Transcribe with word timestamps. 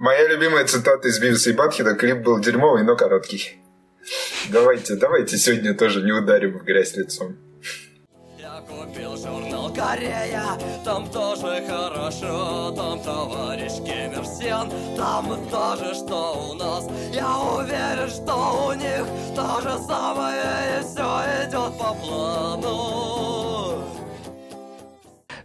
Моя 0.00 0.26
любимая 0.28 0.64
цитата 0.64 1.08
из 1.08 1.20
Бивиса 1.20 1.50
и 1.50 1.52
Батхеда. 1.52 1.94
Клип 1.94 2.22
был 2.22 2.40
дерьмовый, 2.40 2.84
но 2.84 2.96
короткий. 2.96 3.60
Давайте, 4.48 4.96
давайте 4.96 5.36
сегодня 5.36 5.74
тоже 5.74 6.00
не 6.00 6.10
ударим 6.10 6.58
в 6.58 6.64
грязь 6.64 6.96
лицом. 6.96 7.36
Я 8.38 8.62
купил 8.66 9.14
журнал 9.18 9.70
Корея, 9.74 10.58
там 10.86 11.06
тоже 11.10 11.62
хорошо, 11.68 12.72
там 12.74 13.02
товарищ 13.02 13.72
Кемерсен, 13.84 14.96
там 14.96 15.46
тоже 15.50 15.94
что 15.94 16.48
у 16.50 16.54
нас. 16.54 16.88
Я 17.12 17.36
уверен, 17.36 18.08
что 18.08 18.68
у 18.68 18.72
них 18.72 19.04
то 19.36 19.60
же 19.60 19.78
самое, 19.86 20.80
и 20.80 20.82
все 20.82 21.46
идет 21.46 21.78
по 21.78 21.92
плану. 21.92 23.84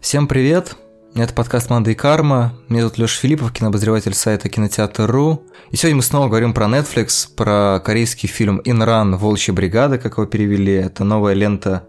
Всем 0.00 0.26
привет! 0.26 0.76
Это 1.18 1.32
подкаст 1.32 1.70
«Манда 1.70 1.92
и 1.92 1.94
карма». 1.94 2.52
Меня 2.68 2.82
зовут 2.82 2.98
Леша 2.98 3.18
Филиппов, 3.22 3.50
кинообозреватель 3.50 4.12
сайта 4.12 4.50
кино-театр.ру. 4.50 5.44
И 5.70 5.76
сегодня 5.76 5.96
мы 5.96 6.02
снова 6.02 6.28
говорим 6.28 6.52
про 6.52 6.66
Netflix, 6.66 7.26
про 7.34 7.80
корейский 7.82 8.28
фильм 8.28 8.60
«Инран. 8.66 9.16
Волчья 9.16 9.54
бригада», 9.54 9.96
как 9.96 10.18
его 10.18 10.26
перевели. 10.26 10.74
Это 10.74 11.04
новая 11.04 11.32
лента 11.32 11.88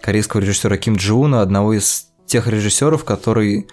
корейского 0.00 0.40
режиссера 0.40 0.76
Ким 0.76 0.94
Джуна, 0.94 1.42
одного 1.42 1.72
из 1.72 2.10
тех 2.26 2.46
режиссеров, 2.46 3.04
который, 3.04 3.66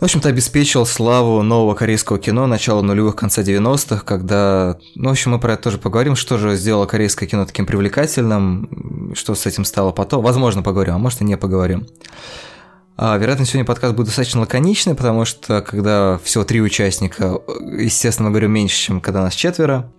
в 0.00 0.04
общем-то, 0.04 0.30
обеспечил 0.30 0.86
славу 0.86 1.42
нового 1.42 1.74
корейского 1.74 2.18
кино 2.18 2.46
начала 2.46 2.80
нулевых, 2.80 3.16
конца 3.16 3.42
90-х, 3.42 4.04
когда, 4.06 4.78
ну, 4.94 5.10
в 5.10 5.12
общем, 5.12 5.32
мы 5.32 5.38
про 5.38 5.52
это 5.52 5.64
тоже 5.64 5.76
поговорим, 5.76 6.16
что 6.16 6.38
же 6.38 6.56
сделало 6.56 6.86
корейское 6.86 7.28
кино 7.28 7.44
таким 7.44 7.66
привлекательным, 7.66 9.12
что 9.14 9.34
с 9.34 9.44
этим 9.44 9.66
стало 9.66 9.92
потом. 9.92 10.24
Возможно, 10.24 10.62
поговорим, 10.62 10.94
а 10.94 10.98
может 10.98 11.20
и 11.20 11.24
не 11.24 11.36
поговорим. 11.36 11.86
А, 12.96 13.18
вероятно, 13.18 13.44
сегодня 13.44 13.64
подкаст 13.64 13.94
будет 13.94 14.06
достаточно 14.06 14.40
лаконичный, 14.40 14.94
потому 14.94 15.24
что 15.24 15.62
когда 15.62 16.18
всего 16.22 16.44
три 16.44 16.60
участника, 16.60 17.40
естественно, 17.76 18.28
мы 18.28 18.32
говорим 18.32 18.52
меньше, 18.52 18.76
чем 18.76 19.00
когда 19.00 19.22
нас 19.22 19.34
четверо. 19.34 19.90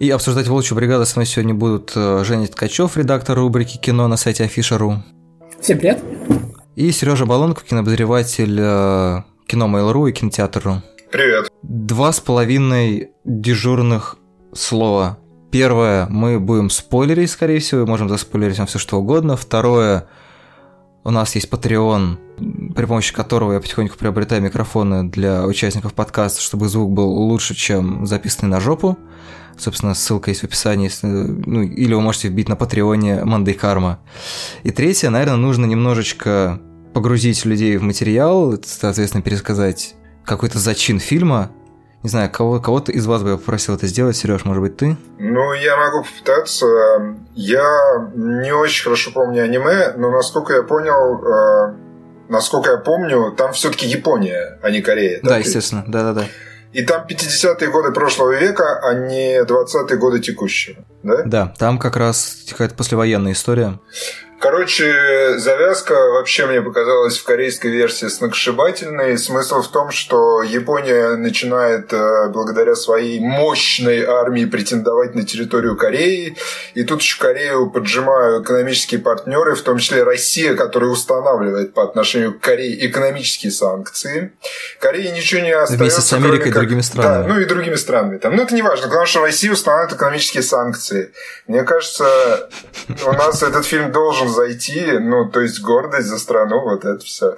И 0.00 0.10
обсуждать 0.10 0.48
«Волчью 0.48 0.76
бригаду» 0.76 1.06
с 1.06 1.14
вами 1.14 1.26
сегодня 1.26 1.54
будут 1.54 1.92
э, 1.94 2.24
Женя 2.24 2.48
Ткачев, 2.48 2.96
редактор 2.96 3.38
рубрики 3.38 3.76
«Кино» 3.76 4.08
на 4.08 4.16
сайте 4.16 4.42
Афиша.ру. 4.42 4.96
Всем 5.60 5.78
привет. 5.78 6.02
И 6.74 6.90
Сережа 6.90 7.24
Балонков, 7.24 7.62
кинообозреватель 7.62 8.58
э, 8.58 9.22
кино 9.46 9.66
Mail.ru 9.68 10.10
и 10.10 10.12
кинотеатр.ру. 10.12 10.82
Привет. 11.12 11.52
Два 11.62 12.10
с 12.10 12.18
половиной 12.18 13.10
дежурных 13.24 14.16
слова. 14.52 15.18
Первое, 15.52 16.06
мы 16.08 16.40
будем 16.40 16.68
спойлерить, 16.68 17.30
скорее 17.30 17.60
всего, 17.60 17.86
можем 17.86 18.08
заспойлерить 18.08 18.58
вам 18.58 18.66
все 18.66 18.80
что 18.80 18.98
угодно. 18.98 19.36
Второе, 19.36 20.08
у 21.04 21.10
нас 21.10 21.34
есть 21.34 21.48
Patreon, 21.48 22.74
при 22.74 22.84
помощи 22.86 23.12
которого 23.12 23.54
я 23.54 23.60
потихоньку 23.60 23.96
приобретаю 23.98 24.42
микрофоны 24.42 25.08
для 25.08 25.44
участников 25.44 25.94
подкаста, 25.94 26.40
чтобы 26.40 26.68
звук 26.68 26.92
был 26.92 27.08
лучше, 27.10 27.54
чем 27.54 28.06
записанный 28.06 28.50
на 28.50 28.60
жопу. 28.60 28.96
Собственно, 29.58 29.94
ссылка 29.94 30.30
есть 30.30 30.40
в 30.40 30.44
описании. 30.44 30.90
Ну, 31.02 31.62
или 31.62 31.92
вы 31.94 32.00
можете 32.00 32.28
вбить 32.28 32.48
на 32.48 32.56
Патреоне 32.56 33.24
Мандай 33.24 33.54
Карма. 33.54 34.00
И 34.62 34.70
третье, 34.70 35.10
наверное, 35.10 35.36
нужно 35.36 35.66
немножечко 35.66 36.60
погрузить 36.94 37.44
людей 37.44 37.76
в 37.76 37.82
материал, 37.82 38.58
соответственно, 38.64 39.22
пересказать 39.22 39.94
какой-то 40.24 40.58
зачин 40.58 41.00
фильма, 41.00 41.50
не 42.02 42.10
знаю, 42.10 42.30
кого, 42.30 42.60
кого-то 42.60 42.90
из 42.92 43.06
вас 43.06 43.22
бы 43.22 43.30
я 43.30 43.36
попросил 43.36 43.76
это 43.76 43.86
сделать. 43.86 44.16
Сереж, 44.16 44.44
может 44.44 44.62
быть, 44.62 44.76
ты? 44.76 44.96
Ну, 45.18 45.52
я 45.52 45.76
могу 45.76 46.04
попытаться. 46.04 46.66
Я 47.34 48.10
не 48.14 48.52
очень 48.52 48.84
хорошо 48.84 49.12
помню 49.12 49.44
аниме, 49.44 49.92
но 49.96 50.10
насколько 50.10 50.54
я 50.54 50.62
понял, 50.62 51.22
э, 51.24 51.74
насколько 52.28 52.72
я 52.72 52.78
помню, 52.78 53.32
там 53.36 53.52
все-таки 53.52 53.86
Япония, 53.86 54.58
а 54.62 54.70
не 54.70 54.82
Корея. 54.82 55.20
Да, 55.22 55.38
естественно, 55.38 55.84
да-да-да. 55.86 56.26
И 56.72 56.82
там 56.82 57.06
50-е 57.06 57.68
годы 57.70 57.92
прошлого 57.92 58.32
века, 58.32 58.80
а 58.82 58.94
не 58.94 59.42
20-е 59.42 59.96
годы 59.98 60.20
текущего, 60.20 60.84
да? 61.02 61.22
Да, 61.24 61.54
там 61.58 61.78
как 61.78 61.96
раз 61.96 62.44
какая-то 62.48 62.74
послевоенная 62.74 63.32
история. 63.32 63.78
Короче, 64.42 65.38
завязка 65.38 65.94
вообще 65.94 66.46
мне 66.46 66.60
показалась 66.60 67.16
в 67.16 67.22
корейской 67.22 67.68
версии 67.68 68.06
сногсшибательной. 68.08 69.16
Смысл 69.16 69.62
в 69.62 69.68
том, 69.68 69.92
что 69.92 70.42
Япония 70.42 71.14
начинает 71.14 71.92
э, 71.92 72.28
благодаря 72.28 72.74
своей 72.74 73.20
мощной 73.20 74.04
армии 74.04 74.44
претендовать 74.44 75.14
на 75.14 75.24
территорию 75.24 75.76
Кореи. 75.76 76.36
И 76.74 76.82
тут 76.82 77.02
еще 77.02 77.20
Корею 77.20 77.70
поджимают 77.70 78.44
экономические 78.44 78.98
партнеры, 78.98 79.54
в 79.54 79.62
том 79.62 79.78
числе 79.78 80.02
Россия, 80.02 80.56
которая 80.56 80.90
устанавливает 80.90 81.72
по 81.72 81.84
отношению 81.84 82.36
к 82.36 82.40
Корее 82.40 82.84
экономические 82.88 83.52
санкции. 83.52 84.32
Корее 84.80 85.12
ничего 85.12 85.40
не 85.40 85.52
остается. 85.52 85.84
Вместе 85.84 86.00
с 86.00 86.12
Америкой 86.14 86.48
и 86.48 86.52
другими 86.52 86.80
странами. 86.80 87.28
Да, 87.28 87.28
ну 87.32 87.38
и 87.38 87.44
другими 87.44 87.76
странами. 87.76 88.18
Там. 88.18 88.34
Ну 88.34 88.42
это 88.42 88.56
не 88.56 88.62
важно. 88.62 88.88
Главное, 88.88 89.06
что 89.06 89.20
Россия 89.20 89.52
устанавливает 89.52 89.94
экономические 89.94 90.42
санкции. 90.42 91.12
Мне 91.46 91.62
кажется, 91.62 92.50
у 93.06 93.12
нас 93.12 93.40
этот 93.44 93.64
фильм 93.64 93.92
должен 93.92 94.31
зайти, 94.32 94.98
ну, 94.98 95.28
то 95.28 95.40
есть 95.40 95.60
гордость 95.60 96.08
за 96.08 96.18
страну, 96.18 96.60
вот 96.60 96.84
это 96.84 97.04
все. 97.04 97.36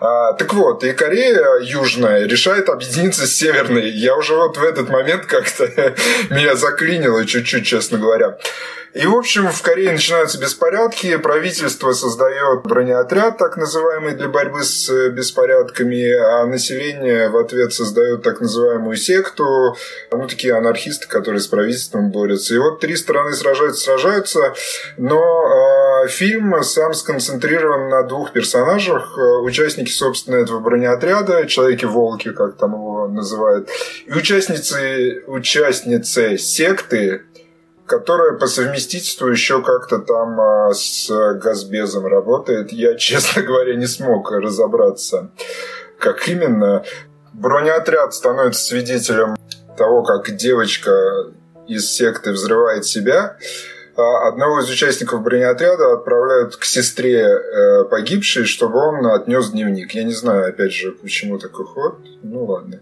А, 0.00 0.32
так 0.32 0.54
вот, 0.54 0.82
и 0.82 0.92
Корея 0.92 1.60
Южная 1.60 2.26
решает 2.26 2.68
объединиться 2.68 3.26
с 3.26 3.34
Северной. 3.34 3.90
Я 3.90 4.16
уже 4.16 4.34
вот 4.34 4.56
в 4.56 4.64
этот 4.64 4.88
момент 4.88 5.26
как-то 5.26 5.66
меня 6.30 6.56
заклинило 6.56 7.26
чуть-чуть, 7.26 7.66
честно 7.66 7.98
говоря. 7.98 8.38
И, 8.92 9.06
в 9.06 9.14
общем, 9.14 9.48
в 9.48 9.62
Корее 9.62 9.92
начинаются 9.92 10.40
беспорядки, 10.40 11.16
правительство 11.16 11.92
создает 11.92 12.64
бронеотряд, 12.64 13.38
так 13.38 13.56
называемый, 13.56 14.16
для 14.16 14.28
борьбы 14.28 14.64
с 14.64 15.10
беспорядками, 15.10 16.12
а 16.12 16.44
население 16.46 17.28
в 17.28 17.36
ответ 17.36 17.72
создает 17.72 18.24
так 18.24 18.40
называемую 18.40 18.96
секту, 18.96 19.76
ну, 20.10 20.26
такие 20.26 20.56
анархисты, 20.56 21.06
которые 21.06 21.40
с 21.40 21.46
правительством 21.46 22.10
борются. 22.10 22.54
И 22.54 22.58
вот 22.58 22.80
три 22.80 22.96
стороны 22.96 23.32
сражаются, 23.32 23.84
сражаются, 23.84 24.54
но 24.96 26.04
э, 26.04 26.08
фильм 26.08 26.60
сам 26.64 26.92
сконцентрирован 26.92 27.88
на 27.90 28.02
двух 28.02 28.32
персонажах, 28.32 29.16
участники, 29.42 29.90
собственно, 29.90 30.36
этого 30.36 30.58
бронеотряда, 30.58 31.46
Человеки-волки, 31.46 32.32
как 32.32 32.56
там 32.56 32.72
его 32.72 33.06
называют, 33.06 33.68
и 34.06 34.12
участницы, 34.12 35.22
участницы 35.28 36.36
секты, 36.38 37.22
которая 37.90 38.34
по 38.34 38.46
совместительству 38.46 39.26
еще 39.26 39.62
как-то 39.62 39.98
там 39.98 40.40
а, 40.40 40.72
с 40.72 41.10
Газбезом 41.34 42.06
работает. 42.06 42.70
Я, 42.70 42.94
честно 42.98 43.42
говоря, 43.42 43.74
не 43.74 43.86
смог 43.86 44.30
разобраться, 44.30 45.30
как 45.98 46.28
именно. 46.28 46.84
Бронеотряд 47.32 48.14
становится 48.14 48.64
свидетелем 48.64 49.36
того, 49.76 50.04
как 50.04 50.36
девочка 50.36 50.92
из 51.66 51.90
секты 51.90 52.30
взрывает 52.30 52.84
себя. 52.84 53.36
А 54.00 54.28
одного 54.28 54.60
из 54.60 54.70
участников 54.70 55.22
бронеотряда 55.22 55.92
отправляют 55.92 56.56
к 56.56 56.64
сестре 56.64 57.20
э, 57.20 57.84
погибшей, 57.84 58.44
чтобы 58.44 58.78
он 58.78 59.06
отнес 59.06 59.50
дневник. 59.50 59.92
Я 59.92 60.04
не 60.04 60.12
знаю, 60.12 60.48
опять 60.48 60.72
же, 60.72 60.92
почему 60.92 61.38
такой 61.38 61.66
ход. 61.66 61.98
Ну 62.22 62.44
ладно. 62.44 62.80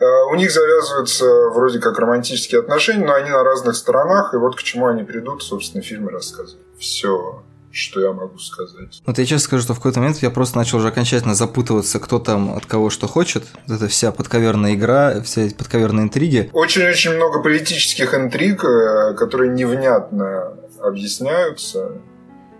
Э, 0.00 0.04
у 0.30 0.34
них 0.36 0.50
завязываются 0.50 1.26
вроде 1.50 1.80
как 1.80 1.98
романтические 1.98 2.60
отношения, 2.60 3.04
но 3.04 3.14
они 3.14 3.30
на 3.30 3.44
разных 3.44 3.76
сторонах, 3.76 4.32
и 4.32 4.38
вот 4.38 4.56
к 4.56 4.62
чему 4.62 4.86
они 4.86 5.02
придут, 5.02 5.42
собственно, 5.42 5.82
в 5.82 5.86
фильме 5.86 6.08
рассказывают. 6.08 6.66
Все 6.78 7.42
что 7.74 8.00
я 8.00 8.12
могу 8.12 8.38
сказать. 8.38 9.02
Вот 9.04 9.18
я 9.18 9.24
честно 9.24 9.44
скажу, 9.44 9.62
что 9.64 9.74
в 9.74 9.78
какой-то 9.78 10.00
момент 10.00 10.18
я 10.18 10.30
просто 10.30 10.56
начал 10.56 10.78
уже 10.78 10.88
окончательно 10.88 11.34
запутываться, 11.34 11.98
кто 11.98 12.18
там 12.18 12.54
от 12.54 12.66
кого 12.66 12.88
что 12.88 13.06
хочет. 13.08 13.44
Вот 13.66 13.76
эта 13.76 13.88
вся 13.88 14.12
подковерная 14.12 14.74
игра, 14.74 15.20
все 15.22 15.46
эти 15.46 15.54
подковерные 15.54 16.04
интриги. 16.04 16.50
Очень-очень 16.52 17.16
много 17.16 17.42
политических 17.42 18.14
интриг, 18.14 18.64
э, 18.64 19.14
которые 19.14 19.50
невнятно 19.50 20.54
объясняются. 20.80 21.92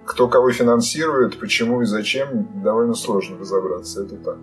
Кто 0.04 0.28
кого 0.28 0.50
финансирует, 0.50 1.38
почему 1.38 1.82
и 1.82 1.86
зачем, 1.86 2.48
довольно 2.62 2.94
сложно 2.94 3.38
разобраться. 3.38 4.02
Это 4.02 4.16
так. 4.16 4.38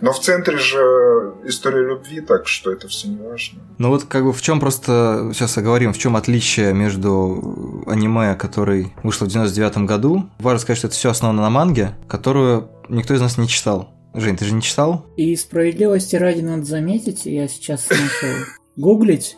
Но 0.00 0.12
в 0.12 0.20
центре 0.20 0.58
же 0.58 1.34
история 1.44 1.86
любви, 1.86 2.20
так 2.20 2.46
что 2.46 2.72
это 2.72 2.88
все 2.88 3.08
не 3.08 3.16
важно. 3.16 3.60
Ну 3.78 3.88
вот 3.90 4.04
как 4.04 4.24
бы 4.24 4.32
в 4.32 4.42
чем 4.42 4.60
просто, 4.60 5.30
сейчас 5.32 5.56
оговорим, 5.58 5.92
в 5.92 5.98
чем 5.98 6.16
отличие 6.16 6.72
между 6.72 7.84
аниме, 7.86 8.34
который 8.34 8.92
вышло 9.02 9.26
в 9.26 9.28
99 9.28 9.78
году. 9.78 10.28
Важно 10.38 10.60
сказать, 10.60 10.78
что 10.78 10.86
это 10.88 10.96
все 10.96 11.10
основано 11.10 11.42
на 11.42 11.50
манге, 11.50 11.96
которую 12.08 12.70
никто 12.88 13.14
из 13.14 13.20
нас 13.20 13.38
не 13.38 13.48
читал. 13.48 13.90
Жень, 14.14 14.36
ты 14.36 14.46
же 14.46 14.54
не 14.54 14.62
читал? 14.62 15.06
И 15.16 15.36
справедливости 15.36 16.16
ради 16.16 16.40
надо 16.40 16.64
заметить, 16.64 17.26
я 17.26 17.48
сейчас 17.48 17.86
начал 17.90 18.46
гуглить, 18.76 19.36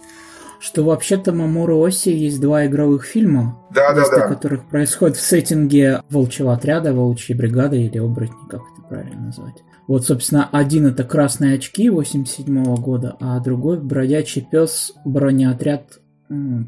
что 0.61 0.85
вообще-то 0.85 1.33
Мамору 1.33 1.85
Оси 1.85 2.11
есть 2.11 2.41
два 2.41 2.67
игровых 2.67 3.05
фильма, 3.05 3.59
да, 3.71 3.93
да, 3.93 4.09
да. 4.09 4.29
которых 4.29 4.69
происходит 4.69 5.17
в 5.17 5.21
сеттинге 5.21 6.03
волчьего 6.11 6.53
отряда, 6.53 6.93
волчьей 6.93 7.37
бригады 7.37 7.81
или 7.83 7.99
оборотни, 7.99 8.49
как 8.49 8.61
это 8.61 8.89
правильно 8.89 9.27
назвать. 9.27 9.63
Вот, 9.89 10.07
собственно, 10.07 10.49
один 10.53 10.87
это 10.87 11.03
красные 11.03 11.57
очки 11.57 11.89
87 11.89 12.77
года, 12.77 13.17
а 13.21 13.41
другой 13.41 13.81
бродячий 13.81 14.47
пес 14.49 14.93
бронеотряд 15.05 15.99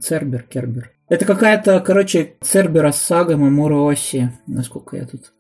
Цербер, 0.03 0.43
Кербер. 0.43 0.91
Это 1.11 1.27
какая-то, 1.27 1.81
короче, 1.81 2.37
Цербера 2.41 2.93
сага 2.93 3.37
Мамура 3.37 3.77
Оси, 3.91 4.33
насколько 4.47 4.97
я 4.97 5.05
тут 5.05 5.33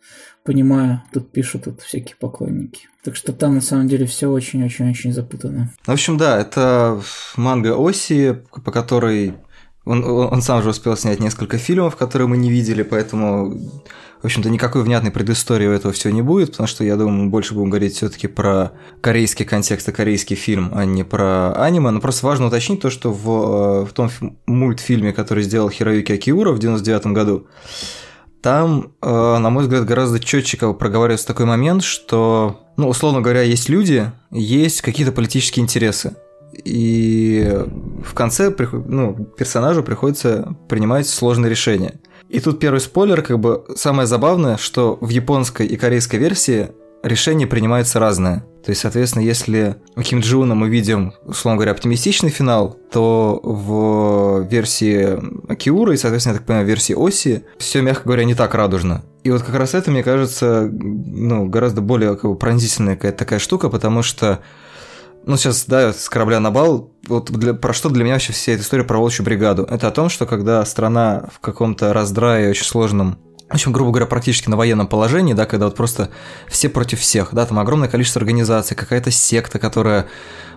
понимаю. 0.45 1.03
Тут 1.13 1.33
пишут 1.33 1.65
тут 1.65 1.81
всякие 1.81 2.17
поклонники. 2.17 2.83
Так 3.03 3.17
что 3.17 3.33
там 3.33 3.55
на 3.55 3.61
самом 3.63 3.89
деле 3.89 4.05
все 4.05 4.31
очень-очень-очень 4.31 5.13
запутано. 5.13 5.73
В 5.85 5.91
общем, 5.91 6.19
да, 6.19 6.39
это 6.39 7.01
манга 7.37 7.77
Оси, 7.77 8.43
по 8.65 8.73
которой 8.73 9.35
он, 9.85 10.05
он 10.05 10.43
сам 10.43 10.63
же 10.63 10.71
успел 10.71 10.97
снять 10.97 11.21
несколько 11.21 11.57
фильмов, 11.57 11.97
которые 11.97 12.29
мы 12.29 12.37
не 12.37 12.51
видели, 12.51 12.83
поэтому, 12.83 13.59
в 14.23 14.25
общем-то, 14.27 14.51
никакой 14.51 14.83
внятной 14.83 15.11
предыстории 15.11 15.67
у 15.67 15.73
этого 15.73 15.95
всего 15.95 16.13
не 16.13 16.21
будет, 16.21 16.51
потому 16.51 16.67
что, 16.67 16.85
я 16.85 16.97
думаю, 16.97 17.25
мы 17.25 17.31
больше 17.31 17.55
будем 17.55 17.71
говорить 17.71 17.95
все 17.95 18.09
таки 18.11 18.27
про 18.27 18.73
корейский 19.01 19.47
контекст 19.47 19.89
и 19.89 19.93
корейский 19.93 20.37
фильм, 20.37 20.71
а 20.75 20.85
не 20.85 21.05
про 21.05 21.53
аниме. 21.55 21.91
Но 21.91 22.01
просто 22.01 22.27
важно 22.27 22.49
уточнить 22.49 22.81
то, 22.81 22.91
что 22.91 23.13
в, 23.13 23.87
в 23.87 23.93
том 23.93 24.11
мультфильме, 24.47 25.15
который 25.15 25.43
сделал 25.43 25.71
Хироюки 25.71 26.13
Акиура 26.13 26.53
в 26.53 26.59
99 26.59 27.07
году, 27.07 27.47
там, 28.43 28.93
э, 29.01 29.39
на 29.39 29.51
мой 29.51 29.65
взгляд, 29.65 29.87
гораздо 29.87 30.21
четче 30.21 30.57
проговаривается 30.75 31.27
такой 31.27 31.47
момент, 31.47 31.83
что, 31.83 32.61
ну, 32.77 32.89
условно 32.89 33.23
говоря, 33.23 33.43
есть 33.43 33.69
люди, 33.71 34.13
есть 34.31 34.83
какие-то 34.83 35.13
политические 35.13 35.63
интересы. 35.63 36.17
И 36.65 37.51
в 38.05 38.13
конце 38.15 38.55
ну, 38.87 39.15
персонажу 39.39 39.83
приходится 39.83 40.57
принимать 40.69 41.09
сложные 41.09 41.49
решения. 41.49 42.01
И 42.31 42.39
тут 42.39 42.61
первый 42.61 42.79
спойлер, 42.79 43.23
как 43.23 43.41
бы 43.41 43.65
самое 43.75 44.07
забавное, 44.07 44.57
что 44.57 44.97
в 45.01 45.09
японской 45.09 45.67
и 45.67 45.77
корейской 45.77 46.17
версии 46.17 46.69
решения 47.03 47.47
принимаются 47.47 47.99
разные. 47.99 48.45
То 48.65 48.71
есть, 48.71 48.83
соответственно, 48.83 49.23
если 49.25 49.77
у 49.97 50.03
Ким 50.03 50.21
Джуна 50.21 50.55
мы 50.55 50.69
видим, 50.69 51.13
условно 51.25 51.57
говоря, 51.57 51.73
оптимистичный 51.73 52.31
финал, 52.31 52.77
то 52.93 53.41
в 53.43 54.47
версии 54.49 55.19
Акиура 55.51 55.93
и, 55.93 55.97
соответственно, 55.97 56.35
я 56.35 56.39
так 56.39 56.47
понимаю, 56.47 56.67
в 56.67 56.69
версии 56.69 56.95
Оси 56.95 57.45
все, 57.59 57.81
мягко 57.81 58.05
говоря, 58.05 58.25
не 58.25 58.35
так 58.35 58.55
радужно. 58.55 59.03
И 59.25 59.31
вот 59.31 59.43
как 59.43 59.57
раз 59.57 59.75
это, 59.75 59.91
мне 59.91 60.05
кажется, 60.05 60.69
ну, 60.71 61.47
гораздо 61.47 61.81
более 61.81 62.17
как 62.17 62.31
бы, 62.31 62.37
пронзительная 62.37 62.95
какая-то 62.95 63.19
такая 63.19 63.39
штука, 63.41 63.71
потому 63.71 64.03
что 64.03 64.41
ну, 65.27 65.37
сейчас, 65.37 65.67
да, 65.67 65.93
с 65.93 66.09
корабля 66.09 66.41
на 66.41 66.51
бал, 66.51 66.91
вот 67.07 67.31
для, 67.31 67.55
про 67.55 67.73
что 67.73 67.89
для 67.89 68.05
меня 68.05 68.15
вообще 68.15 68.33
вся 68.33 68.53
эта 68.53 68.63
история 68.63 68.85
про 68.85 68.99
волчью 68.99 69.25
бригаду? 69.25 69.65
Это 69.65 69.89
о 69.89 69.91
том, 69.91 70.09
что 70.09 70.27
когда 70.27 70.65
страна 70.65 71.29
в 71.33 71.41
каком-то 71.41 71.93
раздрае 71.93 72.51
очень 72.51 72.65
сложном 72.65 73.19
в 73.51 73.55
общем, 73.55 73.73
грубо 73.73 73.91
говоря, 73.91 74.07
практически 74.07 74.49
на 74.49 74.57
военном 74.57 74.87
положении, 74.87 75.35
да, 75.35 75.45
когда 75.45 75.65
вот 75.65 75.75
просто 75.75 76.11
все 76.47 76.69
против 76.69 77.01
всех, 77.01 77.31
да, 77.33 77.45
там 77.47 77.59
огромное 77.59 77.89
количество 77.89 78.21
организаций, 78.21 78.77
какая-то 78.77 79.11
секта, 79.11 79.59
которая 79.59 80.07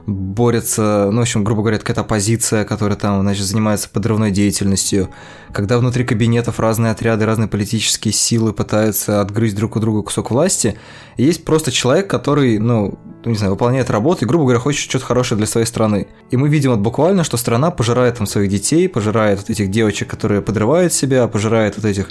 борется, 0.06 1.10
ну, 1.12 1.18
в 1.18 1.22
общем, 1.22 1.44
грубо 1.44 1.64
говоря, 1.64 1.80
какая-то 1.80 2.02
оппозиция, 2.02 2.66
которая 2.66 2.96
там, 2.96 3.22
значит, 3.22 3.46
занимается 3.46 3.90
подрывной 3.90 4.30
деятельностью, 4.30 5.10
когда 5.52 5.80
внутри 5.80 6.04
кабинетов 6.04 6.60
разные 6.60 6.92
отряды, 6.92 7.26
разные 7.26 7.48
политические 7.48 8.14
силы 8.14 8.54
пытаются 8.54 9.22
отгрызть 9.22 9.56
друг 9.56 9.76
у 9.76 9.80
друга 9.80 10.04
кусок 10.04 10.30
власти, 10.30 10.78
есть 11.18 11.46
просто 11.46 11.72
человек, 11.72 12.08
который, 12.08 12.60
ну, 12.60 13.00
не 13.32 13.38
знаю, 13.38 13.52
выполняет 13.52 13.90
работу 13.90 14.26
и, 14.26 14.28
грубо 14.28 14.46
говоря, 14.46 14.60
хочет 14.60 14.90
что-то 14.90 15.06
хорошее 15.06 15.38
для 15.38 15.48
своей 15.48 15.66
страны. 15.66 16.08
И 16.32 16.38
мы 16.38 16.50
видим 16.50 16.72
вот 16.72 16.80
буквально, 16.80 17.24
что 17.24 17.38
страна 17.38 17.72
пожирает 17.72 18.18
там 18.18 18.28
своих 18.28 18.50
детей, 18.50 18.90
пожирает 18.90 19.40
вот 19.40 19.50
этих 19.50 19.70
девочек, 19.72 20.10
которые 20.10 20.42
подрывают 20.42 20.94
себя, 20.94 21.28
пожирает 21.28 21.76
вот 21.78 21.86
этих 21.86 22.10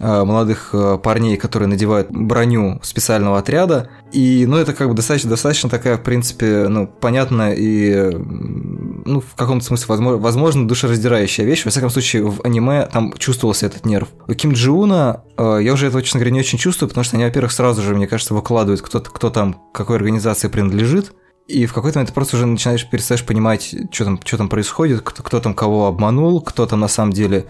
молодых 0.00 0.70
э, 0.72 0.98
парней, 1.02 1.36
которые 1.36 1.68
надевают 1.68 2.08
броню 2.10 2.80
специального 2.82 3.38
отряда. 3.38 3.90
И, 4.12 4.44
ну, 4.46 4.56
это 4.56 4.72
как 4.72 4.88
бы 4.88 4.94
достаточно, 4.94 5.30
достаточно 5.30 5.70
такая, 5.70 5.96
в 5.96 6.02
принципе, 6.02 6.66
ну, 6.68 6.86
понятная 6.86 7.54
и, 7.54 8.10
ну, 8.14 9.20
в 9.20 9.34
каком-то 9.36 9.64
смысле, 9.64 9.86
возможно, 9.88 10.20
возможно, 10.20 10.68
душераздирающая 10.68 11.44
вещь. 11.44 11.64
Во 11.64 11.70
всяком 11.70 11.90
случае, 11.90 12.24
в 12.24 12.40
аниме 12.44 12.88
там 12.92 13.12
чувствовался 13.18 13.66
этот 13.66 13.86
нерв. 13.86 14.08
У 14.26 14.34
Ким 14.34 14.52
Джиуна 14.52 15.22
э, 15.36 15.60
я 15.62 15.72
уже 15.72 15.86
этого, 15.86 16.02
честно 16.02 16.18
говоря, 16.18 16.32
не 16.32 16.40
очень 16.40 16.58
чувствую, 16.58 16.88
потому 16.88 17.04
что 17.04 17.16
они, 17.16 17.24
во-первых, 17.24 17.52
сразу 17.52 17.82
же, 17.82 17.94
мне 17.94 18.08
кажется, 18.08 18.34
выкладывают, 18.34 18.82
кто, 18.82 19.00
кто 19.00 19.30
там, 19.30 19.60
какой 19.72 19.96
организации 19.96 20.48
принадлежит. 20.48 21.12
И 21.46 21.66
в 21.66 21.74
какой-то 21.74 21.98
момент 21.98 22.08
ты 22.08 22.14
просто 22.14 22.36
уже 22.36 22.46
начинаешь, 22.46 22.88
перестаешь 22.88 23.24
понимать, 23.24 23.74
что 23.92 24.04
там, 24.04 24.20
что 24.24 24.38
там 24.38 24.48
происходит, 24.48 25.02
кто, 25.02 25.22
кто 25.22 25.40
там 25.40 25.54
кого 25.54 25.86
обманул, 25.86 26.40
кто 26.40 26.66
там 26.66 26.80
на 26.80 26.88
самом 26.88 27.12
деле 27.12 27.46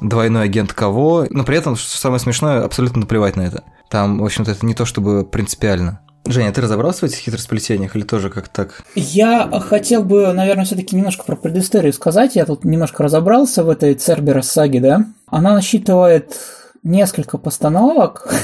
двойной 0.00 0.44
агент 0.44 0.72
кого, 0.72 1.26
но 1.30 1.44
при 1.44 1.56
этом, 1.56 1.76
что 1.76 1.96
самое 1.96 2.20
смешное, 2.20 2.64
абсолютно 2.64 3.00
наплевать 3.00 3.36
на 3.36 3.42
это. 3.42 3.64
Там, 3.90 4.18
в 4.18 4.24
общем-то, 4.24 4.50
это 4.50 4.64
не 4.66 4.74
то 4.74 4.84
чтобы 4.84 5.24
принципиально. 5.24 6.00
Женя, 6.26 6.52
ты 6.52 6.62
разобрался 6.62 7.00
в 7.00 7.04
этих 7.04 7.18
хитросплетениях 7.18 7.94
или 7.94 8.02
тоже 8.02 8.30
как 8.30 8.48
так? 8.48 8.82
Я 8.94 9.48
хотел 9.60 10.02
бы, 10.02 10.32
наверное, 10.32 10.64
все-таки 10.64 10.96
немножко 10.96 11.24
про 11.24 11.36
предысторию 11.36 11.92
сказать. 11.92 12.34
Я 12.34 12.46
тут 12.46 12.64
немножко 12.64 13.02
разобрался 13.02 13.62
в 13.62 13.68
этой 13.68 13.94
Церберос 13.94 14.48
саге, 14.48 14.80
да. 14.80 15.06
Она 15.26 15.52
насчитывает 15.52 16.34
несколько 16.82 17.36
постановок. 17.36 18.34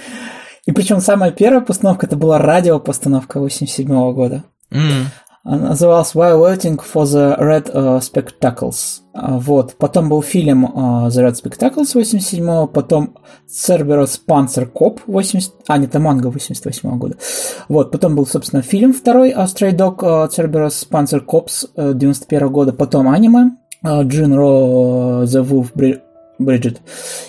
И 0.66 0.72
причем 0.72 1.00
самая 1.00 1.30
первая 1.30 1.62
постановка 1.62 2.06
это 2.06 2.16
была 2.16 2.38
радиопостановка 2.38 3.40
87 3.40 3.86
года. 4.12 4.44
Mm 4.70 5.06
назывался 5.44 6.16
While 6.18 6.40
Waiting 6.40 6.80
for 6.80 7.04
the 7.04 7.36
Red 7.38 7.72
uh, 7.72 7.98
Spectacles. 8.00 9.00
Uh, 9.14 9.38
вот. 9.38 9.74
Потом 9.76 10.08
был 10.08 10.22
фильм 10.22 10.66
uh, 10.66 11.08
The 11.08 11.28
Red 11.28 11.34
Spectacles 11.34 11.94
87 11.94 12.68
потом 12.68 13.16
Cerberus 13.48 14.20
Panzer 14.26 14.70
Cop 14.72 15.00
80... 15.06 15.52
А, 15.66 15.78
нет, 15.78 15.90
это 15.90 15.98
манга 15.98 16.28
88 16.28 16.98
года. 16.98 17.16
Вот. 17.68 17.90
Потом 17.90 18.14
был, 18.14 18.26
собственно, 18.26 18.62
фильм 18.62 18.92
второй 18.92 19.32
Stray 19.32 19.72
Dog 19.72 19.98
э, 19.98 20.28
Cerberus 20.28 20.86
Panzer 20.88 21.24
Cops 21.24 21.68
э, 21.76 21.92
91 21.92 22.48
года. 22.48 22.72
Потом 22.72 23.08
аниме 23.08 23.56
э, 23.84 24.04
Jin-Roh 24.04 25.24
The 25.24 25.44
Wolf 25.44 25.72
Brigade. 26.44 26.80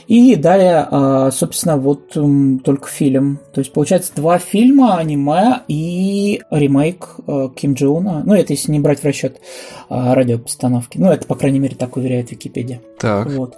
И 0.08 0.36
далее, 0.36 0.88
а, 0.90 1.32
собственно, 1.32 1.78
вот 1.78 2.16
только 2.64 2.88
фильм. 2.88 3.40
То 3.54 3.60
есть, 3.60 3.74
получается, 3.74 4.12
два 4.16 4.38
фильма, 4.38 4.98
аниме 4.98 5.62
и 5.68 6.42
ремейк 6.50 7.16
а, 7.28 7.50
Ким 7.50 7.74
Джуна. 7.74 8.24
Ну, 8.26 8.34
это 8.34 8.54
если 8.54 8.72
не 8.72 8.80
брать 8.80 9.00
в 9.00 9.06
расчет 9.06 9.40
а, 9.90 10.16
радиопостановки. 10.16 10.98
Ну, 10.98 11.12
это, 11.12 11.28
по 11.28 11.36
крайней 11.36 11.60
мере, 11.60 11.76
так 11.76 11.98
уверяет 11.98 12.32
Википедия. 12.32 12.82
Так. 13.00 13.30
Вот. 13.32 13.58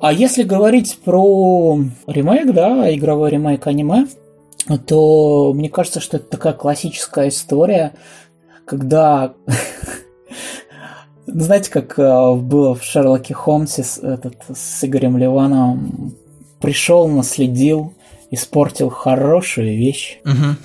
А 0.00 0.12
если 0.12 0.42
говорить 0.42 0.98
про 1.04 1.78
ремейк, 2.06 2.52
да, 2.52 2.94
игровой 2.94 3.30
ремейк 3.30 3.66
аниме, 3.66 4.06
то 4.86 5.52
мне 5.54 5.68
кажется, 5.68 6.00
что 6.00 6.18
это 6.18 6.26
такая 6.26 6.52
классическая 6.52 7.28
история, 7.28 7.94
когда 8.64 9.34
знаете, 11.26 11.70
как 11.70 11.98
э, 11.98 12.34
было 12.34 12.74
в 12.74 12.82
Шерлоке 12.82 13.34
Холмсе 13.34 13.82
с, 13.84 13.98
этот, 13.98 14.36
с 14.54 14.84
Игорем 14.84 15.18
Ливановым? 15.18 16.14
Пришел, 16.60 17.08
наследил, 17.08 17.94
испортил 18.30 18.88
хорошую 18.88 19.76
вещь. 19.76 20.18
Угу. 20.24 20.56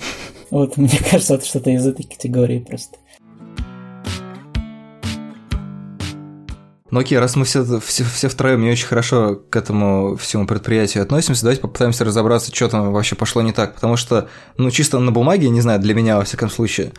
Вот, 0.50 0.76
мне 0.76 0.98
кажется, 1.10 1.34
это 1.34 1.44
что-то 1.44 1.70
из 1.70 1.86
этой 1.86 2.04
категории 2.04 2.58
просто. 2.58 2.98
Ну 6.92 7.00
окей, 7.00 7.18
раз 7.18 7.36
мы 7.36 7.46
все, 7.46 7.64
все, 7.80 8.04
все 8.04 8.28
втроем 8.28 8.60
не 8.60 8.70
очень 8.70 8.86
хорошо 8.86 9.40
к 9.48 9.56
этому 9.56 10.16
всему 10.16 10.46
предприятию 10.46 11.02
относимся, 11.02 11.40
давайте 11.40 11.62
попытаемся 11.62 12.04
разобраться, 12.04 12.54
что 12.54 12.68
там 12.68 12.92
вообще 12.92 13.16
пошло 13.16 13.40
не 13.40 13.52
так. 13.52 13.74
Потому 13.74 13.96
что, 13.96 14.28
ну, 14.58 14.70
чисто 14.70 14.98
на 14.98 15.10
бумаге, 15.10 15.48
не 15.48 15.62
знаю, 15.62 15.80
для 15.80 15.94
меня, 15.94 16.18
во 16.18 16.24
всяком 16.24 16.50
случае, 16.50 16.92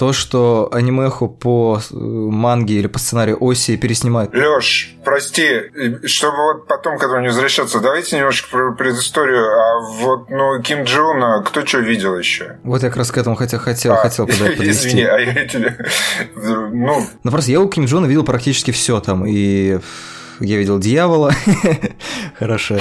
то, 0.00 0.14
что 0.14 0.70
анимеху 0.72 1.28
по 1.28 1.78
э, 1.78 1.94
манге 1.94 2.76
или 2.76 2.86
по 2.86 2.98
сценарию 2.98 3.36
Осии 3.38 3.76
переснимают. 3.76 4.32
Лёш, 4.32 4.94
прости, 5.04 5.60
чтобы 6.06 6.54
вот 6.54 6.66
потом 6.66 6.96
к 6.96 7.02
этому 7.02 7.20
не 7.20 7.26
возвращаться, 7.26 7.80
давайте 7.80 8.16
немножко 8.16 8.48
про 8.50 8.72
предысторию. 8.72 9.44
А 9.44 9.80
вот, 10.00 10.30
ну, 10.30 10.58
Ким 10.62 10.84
Джуна, 10.84 11.44
кто 11.46 11.66
что 11.66 11.80
видел 11.80 12.18
еще? 12.18 12.56
Вот 12.62 12.82
я 12.82 12.88
как 12.88 12.96
раз 12.96 13.12
к 13.12 13.18
этому 13.18 13.36
хотел, 13.36 13.58
хотел, 13.58 13.92
а, 13.92 13.96
хотел 13.96 14.26
подвести. 14.26 14.70
Извини, 14.70 15.02
а 15.02 15.18
я 15.18 15.46
тебе... 15.46 15.76
Ну... 16.34 17.06
ну, 17.22 17.30
просто 17.30 17.50
я 17.50 17.60
у 17.60 17.68
Ким 17.68 17.84
Джуна 17.84 18.06
видел 18.06 18.24
практически 18.24 18.70
все 18.70 19.00
там, 19.00 19.26
и 19.26 19.80
я 20.40 20.56
видел 20.56 20.78
дьявола. 20.78 21.32
Хорошо. 22.38 22.78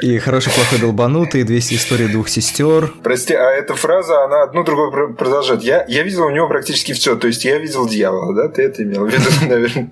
И 0.00 0.18
хороший, 0.18 0.50
плохой, 0.52 0.78
долбанутый, 0.78 1.42
200 1.44 1.74
историй 1.74 2.08
двух 2.08 2.30
сестер. 2.30 2.92
Прости, 3.02 3.34
а 3.34 3.50
эта 3.50 3.74
фраза, 3.74 4.24
она 4.24 4.44
одну 4.44 4.64
другую 4.64 5.14
продолжает. 5.14 5.62
Я, 5.62 5.84
я 5.88 6.02
видел 6.02 6.24
у 6.24 6.30
него 6.30 6.48
практически 6.48 6.92
все. 6.92 7.16
То 7.16 7.26
есть 7.26 7.44
я 7.44 7.58
видел 7.58 7.86
дьявола, 7.86 8.34
да? 8.34 8.48
Ты 8.48 8.62
это 8.62 8.82
имел 8.82 9.06
в 9.06 9.10
виду, 9.10 9.30
наверное. 9.48 9.90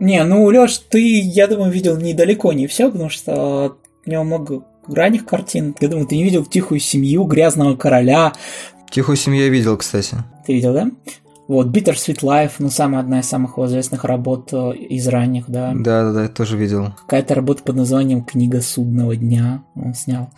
Не, 0.00 0.24
ну, 0.24 0.44
Леш, 0.46 0.78
ты, 0.78 1.20
я 1.20 1.46
думаю, 1.48 1.70
видел 1.70 1.98
недалеко 1.98 2.52
не 2.54 2.66
все, 2.66 2.90
потому 2.90 3.10
что 3.10 3.76
у 4.06 4.10
него 4.10 4.24
много 4.24 4.64
ранних 4.88 5.26
картин. 5.26 5.74
Я 5.80 5.88
думаю, 5.88 6.06
ты 6.06 6.16
не 6.16 6.24
видел 6.24 6.44
«Тихую 6.44 6.80
семью», 6.80 7.24
«Грязного 7.24 7.76
короля». 7.76 8.32
«Тихую 8.90 9.16
семью» 9.16 9.42
я 9.44 9.48
видел, 9.50 9.76
кстати. 9.76 10.16
Ты 10.46 10.54
видел, 10.54 10.72
да? 10.72 10.88
Вот, 11.48 11.68
Bittersweet 11.68 12.22
Life, 12.22 12.52
ну, 12.58 12.70
самая 12.70 13.00
одна 13.00 13.20
из 13.20 13.28
самых 13.28 13.58
известных 13.58 14.04
работ 14.04 14.52
э, 14.52 14.72
из 14.74 15.06
ранних, 15.06 15.48
да. 15.48 15.72
Да-да-да, 15.74 16.24
я 16.24 16.28
тоже 16.28 16.56
видел. 16.56 16.92
Какая-то 17.02 17.34
работа 17.34 17.62
под 17.62 17.76
названием 17.76 18.24
«Книга 18.24 18.60
судного 18.60 19.16
дня» 19.16 19.62
он 19.74 19.94
снял 19.94 20.30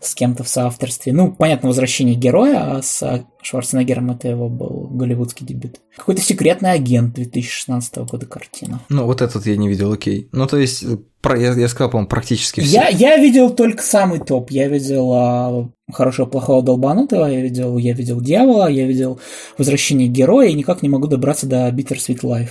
с 0.00 0.14
кем-то 0.14 0.44
в 0.44 0.48
соавторстве. 0.48 1.12
Ну, 1.12 1.32
понятно, 1.32 1.68
«Возвращение 1.68 2.14
героя», 2.14 2.76
а 2.76 2.82
с 2.82 3.24
Шварценеггером 3.42 4.10
это 4.10 4.28
его 4.28 4.48
был 4.48 4.79
голливудский 5.00 5.46
дебют. 5.46 5.80
Какой-то 5.96 6.20
«Секретный 6.22 6.72
агент» 6.72 7.14
2016 7.14 7.96
года 7.98 8.26
картина. 8.26 8.80
Ну, 8.88 9.06
вот 9.06 9.22
этот 9.22 9.46
я 9.46 9.56
не 9.56 9.68
видел, 9.68 9.92
окей. 9.92 10.28
Ну, 10.32 10.46
то 10.46 10.56
есть, 10.56 10.84
про, 11.20 11.38
я, 11.38 11.52
я 11.52 11.68
сказал, 11.68 11.90
по-моему, 11.90 12.08
практически 12.08 12.60
все. 12.60 12.70
Я, 12.70 12.88
я 12.88 13.16
видел 13.16 13.50
только 13.50 13.82
самый 13.82 14.20
топ. 14.20 14.50
Я 14.50 14.68
видел 14.68 15.12
а, 15.12 15.68
«Хорошего, 15.92 16.26
плохого, 16.26 16.62
долбанутого», 16.62 17.26
я 17.26 17.40
видел 17.40 17.76
«Я 17.78 17.92
видел 17.94 18.20
дьявола», 18.20 18.68
я 18.68 18.86
видел 18.86 19.20
«Возвращение 19.58 20.08
героя» 20.08 20.48
и 20.48 20.54
никак 20.54 20.82
не 20.82 20.88
могу 20.88 21.06
добраться 21.06 21.46
до 21.46 21.68
Bittersweet 21.68 22.20
Life. 22.20 22.50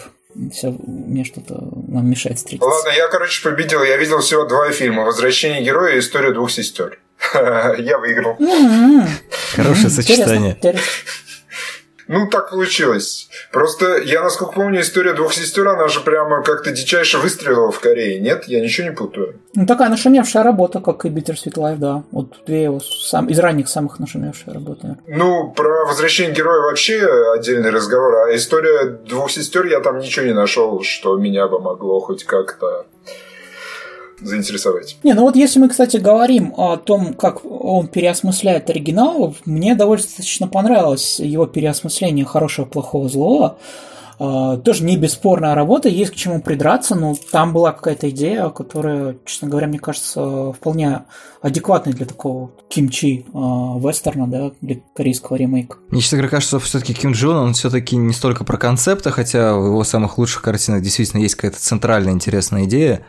Все, 0.54 0.76
мне 0.86 1.24
что-то 1.24 1.70
нам 1.88 2.10
мешает 2.10 2.38
встретиться. 2.38 2.70
Ладно, 2.70 2.90
я, 2.96 3.08
короче, 3.08 3.44
победил. 3.44 3.84
Я 3.84 3.98
видел 3.98 4.20
всего 4.20 4.46
два 4.46 4.72
фильма. 4.72 5.04
«Возвращение 5.04 5.64
героя» 5.64 5.96
и 5.96 6.00
«История 6.00 6.34
двух 6.34 6.52
сестер». 6.52 7.00
Я 7.78 7.98
выиграл. 7.98 8.38
Хорошее 9.56 9.90
сочетание. 9.90 10.58
Ну, 12.10 12.28
так 12.28 12.50
получилось. 12.50 13.30
Просто 13.52 13.98
я, 13.98 14.24
насколько 14.24 14.54
помню, 14.54 14.82
история 14.82 15.14
двух 15.14 15.32
сестер, 15.32 15.68
она 15.68 15.88
же 15.88 16.00
прямо 16.00 16.42
как-то 16.42 16.72
дичайше 16.72 17.20
выстрелила 17.20 17.72
в 17.72 17.80
Корее. 17.80 18.20
Нет, 18.20 18.46
я 18.48 18.62
ничего 18.62 18.88
не 18.88 18.96
путаю. 18.96 19.36
Ну, 19.54 19.68
такая 19.68 19.90
нашумевшая 19.90 20.42
работа, 20.42 20.80
как 20.80 21.06
и 21.06 21.10
Bittersweet 21.10 21.54
Life, 21.54 21.78
да. 21.78 22.04
Вот 22.10 22.34
две 22.48 22.64
его 22.64 22.80
сам, 22.80 23.28
из 23.28 23.38
ранних 23.38 23.70
самых 23.70 24.00
нашумевшие 24.00 24.56
работы. 24.56 24.98
Ну, 25.06 25.52
про 25.52 25.86
возвращение 25.86 26.34
героя 26.34 26.62
вообще 26.62 27.08
отдельный 27.36 27.70
разговор. 27.70 28.28
А 28.28 28.36
история 28.36 28.86
двух 28.86 29.30
сестер 29.30 29.68
я 29.68 29.80
там 29.80 30.00
ничего 30.00 30.26
не 30.26 30.34
нашел, 30.34 30.82
что 30.82 31.16
меня 31.16 31.48
бы 31.48 31.60
могло 31.60 32.00
хоть 32.00 32.24
как-то 32.24 32.88
заинтересовать. 34.22 34.98
Не, 35.04 35.14
ну 35.14 35.24
вот 35.24 35.36
если 35.36 35.60
мы, 35.60 35.70
кстати, 35.70 35.98
говорим 35.98 36.54
о 36.58 36.78
том, 36.78 37.14
как 37.14 37.46
он 37.46 37.88
переосмысляет 37.88 38.70
оригинал, 38.70 39.36
мне 39.46 39.76
довольно 39.76 40.04
достаточно 40.04 40.48
понравилось 40.48 41.20
его 41.20 41.46
переосмысление 41.46 42.26
хорошего, 42.26 42.66
плохого, 42.66 43.10
злого. 43.10 43.58
Uh, 44.20 44.58
тоже 44.58 44.84
не 44.84 44.98
бесспорная 44.98 45.56
работа, 45.56 45.88
есть 45.88 46.12
к 46.12 46.16
чему 46.16 46.42
придраться, 46.42 46.94
но 46.94 47.16
там 47.32 47.54
была 47.54 47.72
какая-то 47.72 48.10
идея, 48.10 48.50
которая, 48.50 49.16
честно 49.26 49.48
говоря, 49.48 49.68
мне 49.68 49.80
кажется, 49.80 50.52
вполне 50.52 51.06
адекватной 51.42 51.94
для 51.94 52.06
такого 52.06 52.52
кимчи 52.68 53.26
uh, 53.32 53.80
вестерна, 53.80 54.28
да, 54.28 54.52
для 54.60 54.82
корейского 54.94 55.38
ремейка. 55.38 55.78
Мне, 55.90 56.02
честно 56.02 56.18
говоря, 56.18 56.32
кажется, 56.32 56.60
что 56.60 56.68
все-таки 56.68 56.94
Ким 56.94 57.14
Джун, 57.14 57.38
он 57.38 57.54
все-таки 57.54 57.96
не 57.96 58.12
столько 58.12 58.44
про 58.44 58.58
концепты, 58.58 59.10
хотя 59.10 59.56
в 59.56 59.68
его 59.68 59.86
самых 59.86 60.18
лучших 60.18 60.42
картинах 60.42 60.82
действительно 60.82 61.22
есть 61.22 61.36
какая-то 61.36 61.62
центральная 61.62 62.12
интересная 62.12 62.66
идея, 62.66 63.06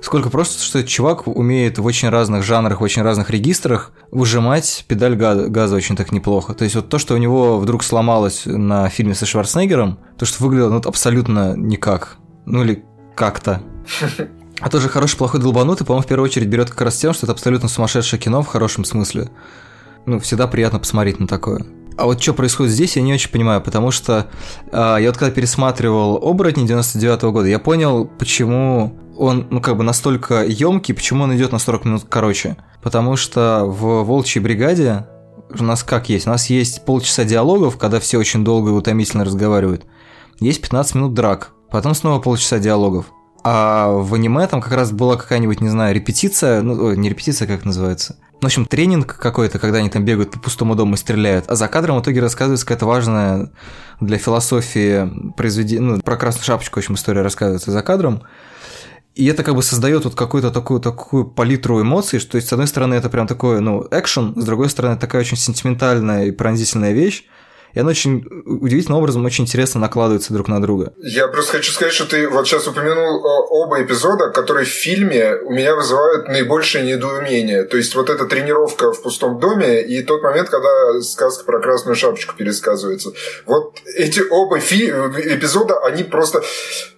сколько 0.00 0.30
просто, 0.30 0.62
что 0.62 0.82
чувак 0.84 1.26
умеет 1.26 1.78
в 1.78 1.84
очень 1.84 2.08
разных 2.08 2.42
жанрах, 2.42 2.80
в 2.80 2.84
очень 2.84 3.02
разных 3.02 3.30
регистрах 3.30 3.92
выжимать 4.10 4.84
педаль 4.88 5.16
газа, 5.16 5.48
газа 5.48 5.76
очень 5.76 5.96
так 5.96 6.12
неплохо. 6.12 6.54
То 6.54 6.64
есть 6.64 6.76
вот 6.76 6.88
то, 6.88 6.98
что 6.98 7.14
у 7.14 7.18
него 7.18 7.58
вдруг 7.58 7.82
сломалось 7.82 8.42
на 8.46 8.88
фильме 8.88 9.14
со 9.14 9.26
Шварценеггером, 9.26 9.98
то, 10.16 10.26
что 10.26 10.42
выглядело 10.42 10.70
ну, 10.70 10.80
абсолютно 10.84 11.56
никак. 11.56 12.16
Ну 12.46 12.62
или 12.62 12.84
как-то. 13.14 13.62
А 14.60 14.70
тоже 14.70 14.88
хороший, 14.88 15.16
плохой 15.16 15.40
долбанутый, 15.40 15.86
по-моему, 15.86 16.02
в 16.02 16.08
первую 16.08 16.24
очередь 16.24 16.48
берет 16.48 16.70
как 16.70 16.80
раз 16.80 16.96
тем, 16.96 17.12
что 17.14 17.26
это 17.26 17.32
абсолютно 17.32 17.68
сумасшедшее 17.68 18.18
кино 18.18 18.42
в 18.42 18.48
хорошем 18.48 18.84
смысле. 18.84 19.30
Ну, 20.04 20.18
всегда 20.18 20.48
приятно 20.48 20.80
посмотреть 20.80 21.20
на 21.20 21.28
такое. 21.28 21.64
А 21.98 22.04
вот 22.04 22.22
что 22.22 22.32
происходит 22.32 22.72
здесь, 22.72 22.94
я 22.94 23.02
не 23.02 23.12
очень 23.12 23.30
понимаю, 23.30 23.60
потому 23.60 23.90
что 23.90 24.28
э, 24.70 24.96
я 25.00 25.08
вот 25.08 25.16
когда 25.16 25.32
пересматривал 25.32 26.16
«Оборотни» 26.22 26.64
99 26.64 27.22
-го 27.24 27.32
года, 27.32 27.48
я 27.48 27.58
понял, 27.58 28.04
почему 28.04 28.96
он, 29.16 29.48
ну, 29.50 29.60
как 29.60 29.76
бы 29.76 29.82
настолько 29.82 30.44
емкий, 30.44 30.94
почему 30.94 31.24
он 31.24 31.36
идет 31.36 31.50
на 31.50 31.58
40 31.58 31.84
минут 31.86 32.04
короче. 32.08 32.56
Потому 32.84 33.16
что 33.16 33.64
в 33.66 34.04
«Волчьей 34.04 34.40
бригаде» 34.40 35.06
у 35.58 35.64
нас 35.64 35.82
как 35.82 36.08
есть? 36.08 36.28
У 36.28 36.30
нас 36.30 36.48
есть 36.50 36.84
полчаса 36.84 37.24
диалогов, 37.24 37.76
когда 37.78 37.98
все 37.98 38.18
очень 38.18 38.44
долго 38.44 38.70
и 38.70 38.74
утомительно 38.74 39.24
разговаривают. 39.24 39.84
Есть 40.38 40.62
15 40.62 40.94
минут 40.94 41.14
драк, 41.14 41.50
потом 41.68 41.96
снова 41.96 42.20
полчаса 42.20 42.60
диалогов. 42.60 43.06
А 43.42 43.90
в 43.90 44.14
аниме 44.14 44.46
там 44.46 44.60
как 44.60 44.72
раз 44.72 44.92
была 44.92 45.16
какая-нибудь, 45.16 45.60
не 45.60 45.68
знаю, 45.68 45.96
репетиция, 45.96 46.62
ну, 46.62 46.94
не 46.94 47.08
репетиция, 47.08 47.48
как 47.48 47.64
называется. 47.64 48.16
В 48.40 48.44
общем, 48.44 48.66
тренинг 48.66 49.16
какой-то, 49.16 49.58
когда 49.58 49.78
они 49.78 49.90
там 49.90 50.04
бегают 50.04 50.30
по 50.30 50.38
пустому 50.38 50.76
дому 50.76 50.94
и 50.94 50.96
стреляют. 50.96 51.46
А 51.48 51.56
за 51.56 51.66
кадром 51.66 51.98
в 51.98 52.02
итоге 52.02 52.20
рассказывается 52.20 52.64
какая-то 52.64 52.86
важная 52.86 53.50
для 54.00 54.16
философии 54.16 55.32
произведение, 55.36 55.94
ну, 55.96 56.00
про 56.00 56.16
красную 56.16 56.44
шапочку, 56.44 56.76
в 56.76 56.78
общем, 56.78 56.94
история 56.94 57.22
рассказывается 57.22 57.72
за 57.72 57.82
кадром. 57.82 58.22
И 59.16 59.26
это 59.26 59.42
как 59.42 59.56
бы 59.56 59.64
создает 59.64 60.04
вот 60.04 60.14
какую-то 60.14 60.52
такую, 60.52 60.78
такую 60.78 61.24
палитру 61.24 61.82
эмоций, 61.82 62.20
что 62.20 62.40
с 62.40 62.52
одной 62.52 62.68
стороны, 62.68 62.94
это 62.94 63.10
прям 63.10 63.26
такой, 63.26 63.60
ну, 63.60 63.84
экшен, 63.90 64.40
с 64.40 64.44
другой 64.44 64.70
стороны, 64.70 64.96
такая 64.96 65.22
очень 65.22 65.36
сентиментальная 65.36 66.26
и 66.26 66.30
пронзительная 66.30 66.92
вещь, 66.92 67.24
и 67.74 67.80
оно 67.80 67.90
очень 67.90 68.24
удивительным 68.44 68.98
образом 68.98 69.24
очень 69.24 69.44
интересно 69.44 69.80
накладывается 69.80 70.32
друг 70.32 70.48
на 70.48 70.60
друга. 70.60 70.92
Я 70.98 71.28
просто 71.28 71.52
хочу 71.52 71.72
сказать, 71.72 71.92
что 71.92 72.06
ты 72.06 72.28
вот 72.28 72.46
сейчас 72.46 72.66
упомянул 72.66 73.24
э, 73.24 73.46
оба 73.50 73.82
эпизода, 73.82 74.30
которые 74.30 74.66
в 74.66 74.70
фильме 74.70 75.34
у 75.44 75.50
меня 75.50 75.74
вызывают 75.74 76.28
наибольшее 76.28 76.84
недоумение. 76.84 77.64
То 77.64 77.76
есть 77.76 77.94
вот 77.94 78.10
эта 78.10 78.26
тренировка 78.26 78.92
в 78.92 79.02
пустом 79.02 79.38
доме 79.38 79.82
и 79.82 80.02
тот 80.02 80.22
момент, 80.22 80.48
когда 80.48 81.00
сказка 81.02 81.44
про 81.44 81.60
красную 81.60 81.96
шапочку 81.96 82.34
пересказывается. 82.36 83.12
Вот 83.46 83.78
эти 83.96 84.20
оба 84.30 84.58
фи- 84.60 84.90
эпизода, 84.90 85.78
они 85.84 86.04
просто... 86.04 86.42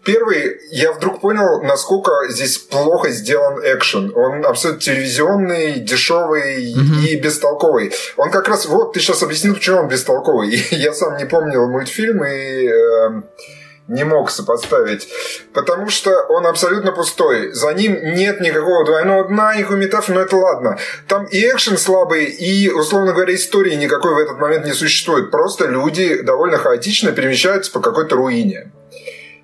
Первый, 0.02 0.56
я 0.70 0.92
вдруг 0.92 1.20
понял, 1.20 1.60
насколько 1.62 2.10
здесь 2.30 2.56
плохо 2.56 3.10
сделан 3.10 3.60
экшен. 3.62 4.12
Он 4.16 4.46
абсолютно 4.46 4.80
телевизионный, 4.80 5.78
дешевый 5.80 6.72
mm-hmm. 6.72 7.06
и 7.06 7.16
бестолковый. 7.16 7.92
Он 8.16 8.30
как 8.30 8.48
раз... 8.48 8.64
Вот, 8.64 8.94
ты 8.94 9.00
сейчас 9.00 9.22
объяснил, 9.22 9.54
почему 9.54 9.80
он 9.80 9.88
бестолковый. 9.88 10.59
я 10.70 10.92
сам 10.92 11.16
не 11.16 11.24
помнил 11.24 11.68
мультфильм 11.68 12.24
и 12.24 12.68
э, 12.68 13.22
не 13.90 14.04
мог 14.04 14.30
сопоставить, 14.30 15.08
потому 15.52 15.88
что 15.90 16.10
он 16.28 16.46
абсолютно 16.46 16.92
пустой. 16.92 17.52
За 17.52 17.72
ним 17.74 17.98
нет 18.14 18.40
никакого 18.40 18.84
двойного 18.84 19.28
дна, 19.28 19.56
никакой 19.56 19.78
метафоры, 19.78 20.18
но 20.18 20.24
это 20.24 20.36
ладно. 20.36 20.78
Там 21.08 21.26
и 21.26 21.38
экшен 21.38 21.76
слабый, 21.76 22.26
и, 22.26 22.70
условно 22.70 23.12
говоря, 23.12 23.34
истории 23.34 23.74
никакой 23.74 24.14
в 24.14 24.18
этот 24.18 24.38
момент 24.38 24.64
не 24.64 24.72
существует. 24.72 25.30
Просто 25.30 25.66
люди 25.66 26.22
довольно 26.22 26.56
хаотично 26.56 27.12
перемещаются 27.12 27.72
по 27.72 27.80
какой-то 27.80 28.16
руине. 28.16 28.70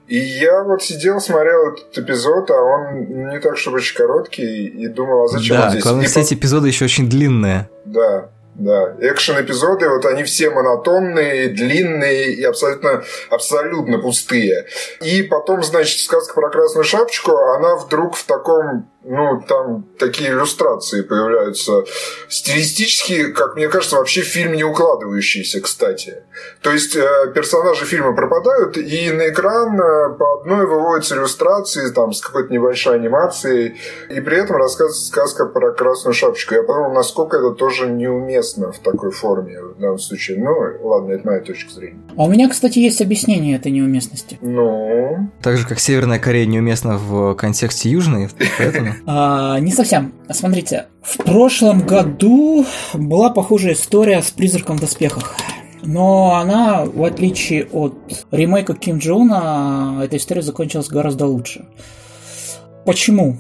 И 0.07 0.19
я 0.19 0.63
вот 0.63 0.85
сидел, 0.85 1.21
смотрел 1.21 1.73
этот 1.73 1.99
эпизод, 1.99 2.49
а 2.53 2.55
он 2.55 3.29
не 3.29 3.41
так, 3.41 3.59
чтобы 3.59 3.79
очень 3.79 3.97
короткий, 3.97 4.67
и 4.67 4.87
думал, 4.87 5.25
а 5.25 5.29
зачем 5.29 5.57
да, 5.57 5.65
он 5.65 5.71
здесь? 5.71 5.83
главное, 5.83 6.07
все 6.07 6.21
эти 6.21 6.35
эпизоды 6.35 6.69
еще 6.69 6.85
очень 6.85 7.09
длинные. 7.09 7.69
Да. 7.85 8.31
Да, 8.59 8.97
экшен-эпизоды, 9.01 9.87
вот 9.87 10.07
они 10.07 10.25
все 10.25 10.49
монотонные, 10.49 11.49
длинные 11.49 12.33
и 12.33 12.43
абсолютно, 12.43 13.05
абсолютно 13.29 13.99
пустые. 13.99 14.67
И 15.03 15.23
потом, 15.23 15.63
значит, 15.63 16.01
сказка 16.01 16.33
про 16.33 16.49
красную 16.49 16.85
шапочку, 16.85 17.37
она 17.37 17.77
вдруг 17.77 18.17
в 18.17 18.25
таком 18.25 18.89
ну, 19.09 19.41
там 19.47 19.85
такие 19.99 20.31
иллюстрации 20.31 21.03
появляются. 21.03 21.85
Стилистически, 22.29 23.31
как 23.33 23.55
мне 23.55 23.69
кажется, 23.69 23.97
вообще 23.97 24.23
фильм 24.23 24.55
не 24.55 24.65
укладывающийся, 24.65 25.61
кстати. 25.61 26.25
То 26.61 26.73
есть 26.73 26.97
э, 26.97 27.33
персонажи 27.33 27.85
фильма 27.85 28.17
пропадают, 28.17 28.77
и 28.77 29.11
на 29.13 29.29
экран 29.29 29.81
э, 29.81 30.15
по 30.19 30.41
одной 30.41 30.67
выводятся 30.67 31.15
иллюстрации 31.15 31.93
там, 31.93 32.13
с 32.13 32.21
какой-то 32.21 32.53
небольшой 32.53 32.97
анимацией, 32.97 33.81
и 34.11 34.21
при 34.21 34.39
этом 34.39 34.57
рассказывается 34.57 35.07
сказка 35.07 35.47
про 35.47 35.73
красную 35.73 36.13
шапочку. 36.13 36.55
Я 36.55 36.65
подумал, 36.65 36.93
насколько 36.93 37.37
это 37.37 37.53
тоже 37.53 37.87
неуместно 37.87 38.46
в 38.55 38.79
такой 38.79 39.11
форме 39.11 39.61
в 39.61 39.81
данном 39.81 39.99
случае. 39.99 40.39
Ну, 40.39 40.89
ладно, 40.89 41.13
это 41.13 41.27
моя 41.27 41.41
точка 41.41 41.73
зрения. 41.73 42.01
А 42.17 42.25
у 42.25 42.31
меня, 42.31 42.49
кстати, 42.49 42.79
есть 42.79 43.01
объяснение 43.03 43.57
этой 43.57 43.73
неуместности. 43.73 44.39
Ну? 44.41 45.31
Так 45.43 45.57
же, 45.57 45.67
как 45.67 45.79
Северная 45.79 46.19
Корея 46.19 46.47
неуместна 46.47 46.99
в 46.99 47.35
контексте 47.35 47.91
Южной, 47.91 48.29
поэтому... 48.59 48.93
А, 49.07 49.59
не 49.61 49.73
совсем. 49.73 50.13
Смотрите, 50.31 50.87
в 51.03 51.19
прошлом 51.19 51.81
году 51.81 52.67
была 52.95 53.31
похожая 53.31 53.75
история 53.75 54.23
с 54.23 54.31
призраком 54.31 54.79
в 54.79 54.81
доспехах. 54.81 55.35
Но 55.83 56.35
она, 56.35 56.85
в 56.85 57.05
отличие 57.05 57.67
от 57.67 57.95
ремейка 58.31 58.75
Ким 58.75 58.99
Джона, 58.99 60.01
эта 60.03 60.17
история 60.17 60.43
закончилась 60.43 60.89
гораздо 60.89 61.27
лучше. 61.27 61.67
Почему? 62.85 63.39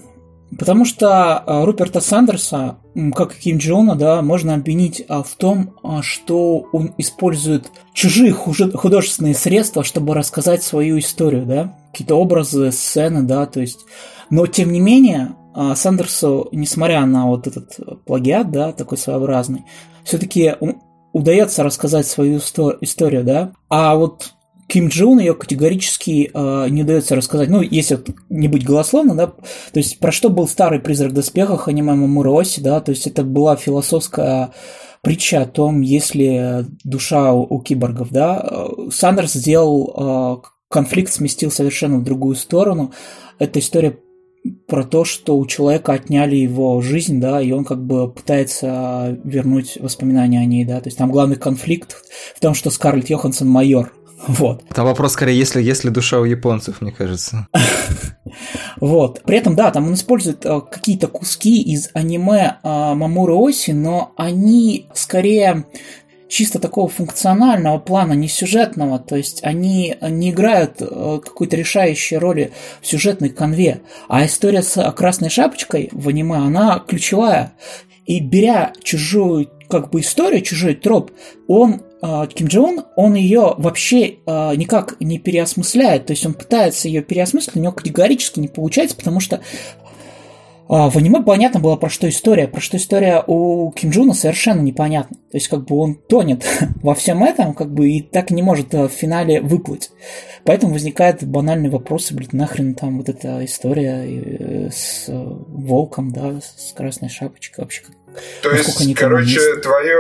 Потому 0.58 0.84
что 0.84 1.38
а, 1.38 1.64
Руперта 1.66 2.00
Сандерса, 2.00 2.76
как 3.14 3.34
и 3.36 3.40
Ким 3.40 3.58
Джона, 3.58 3.96
да, 3.96 4.22
можно 4.22 4.54
обвинить 4.54 5.04
а, 5.08 5.22
в 5.22 5.34
том, 5.34 5.74
а, 5.82 6.02
что 6.02 6.68
он 6.72 6.94
использует 6.98 7.70
чужие 7.92 8.32
художественные 8.32 9.34
средства, 9.34 9.82
чтобы 9.82 10.14
рассказать 10.14 10.62
свою 10.62 10.98
историю, 10.98 11.46
да, 11.46 11.76
какие-то 11.90 12.14
образы, 12.14 12.70
сцены, 12.72 13.22
да, 13.22 13.46
то 13.46 13.60
есть. 13.60 13.80
Но 14.30 14.46
тем 14.46 14.72
не 14.72 14.80
менее, 14.80 15.36
Сандерсу, 15.74 16.48
несмотря 16.52 17.06
на 17.06 17.26
вот 17.26 17.46
этот 17.46 18.04
плагиат, 18.04 18.50
да, 18.50 18.72
такой 18.72 18.98
своеобразный, 18.98 19.64
все-таки 20.04 20.54
удается 21.12 21.62
рассказать 21.62 22.06
свою 22.06 22.38
историю, 22.38 23.24
да. 23.24 23.52
А 23.68 23.94
вот 23.94 24.32
Ким 24.68 24.88
Джун 24.88 25.20
ее 25.20 25.34
категорически 25.34 26.30
э, 26.32 26.68
не 26.70 26.82
удается 26.82 27.14
рассказать. 27.14 27.48
Ну, 27.48 27.62
если 27.62 28.00
не 28.28 28.48
быть 28.48 28.64
голословно, 28.64 29.14
да, 29.14 29.26
то 29.28 29.78
есть 29.78 29.98
про 30.00 30.10
что 30.10 30.28
был 30.28 30.48
старый 30.48 30.80
призрак 30.80 31.12
в 31.12 31.14
доспехах 31.14 31.68
аниме 31.68 31.94
Мамура 31.94 32.30
Оси, 32.30 32.60
да, 32.60 32.80
то 32.80 32.90
есть 32.90 33.06
это 33.06 33.22
была 33.22 33.56
философская 33.56 34.50
притча 35.02 35.42
о 35.42 35.46
том, 35.46 35.82
если 35.82 36.66
душа 36.82 37.32
у, 37.32 37.46
у 37.48 37.60
киборгов, 37.60 38.10
да. 38.10 38.68
Сандерс 38.90 39.34
сделал 39.34 40.42
э, 40.42 40.48
конфликт 40.68 41.12
сместил 41.12 41.50
совершенно 41.50 41.98
в 41.98 42.04
другую 42.04 42.34
сторону. 42.34 42.92
Это 43.38 43.60
история 43.60 43.98
про 44.66 44.84
то, 44.84 45.04
что 45.04 45.36
у 45.36 45.46
человека 45.46 45.92
отняли 45.92 46.36
его 46.36 46.80
жизнь, 46.80 47.20
да, 47.20 47.40
и 47.40 47.52
он 47.52 47.64
как 47.64 47.84
бы 47.84 48.10
пытается 48.10 49.18
вернуть 49.24 49.78
воспоминания 49.80 50.40
о 50.40 50.44
ней, 50.44 50.64
да, 50.64 50.80
то 50.80 50.88
есть 50.88 50.98
там 50.98 51.10
главный 51.10 51.36
конфликт 51.36 51.96
в 52.34 52.40
том, 52.40 52.54
что 52.54 52.70
Скарлетт 52.70 53.10
Йоханссон 53.10 53.48
майор, 53.48 53.92
вот. 54.26 54.64
Там 54.68 54.86
вопрос 54.86 55.12
скорее, 55.12 55.36
если, 55.36 55.62
если 55.62 55.90
душа 55.90 56.18
у 56.20 56.24
японцев, 56.24 56.80
мне 56.80 56.92
кажется. 56.92 57.46
Вот. 58.80 59.22
При 59.22 59.38
этом, 59.38 59.54
да, 59.54 59.70
там 59.70 59.86
он 59.86 59.94
использует 59.94 60.44
э, 60.44 60.60
какие-то 60.60 61.06
куски 61.06 61.62
из 61.62 61.90
аниме 61.94 62.56
э, 62.62 62.68
Мамуры 62.68 63.34
Оси, 63.34 63.70
но 63.70 64.12
они 64.16 64.88
скорее 64.92 65.64
чисто 66.28 66.58
такого 66.58 66.88
функционального 66.88 67.78
плана, 67.78 68.12
не 68.12 68.28
сюжетного, 68.28 68.98
то 68.98 69.16
есть 69.16 69.42
они 69.42 69.96
не 70.02 70.30
играют 70.30 70.76
э, 70.80 71.20
какой-то 71.24 71.56
решающей 71.56 72.18
роли 72.18 72.52
в 72.82 72.86
сюжетной 72.86 73.30
канве, 73.30 73.80
а 74.08 74.26
история 74.26 74.62
с 74.62 74.92
красной 74.92 75.30
шапочкой 75.30 75.88
в 75.92 76.08
аниме, 76.08 76.36
она 76.36 76.82
ключевая. 76.86 77.52
И 78.04 78.20
беря 78.20 78.72
чужую 78.82 79.50
как 79.68 79.90
бы 79.90 80.00
историю, 80.00 80.42
чужой 80.42 80.74
троп, 80.74 81.10
он 81.48 81.82
Ким 82.34 82.46
Джон, 82.48 82.84
он 82.96 83.14
ее 83.14 83.54
вообще 83.56 84.18
э, 84.26 84.56
никак 84.56 84.96
не 85.00 85.18
переосмысляет, 85.18 86.06
то 86.06 86.12
есть 86.12 86.26
он 86.26 86.34
пытается 86.34 86.88
ее 86.88 87.02
переосмыслить, 87.02 87.56
у 87.56 87.60
него 87.60 87.72
категорически 87.72 88.40
не 88.40 88.48
получается, 88.48 88.96
потому 88.96 89.20
что 89.20 89.40
а, 90.68 90.90
в 90.90 90.96
аниме 90.96 91.22
понятно 91.22 91.60
было, 91.60 91.76
про 91.76 91.88
что 91.88 92.08
история. 92.08 92.48
Про 92.48 92.60
что 92.60 92.76
история 92.76 93.22
у 93.26 93.70
Ким 93.70 93.90
Джуна 93.90 94.14
совершенно 94.14 94.60
непонятна. 94.60 95.16
То 95.30 95.36
есть, 95.36 95.48
как 95.48 95.64
бы 95.64 95.76
он 95.76 95.94
тонет 95.94 96.44
во 96.82 96.94
всем 96.94 97.22
этом, 97.22 97.54
как 97.54 97.72
бы 97.72 97.90
и 97.90 98.00
так 98.02 98.30
не 98.30 98.42
может 98.42 98.72
в 98.72 98.88
финале 98.88 99.40
выплыть. 99.40 99.90
Поэтому 100.44 100.72
возникает 100.72 101.24
банальный 101.24 101.70
вопрос, 101.70 102.10
блин, 102.12 102.30
нахрен 102.32 102.74
там 102.74 102.98
вот 102.98 103.08
эта 103.08 103.44
история 103.44 104.04
э, 104.06 104.70
с 104.72 105.08
э, 105.08 105.12
волком, 105.14 106.10
да, 106.12 106.40
с 106.40 106.72
красной 106.72 107.08
шапочкой 107.08 107.64
вообще. 107.64 107.82
То 108.42 108.50
есть, 108.50 108.94
короче, 108.94 109.56
твое 109.56 109.98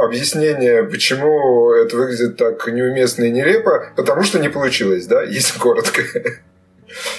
объяснение, 0.00 0.84
почему 0.84 1.72
это 1.72 1.96
выглядит 1.96 2.36
так 2.36 2.66
неуместно 2.66 3.24
и 3.24 3.30
нелепо, 3.30 3.92
потому 3.96 4.22
что 4.22 4.38
не 4.38 4.48
получилось, 4.48 5.06
да, 5.06 5.22
если 5.22 5.58
коротко. 5.58 6.02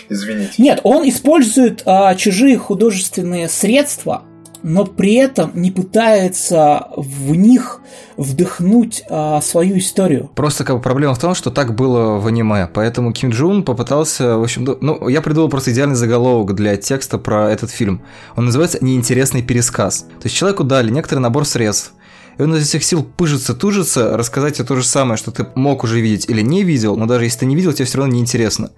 Извините. 0.10 0.54
Нет, 0.62 0.82
он 0.84 1.08
использует 1.08 1.82
а, 1.86 2.14
чужие 2.16 2.58
художественные 2.58 3.50
средства, 3.50 4.24
но 4.64 4.86
при 4.86 5.16
этом 5.16 5.52
не 5.54 5.72
пытается 5.72 6.88
в 6.96 7.36
них 7.36 7.82
вдохнуть 8.18 9.04
а, 9.10 9.42
свою 9.42 9.78
историю. 9.78 10.30
Просто 10.36 10.64
как 10.64 10.78
бы 10.78 10.82
проблема 10.82 11.14
в 11.14 11.20
том, 11.20 11.36
что 11.36 11.52
так 11.52 11.76
было 11.76 12.20
в 12.20 12.28
аниме, 12.28 12.68
поэтому 12.74 13.12
Ким 13.12 13.30
Джун 13.32 13.64
попытался, 13.64 14.38
в 14.38 14.44
общем, 14.44 14.78
ну, 14.82 15.08
я 15.10 15.22
придумал 15.22 15.50
просто 15.50 15.72
идеальный 15.72 15.96
заголовок 15.96 16.56
для 16.56 16.78
текста 16.78 17.18
про 17.18 17.52
этот 17.52 17.70
фильм. 17.70 18.02
Он 18.36 18.46
называется 18.46 18.84
«Неинтересный 18.84 19.44
пересказ». 19.44 20.04
То 20.04 20.26
есть 20.26 20.36
человеку 20.36 20.64
дали 20.64 20.90
некоторый 20.90 21.20
набор 21.20 21.46
средств, 21.46 21.94
и 22.38 22.42
он 22.42 22.56
из 22.56 22.68
всех 22.68 22.84
сил 22.84 23.04
пыжится, 23.04 23.54
тужится, 23.54 24.18
рассказать 24.18 24.56
тебе 24.56 24.68
то 24.68 24.76
же 24.76 24.84
самое, 24.84 25.18
что 25.18 25.32
ты 25.32 25.46
мог 25.56 25.84
уже 25.84 26.00
видеть 26.00 26.30
или 26.30 26.42
не 26.42 26.64
видел, 26.64 26.96
но 26.96 27.06
даже 27.06 27.26
если 27.26 27.40
ты 27.40 27.46
не 27.46 27.56
видел, 27.56 27.74
тебе 27.74 27.86
все 27.86 27.98
равно 27.98 28.14
неинтересно 28.14 28.72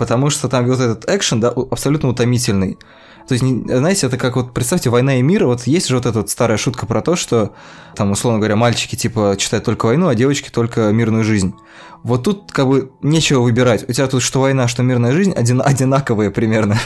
потому 0.00 0.30
что 0.30 0.48
там 0.48 0.66
вот 0.66 0.80
этот 0.80 1.10
экшен, 1.10 1.40
да, 1.40 1.50
абсолютно 1.50 2.08
утомительный. 2.08 2.78
То 3.28 3.34
есть, 3.34 3.44
знаете, 3.44 4.06
это 4.06 4.16
как 4.16 4.36
вот, 4.36 4.52
представьте, 4.52 4.90
«Война 4.90 5.18
и 5.18 5.22
мир», 5.22 5.46
вот 5.46 5.66
есть 5.66 5.88
же 5.88 5.96
вот 5.96 6.06
эта 6.06 6.18
вот 6.18 6.30
старая 6.30 6.56
шутка 6.56 6.86
про 6.86 7.00
то, 7.00 7.16
что, 7.16 7.54
там, 7.94 8.10
условно 8.10 8.38
говоря, 8.38 8.56
мальчики, 8.56 8.96
типа, 8.96 9.36
читают 9.38 9.64
только 9.64 9.86
войну, 9.86 10.08
а 10.08 10.14
девочки 10.14 10.50
только 10.50 10.90
мирную 10.90 11.24
жизнь. 11.24 11.54
Вот 12.02 12.24
тут, 12.24 12.50
как 12.50 12.66
бы, 12.66 12.92
нечего 13.02 13.40
выбирать. 13.40 13.88
У 13.88 13.92
тебя 13.92 14.06
тут 14.06 14.22
что 14.22 14.40
война, 14.40 14.68
что 14.68 14.82
мирная 14.82 15.12
жизнь 15.12 15.32
одинаковые 15.32 16.30
примерно. 16.30 16.78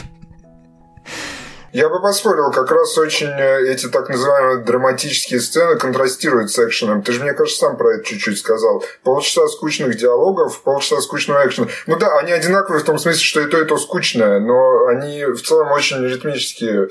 Я 1.75 1.89
бы 1.89 2.01
поспорил, 2.01 2.51
как 2.53 2.71
раз 2.71 2.97
очень 2.97 3.27
э, 3.27 3.69
эти 3.69 3.87
так 3.87 4.07
называемые 4.07 4.63
драматические 4.63 5.41
сцены 5.41 5.75
контрастируют 5.75 6.49
с 6.49 6.57
экшеном. 6.57 7.01
Ты 7.01 7.11
же, 7.11 7.21
мне 7.21 7.33
кажется, 7.33 7.65
сам 7.65 7.75
про 7.75 7.95
это 7.95 8.05
чуть-чуть 8.05 8.39
сказал. 8.39 8.81
Полчаса 9.03 9.45
скучных 9.49 9.97
диалогов, 9.97 10.61
полчаса 10.61 11.01
скучного 11.01 11.45
экшена. 11.45 11.67
Ну 11.85 11.97
да, 11.97 12.17
они 12.17 12.31
одинаковые 12.31 12.81
в 12.81 12.85
том 12.85 12.97
смысле, 12.97 13.21
что 13.21 13.41
и 13.41 13.47
то, 13.47 13.61
и 13.61 13.65
то 13.65 13.77
скучное, 13.77 14.39
но 14.39 14.85
они 14.85 15.25
в 15.25 15.41
целом 15.41 15.69
очень 15.73 16.01
ритмические 16.01 16.87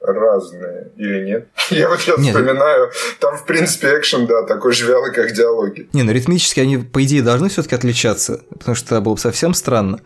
разные 0.00 0.90
или 0.96 1.24
нет? 1.24 1.48
Я 1.70 1.88
вот 1.88 2.00
сейчас 2.00 2.18
нет. 2.18 2.34
вспоминаю, 2.34 2.90
там, 3.20 3.36
в 3.36 3.44
принципе, 3.44 3.98
экшен, 3.98 4.26
да, 4.26 4.42
такой 4.42 4.72
же 4.72 4.86
вялый, 4.86 5.12
как 5.12 5.32
диалоги. 5.32 5.88
Не, 5.92 6.02
ну 6.02 6.12
ритмически 6.12 6.60
они, 6.60 6.78
по 6.78 7.02
идее, 7.04 7.22
должны 7.22 7.48
все 7.48 7.62
таки 7.62 7.74
отличаться, 7.74 8.40
потому 8.50 8.74
что 8.74 8.94
это 8.94 9.00
было 9.00 9.14
бы 9.14 9.20
совсем 9.20 9.54
странно. 9.54 10.00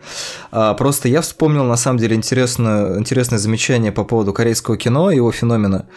А, 0.51 0.73
просто 0.73 1.07
я 1.07 1.21
вспомнил, 1.21 1.63
на 1.63 1.77
самом 1.77 1.99
деле, 1.99 2.15
интересное, 2.15 2.97
интересное 2.97 3.39
замечание 3.39 3.91
по 3.91 4.03
поводу 4.03 4.33
корейского 4.33 4.77
кино 4.77 5.11
и 5.11 5.15
его 5.15 5.31
феномена. 5.31 5.87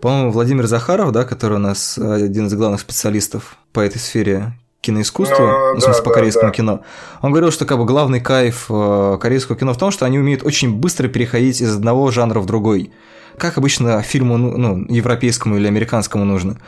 По-моему, 0.00 0.32
Владимир 0.32 0.66
Захаров, 0.66 1.12
да, 1.12 1.24
который 1.24 1.58
у 1.58 1.60
нас 1.60 1.96
один 1.96 2.48
из 2.48 2.54
главных 2.54 2.80
специалистов 2.80 3.56
по 3.72 3.80
этой 3.80 3.98
сфере 3.98 4.52
киноискусства, 4.82 5.72
ну, 5.72 5.78
в 5.78 5.80
смысле, 5.80 6.02
да, 6.02 6.08
по 6.08 6.12
корейскому 6.12 6.50
да. 6.50 6.54
кино. 6.54 6.80
Он 7.22 7.30
говорил, 7.30 7.50
что 7.50 7.64
как 7.64 7.78
бы 7.78 7.86
главный 7.86 8.20
кайф 8.20 8.66
э, 8.68 9.18
корейского 9.20 9.56
кино 9.56 9.72
в 9.72 9.78
том, 9.78 9.90
что 9.90 10.04
они 10.04 10.18
умеют 10.18 10.44
очень 10.44 10.74
быстро 10.74 11.08
переходить 11.08 11.62
из 11.62 11.74
одного 11.74 12.10
жанра 12.10 12.40
в 12.40 12.46
другой 12.46 12.92
как 13.38 13.58
обычно 13.58 14.02
фильму, 14.02 14.36
ну, 14.36 14.56
ну, 14.56 14.86
европейскому 14.88 15.56
или 15.56 15.66
американскому 15.66 16.24
нужно. 16.24 16.58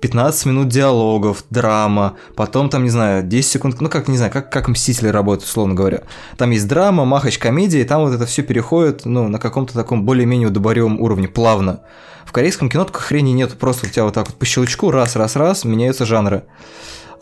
15 0.00 0.46
минут 0.46 0.68
диалогов, 0.68 1.44
драма, 1.50 2.16
потом 2.34 2.70
там, 2.70 2.84
не 2.84 2.90
знаю, 2.90 3.22
10 3.22 3.50
секунд, 3.50 3.80
ну 3.80 3.90
как, 3.90 4.08
не 4.08 4.16
знаю, 4.16 4.32
как, 4.32 4.50
как 4.50 4.68
Мстители 4.68 5.08
работают, 5.08 5.48
условно 5.48 5.74
говоря. 5.74 6.02
Там 6.38 6.50
есть 6.52 6.66
драма, 6.66 7.04
махач, 7.04 7.36
комедия, 7.36 7.82
и 7.82 7.84
там 7.84 8.02
вот 8.02 8.14
это 8.14 8.24
все 8.24 8.42
переходит, 8.42 9.04
ну, 9.04 9.28
на 9.28 9.38
каком-то 9.38 9.74
таком 9.74 10.04
более-менее 10.04 10.48
удоборевом 10.48 11.00
уровне, 11.00 11.28
плавно. 11.28 11.80
В 12.24 12.32
корейском 12.32 12.70
кино 12.70 12.84
такой 12.84 13.02
хрени 13.02 13.32
нет, 13.32 13.58
просто 13.58 13.86
у 13.86 13.90
тебя 13.90 14.04
вот 14.04 14.14
так 14.14 14.26
вот 14.26 14.36
по 14.36 14.46
щелчку, 14.46 14.90
раз, 14.90 15.16
раз, 15.16 15.36
раз, 15.36 15.64
меняются 15.64 16.06
жанры. 16.06 16.44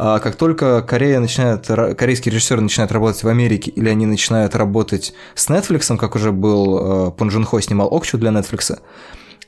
А 0.01 0.21
как 0.21 0.37
только 0.37 0.81
Корея 0.81 1.19
начинает, 1.19 1.67
корейские 1.67 2.33
режиссеры 2.33 2.61
начинают 2.61 2.93
работать 2.93 3.25
в 3.25 3.29
Америке, 3.29 3.73
или 3.73 3.89
они 3.89 4.07
начинают 4.07 4.55
работать 4.55 5.13
с 5.35 5.49
Netflix, 5.51 5.97
как 5.97 6.15
уже 6.15 6.31
был 6.31 7.09
э, 7.09 7.11
Пон 7.11 7.45
Хо 7.45 7.61
снимал 7.61 7.89
Окчу 7.93 8.17
для 8.17 8.31
Netflix, 8.31 8.79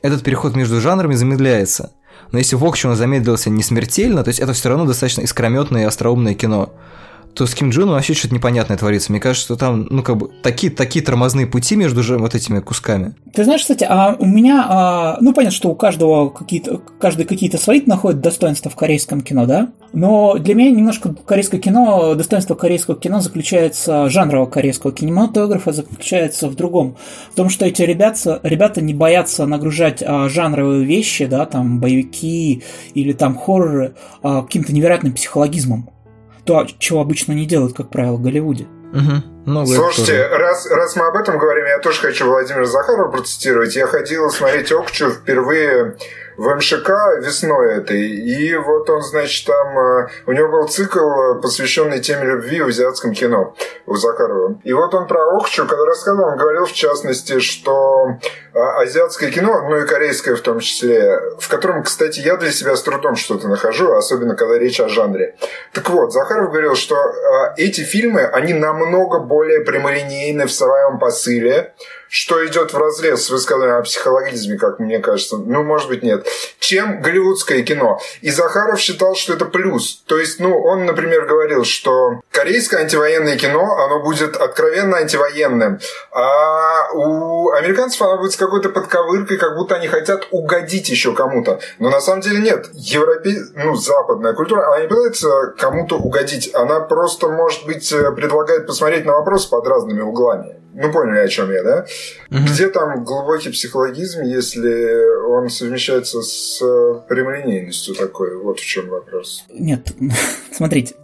этот 0.01 0.23
переход 0.23 0.55
между 0.57 0.81
жанрами 0.81 1.13
замедляется. 1.13 1.93
Но 2.33 2.37
если 2.37 2.57
в 2.57 2.65
Окчу 2.65 2.89
он 2.89 2.95
замедлился 2.95 3.49
не 3.49 3.63
смертельно, 3.63 4.23
то 4.23 4.27
есть 4.27 4.41
это 4.41 4.51
все 4.51 4.69
равно 4.69 4.85
достаточно 4.85 5.21
искрометное 5.21 5.83
и 5.83 5.85
остроумное 5.85 6.33
кино 6.33 6.73
то 7.33 7.45
с 7.45 7.53
Ким 7.53 7.69
Джуном 7.69 7.91
вообще 7.95 8.13
что-то 8.13 8.33
непонятное 8.33 8.77
творится. 8.77 9.11
Мне 9.11 9.21
кажется, 9.21 9.45
что 9.45 9.55
там, 9.55 9.87
ну, 9.89 10.03
как 10.03 10.17
бы, 10.17 10.31
такие, 10.43 10.71
такие 10.71 11.03
тормозные 11.03 11.47
пути 11.47 11.75
между 11.75 12.03
же 12.03 12.17
вот 12.17 12.35
этими 12.35 12.59
кусками. 12.59 13.15
Ты 13.33 13.43
знаешь, 13.43 13.61
кстати, 13.61 13.85
а 13.87 14.15
у 14.19 14.25
меня, 14.25 14.65
а, 14.67 15.17
ну, 15.21 15.33
понятно, 15.33 15.55
что 15.55 15.69
у 15.69 15.75
каждого 15.75 16.29
какие-то, 16.29 16.81
каждый 16.99 17.25
какие-то 17.25 17.57
свои 17.57 17.81
находит 17.85 18.21
достоинства 18.21 18.69
в 18.69 18.75
корейском 18.75 19.21
кино, 19.21 19.45
да? 19.45 19.69
Но 19.93 20.37
для 20.37 20.55
меня 20.55 20.71
немножко 20.71 21.13
корейское 21.13 21.59
кино, 21.59 22.15
достоинство 22.15 22.55
корейского 22.55 22.97
кино 22.97 23.19
заключается, 23.19 24.09
жанрового 24.09 24.49
корейского 24.49 24.93
кинематографа 24.93 25.73
заключается 25.73 26.47
в 26.47 26.55
другом. 26.55 26.95
В 27.31 27.35
том, 27.35 27.49
что 27.49 27.65
эти 27.65 27.81
ребята, 27.81 28.39
ребята 28.43 28.81
не 28.81 28.93
боятся 28.93 29.45
нагружать 29.45 30.03
а, 30.05 30.29
жанровые 30.29 30.85
вещи, 30.85 31.25
да, 31.25 31.45
там, 31.45 31.79
боевики 31.79 32.63
или 32.93 33.13
там 33.13 33.37
хорроры 33.37 33.95
а, 34.21 34.43
каким-то 34.43 34.73
невероятным 34.73 35.13
психологизмом 35.13 35.89
то, 36.45 36.65
чего 36.79 37.01
обычно 37.01 37.33
не 37.33 37.45
делают, 37.45 37.75
как 37.75 37.89
правило, 37.89 38.15
в 38.15 38.21
Голливуде. 38.21 38.67
Угу. 38.93 39.65
Слушайте, 39.65 40.27
раз, 40.27 40.69
раз 40.69 40.95
мы 40.95 41.05
об 41.05 41.15
этом 41.15 41.37
говорим, 41.37 41.65
я 41.65 41.79
тоже 41.79 42.01
хочу 42.01 42.27
Владимира 42.27 42.65
Захарова 42.65 43.09
процитировать. 43.09 43.75
Я 43.75 43.87
ходил 43.87 44.29
смотреть 44.29 44.71
Окчу 44.71 45.09
впервые 45.09 45.95
в 46.37 46.55
МШК 46.55 46.89
весной 47.21 47.75
этой. 47.75 48.01
И 48.01 48.55
вот 48.55 48.89
он, 48.89 49.01
значит, 49.01 49.47
там... 49.47 49.79
Э, 49.79 50.07
у 50.25 50.31
него 50.31 50.49
был 50.49 50.67
цикл, 50.67 51.39
посвященный 51.41 51.99
теме 51.99 52.25
любви 52.25 52.61
в 52.61 52.67
азиатском 52.67 53.13
кино 53.13 53.55
у 53.85 53.95
Захарова. 53.95 54.59
И 54.63 54.73
вот 54.73 54.93
он 54.93 55.07
про 55.07 55.37
Окчу, 55.37 55.65
когда 55.65 55.85
рассказывал, 55.85 56.29
он 56.29 56.37
говорил, 56.37 56.65
в 56.65 56.73
частности, 56.73 57.39
что 57.39 58.17
азиатское 58.53 59.31
кино, 59.31 59.67
ну 59.69 59.77
и 59.77 59.87
корейское 59.87 60.35
в 60.35 60.41
том 60.41 60.59
числе, 60.59 61.19
в 61.39 61.47
котором, 61.47 61.83
кстати, 61.83 62.19
я 62.19 62.35
для 62.35 62.51
себя 62.51 62.75
с 62.75 62.83
трудом 62.83 63.15
что-то 63.15 63.47
нахожу, 63.47 63.93
особенно 63.93 64.35
когда 64.35 64.57
речь 64.57 64.79
о 64.79 64.89
жанре. 64.89 65.35
Так 65.73 65.89
вот, 65.89 66.11
Захаров 66.13 66.49
говорил, 66.49 66.75
что 66.75 66.95
э, 66.95 67.53
эти 67.57 67.81
фильмы, 67.81 68.23
они 68.23 68.53
намного 68.53 69.19
более 69.19 69.61
прямолинейны 69.61 70.45
в 70.45 70.51
своем 70.51 70.99
посыле, 70.99 71.73
что 72.11 72.45
идет 72.45 72.73
в 72.73 72.77
разрез 72.77 73.25
с 73.25 73.29
высказыванием 73.29 73.77
о 73.77 73.83
психологизме, 73.83 74.57
как 74.57 74.79
мне 74.79 74.99
кажется. 74.99 75.37
Ну, 75.37 75.63
может 75.63 75.87
быть, 75.87 76.03
нет. 76.03 76.27
Чем 76.59 77.01
голливудское 77.01 77.63
кино. 77.63 78.01
И 78.19 78.29
Захаров 78.29 78.81
считал, 78.81 79.15
что 79.15 79.33
это 79.33 79.45
плюс. 79.45 80.03
То 80.07 80.17
есть, 80.17 80.37
ну, 80.41 80.61
он, 80.61 80.85
например, 80.85 81.25
говорил, 81.25 81.63
что 81.63 82.19
корейское 82.29 82.81
антивоенное 82.81 83.37
кино, 83.37 83.77
оно 83.85 84.03
будет 84.03 84.35
откровенно 84.35 84.97
антивоенным. 84.97 85.79
А 86.11 86.91
у 86.91 87.51
американцев 87.51 88.01
оно 88.01 88.17
будет 88.17 88.33
какой-то 88.45 88.69
подковыркой, 88.69 89.37
как 89.37 89.55
будто 89.55 89.75
они 89.75 89.87
хотят 89.87 90.27
угодить 90.31 90.89
еще 90.89 91.13
кому-то. 91.13 91.59
Но 91.79 91.89
на 91.89 92.01
самом 92.01 92.21
деле 92.21 92.39
нет. 92.39 92.69
Европе... 92.73 93.35
ну, 93.55 93.75
западная 93.75 94.33
культура, 94.33 94.67
она 94.67 94.81
не 94.81 94.87
пытается 94.87 95.53
кому-то 95.57 95.97
угодить. 95.97 96.53
Она 96.53 96.79
просто, 96.79 97.29
может 97.29 97.65
быть, 97.65 97.89
предлагает 98.15 98.67
посмотреть 98.67 99.05
на 99.05 99.13
вопрос 99.13 99.45
под 99.45 99.67
разными 99.67 100.01
углами. 100.01 100.61
Ну, 100.73 100.91
поняли, 100.91 101.19
о 101.19 101.27
чем 101.27 101.51
я, 101.51 101.63
да? 101.63 101.85
Угу. 102.31 102.39
Где 102.45 102.69
там 102.69 103.03
глубокий 103.03 103.49
психологизм, 103.49 104.21
если 104.21 105.25
он 105.27 105.49
совмещается 105.49 106.21
с 106.21 106.59
прямолинейностью 107.09 107.93
такой? 107.93 108.37
Вот 108.37 108.59
в 108.59 108.65
чем 108.65 108.89
вопрос. 108.89 109.43
Нет, 109.49 109.93
смотрите. 110.51 110.95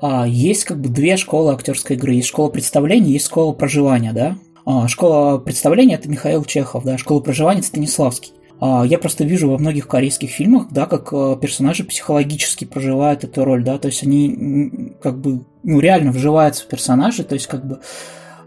А, 0.00 0.26
есть 0.26 0.64
как 0.64 0.78
бы 0.78 0.88
две 0.88 1.16
школы 1.16 1.52
актерской 1.52 1.96
игры. 1.96 2.12
Есть 2.12 2.28
школа 2.28 2.48
представления, 2.48 3.12
есть 3.12 3.26
школа 3.26 3.52
проживания, 3.52 4.12
да? 4.14 4.36
А, 4.70 4.86
школа 4.86 5.38
представления– 5.38 5.94
это 5.96 6.08
Михаил 6.08 6.44
Чехов, 6.44 6.84
да? 6.84 6.96
Школа 6.96 7.20
проживания– 7.20 7.62
Станиславский. 7.64 8.32
А, 8.60 8.84
я 8.84 8.98
просто 8.98 9.24
вижу 9.24 9.50
во 9.50 9.58
многих 9.58 9.88
корейских 9.88 10.30
фильмах, 10.30 10.68
да, 10.70 10.86
как 10.86 11.10
персонажи 11.40 11.82
психологически 11.82 12.66
проживают 12.66 13.24
эту 13.24 13.44
роль, 13.44 13.64
да, 13.64 13.78
то 13.78 13.86
есть 13.86 14.04
они 14.04 14.94
как 15.02 15.18
бы 15.18 15.44
ну, 15.64 15.80
реально 15.80 16.12
вживаются 16.12 16.64
в 16.64 16.68
персонажи, 16.68 17.24
то 17.24 17.34
есть 17.34 17.48
как 17.48 17.66
бы 17.66 17.80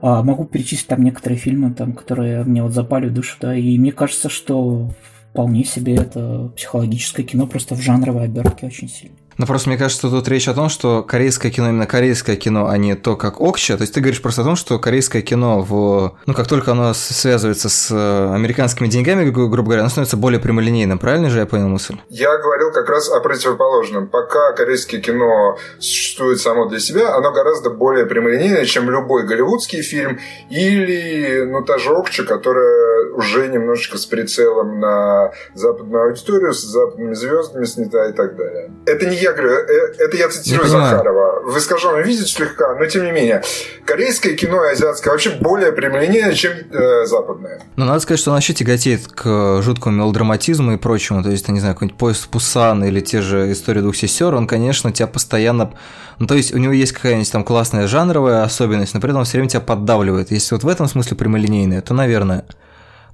а, 0.02 0.24
могу 0.24 0.46
перечислить 0.46 0.88
там 0.88 1.04
некоторые 1.04 1.38
фильмы, 1.38 1.74
там, 1.74 1.92
которые 1.92 2.46
мне 2.46 2.64
вот 2.64 2.72
запали 2.72 3.10
в 3.10 3.14
душу, 3.14 3.36
да, 3.42 3.54
и 3.54 3.78
мне 3.78 3.92
кажется, 3.92 4.30
что 4.30 4.92
вполне 5.32 5.66
себе 5.66 5.96
это 5.96 6.54
психологическое 6.56 7.24
кино 7.24 7.48
просто 7.48 7.76
в 7.76 7.82
жанровой 7.82 8.26
обертке 8.26 8.68
очень 8.68 8.88
сильно. 8.88 9.18
Ну, 9.38 9.46
просто 9.46 9.70
мне 9.70 9.78
кажется, 9.78 10.10
тут 10.10 10.28
речь 10.28 10.48
о 10.48 10.54
том, 10.54 10.70
что 10.70 11.04
корейское 11.04 11.52
кино 11.52 11.70
именно 11.70 11.86
корейское 11.86 12.36
кино, 12.36 12.68
а 12.68 12.78
не 12.78 12.96
то, 12.96 13.16
как 13.16 13.42
Окча. 13.42 13.78
То 13.78 13.82
есть 13.82 13.94
ты 13.94 14.02
говоришь 14.02 14.22
просто 14.22 14.42
о 14.42 14.46
том, 14.46 14.56
что 14.56 14.80
корейское 14.80 15.22
кино, 15.22 15.62
в... 15.62 16.16
ну, 16.26 16.34
как 16.34 16.48
только 16.48 16.72
оно 16.72 16.94
связывается 16.94 17.70
с 17.70 17.90
э, 17.92 18.34
американскими 18.34 18.88
деньгами, 18.88 19.30
грубо 19.30 19.64
говоря, 19.64 19.82
оно 19.82 19.90
становится 19.90 20.18
более 20.18 20.40
прямолинейным. 20.40 21.00
Правильно 21.00 21.30
же 21.30 21.40
я 21.40 21.46
понял 21.46 21.68
мысль? 21.68 21.98
Я 22.10 22.38
говорил 22.38 22.72
как 22.72 22.90
раз 22.90 23.10
о 23.10 23.20
противоположном. 23.20 24.08
Пока 24.08 24.54
корейское 24.54 25.02
кино 25.02 25.58
существует 25.80 26.40
само 26.40 26.68
для 26.68 26.80
себя, 26.80 27.16
оно 27.16 27.32
гораздо 27.32 27.70
более 27.70 28.06
прямолинейное, 28.06 28.66
чем 28.66 28.90
любой 28.90 29.26
голливудский 29.26 29.82
фильм 29.82 30.20
или, 30.50 31.44
ну, 31.46 31.64
та 31.64 31.78
же 31.78 31.92
Окча, 31.92 32.24
которая 32.24 33.14
уже 33.14 33.48
немножечко 33.48 33.98
с 33.98 34.06
прицелом 34.06 34.80
на 34.80 35.32
западную 35.54 36.10
аудиторию, 36.10 36.54
с 36.54 36.62
западными 36.62 37.14
звездами 37.14 37.66
снята 37.66 38.10
и 38.10 38.14
так 38.14 38.36
далее. 38.36 38.72
Это 38.86 39.06
не 39.06 39.16
я 39.24 39.34
говорю, 39.34 39.52
э, 39.52 39.94
это 40.00 40.18
я 40.18 40.30
цитирую 40.30 40.68
Захарова. 40.68 41.42
В 41.44 41.58
искаженном 41.58 42.04
виде 42.04 42.24
слегка, 42.26 42.76
но 42.76 42.86
тем 42.86 43.06
не 43.06 43.12
менее. 43.12 43.44
Корейское 43.86 44.36
кино 44.36 44.64
и 44.66 44.72
азиатское 44.72 45.12
вообще 45.12 45.32
более 45.32 45.72
прямолинейное, 45.72 46.34
чем 46.34 46.54
э, 46.72 47.06
западное. 47.06 47.62
Ну, 47.76 47.86
надо 47.86 48.00
сказать, 48.00 48.20
что 48.20 48.32
он 48.32 48.36
вообще 48.36 48.54
тяготеет 48.54 49.08
к 49.08 49.62
жуткому 49.62 49.98
мелодраматизму 49.98 50.74
и 50.74 50.78
прочему. 50.78 51.24
То 51.24 51.30
есть, 51.30 51.48
я 51.48 51.54
не 51.54 51.60
знаю, 51.60 51.76
какой-нибудь 51.76 51.98
поезд 51.98 52.28
Пусан 52.28 52.84
или 52.84 53.00
те 53.00 53.22
же 53.22 53.52
истории 53.52 53.82
двух 53.82 53.96
сестер, 53.96 54.34
он, 54.36 54.48
конечно, 54.48 54.92
тебя 54.92 55.08
постоянно... 55.08 55.74
Ну, 56.20 56.28
то 56.28 56.36
есть, 56.36 56.54
у 56.54 56.58
него 56.58 56.74
есть 56.74 56.92
какая-нибудь 56.92 57.32
там 57.32 57.44
классная 57.44 57.88
жанровая 57.88 58.44
особенность, 58.44 58.94
но 58.94 59.02
при 59.02 59.10
этом 59.10 59.20
он 59.20 59.26
все 59.26 59.38
время 59.38 59.50
тебя 59.50 59.62
поддавливает. 59.62 60.32
Если 60.32 60.54
вот 60.54 60.64
в 60.64 60.68
этом 60.68 60.88
смысле 60.88 61.18
прямолинейное, 61.18 61.82
то, 61.82 61.94
наверное 61.94 62.46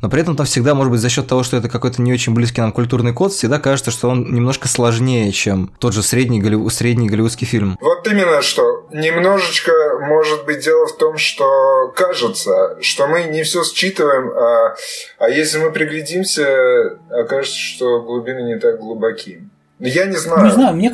но 0.01 0.09
при 0.09 0.21
этом 0.21 0.35
там 0.35 0.45
всегда, 0.45 0.73
может 0.75 0.91
быть, 0.91 1.01
за 1.01 1.09
счет 1.09 1.27
того, 1.27 1.43
что 1.43 1.57
это 1.57 1.69
какой-то 1.69 2.01
не 2.01 2.13
очень 2.13 2.33
близкий 2.33 2.62
нам 2.62 2.71
культурный 2.71 3.13
код, 3.13 3.33
всегда 3.33 3.59
кажется, 3.59 3.91
что 3.91 4.09
он 4.09 4.33
немножко 4.33 4.67
сложнее, 4.67 5.31
чем 5.31 5.71
тот 5.79 5.93
же 5.93 6.03
средний, 6.03 6.39
голливуд, 6.39 6.73
средний 6.73 7.09
голливудский 7.09 7.45
фильм. 7.45 7.77
Вот 7.81 8.07
именно 8.07 8.41
что. 8.41 8.88
Немножечко, 8.91 9.71
может 10.01 10.45
быть, 10.45 10.63
дело 10.63 10.88
в 10.88 10.97
том, 10.97 11.17
что 11.17 11.91
кажется, 11.95 12.77
что 12.81 13.07
мы 13.07 13.23
не 13.23 13.43
все 13.43 13.63
считываем, 13.63 14.29
а, 14.29 14.75
а 15.17 15.29
если 15.29 15.59
мы 15.59 15.71
приглядимся, 15.71 16.97
окажется, 17.09 17.57
что 17.57 18.01
глубины 18.01 18.41
не 18.41 18.59
так 18.59 18.79
глубоки. 18.79 19.41
Я 19.79 20.05
не 20.05 20.17
знаю. 20.17 20.45
Не 20.45 20.51
знаю, 20.51 20.75
мне, 20.75 20.93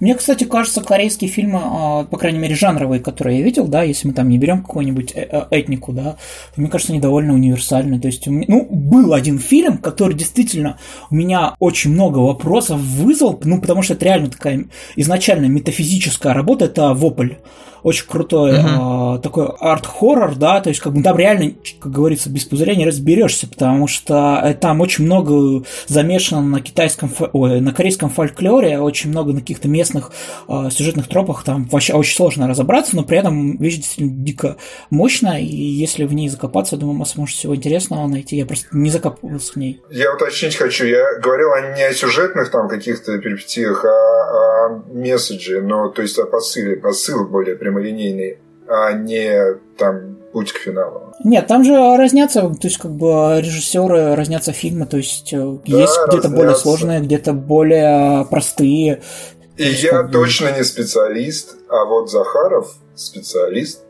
мне, 0.00 0.14
кстати, 0.14 0.44
кажется, 0.44 0.82
корейские 0.82 1.30
фильмы, 1.30 1.60
а, 1.62 2.04
по 2.04 2.18
крайней 2.18 2.38
мере, 2.38 2.54
жанровые, 2.54 3.00
которые 3.00 3.38
я 3.38 3.44
видел, 3.44 3.66
да, 3.66 3.82
если 3.82 4.08
мы 4.08 4.14
там 4.14 4.28
не 4.28 4.38
берем 4.38 4.62
какую-нибудь 4.62 5.12
э, 5.14 5.28
э, 5.30 5.42
этнику, 5.50 5.92
да, 5.92 6.16
то 6.54 6.60
мне 6.60 6.68
кажется, 6.68 6.92
они 6.92 7.00
довольно 7.00 7.34
универсальны. 7.34 8.00
То 8.00 8.08
есть, 8.08 8.26
ну, 8.26 8.66
был 8.70 9.14
один 9.14 9.38
фильм, 9.38 9.78
который 9.78 10.14
действительно 10.14 10.78
у 11.10 11.14
меня 11.14 11.54
очень 11.58 11.92
много 11.92 12.18
вопросов 12.18 12.80
вызвал, 12.80 13.40
ну, 13.44 13.60
потому 13.60 13.82
что 13.82 13.94
это 13.94 14.04
реально 14.04 14.30
такая 14.30 14.64
изначально 14.96 15.46
метафизическая 15.46 16.34
работа, 16.34 16.66
это 16.66 16.94
«Вопль» 16.94 17.34
очень 17.84 18.06
крутой 18.08 18.52
uh-huh. 18.52 19.18
э, 19.18 19.22
такой 19.22 19.46
арт-хоррор, 19.60 20.36
да, 20.36 20.60
то 20.62 20.70
есть 20.70 20.80
как 20.80 20.94
бы 20.94 21.02
там 21.02 21.18
реально, 21.18 21.52
как 21.78 21.92
говорится, 21.92 22.30
без 22.30 22.46
пузыря 22.46 22.74
не 22.74 22.86
разберешься, 22.86 23.46
потому 23.46 23.86
что 23.86 24.40
э, 24.42 24.54
там 24.54 24.80
очень 24.80 25.04
много 25.04 25.64
замешано 25.86 26.40
на 26.40 26.60
китайском, 26.62 27.12
ой, 27.32 27.60
на 27.60 27.74
корейском 27.74 28.08
фольклоре, 28.08 28.80
очень 28.80 29.10
много 29.10 29.34
на 29.34 29.40
каких-то 29.40 29.68
местных 29.68 30.12
э, 30.48 30.70
сюжетных 30.70 31.08
тропах, 31.08 31.44
там 31.44 31.66
вообще 31.66 31.92
очень 31.92 32.16
сложно 32.16 32.48
разобраться, 32.48 32.96
но 32.96 33.02
при 33.04 33.18
этом 33.18 33.58
вещь 33.58 33.76
действительно 33.76 34.24
дико 34.24 34.56
мощная, 34.88 35.40
и 35.40 35.54
если 35.54 36.04
в 36.04 36.14
ней 36.14 36.30
закопаться, 36.30 36.78
думаю, 36.78 36.96
мы 36.96 37.06
сможем 37.06 37.34
всего 37.34 37.54
интересного 37.54 38.06
найти. 38.06 38.36
Я 38.36 38.46
просто 38.46 38.68
не 38.72 38.88
закапывался 38.88 39.52
в 39.52 39.56
ней. 39.56 39.82
Я 39.90 40.14
уточнить 40.14 40.56
хочу, 40.56 40.86
я 40.86 41.18
говорил 41.20 41.50
не 41.76 41.82
о 41.82 41.92
сюжетных 41.92 42.50
там 42.50 42.68
каких-то 42.68 43.18
перипетиях, 43.18 43.84
а 43.84 44.13
о 44.66 44.82
месседже, 44.92 45.62
но 45.62 45.88
то 45.88 46.02
есть 46.02 46.18
о 46.18 46.26
посыле, 46.26 46.76
посыл 46.76 47.26
более 47.26 47.56
прямолинейный, 47.56 48.38
а 48.68 48.92
не 48.92 49.56
там 49.76 50.16
путь 50.32 50.52
к 50.52 50.58
финалу. 50.58 51.14
Нет, 51.22 51.46
там 51.46 51.64
же 51.64 51.96
разнятся, 51.96 52.40
то 52.42 52.66
есть 52.66 52.78
как 52.78 52.90
бы 52.90 53.40
режиссеры 53.40 54.14
разнятся 54.14 54.52
фильмы, 54.52 54.86
то 54.86 54.96
есть 54.96 55.32
э, 55.32 55.58
да, 55.66 55.78
есть 55.78 55.98
где-то 56.08 56.28
более 56.28 56.56
сложные, 56.56 57.00
где-то 57.00 57.32
более 57.32 58.26
простые. 58.26 59.02
И 59.56 59.64
я 59.64 59.90
как 59.90 60.10
точно 60.10 60.50
не 60.56 60.64
специалист, 60.64 61.54
а 61.68 61.84
вот 61.84 62.10
Захаров 62.10 62.74
специалист. 62.96 63.82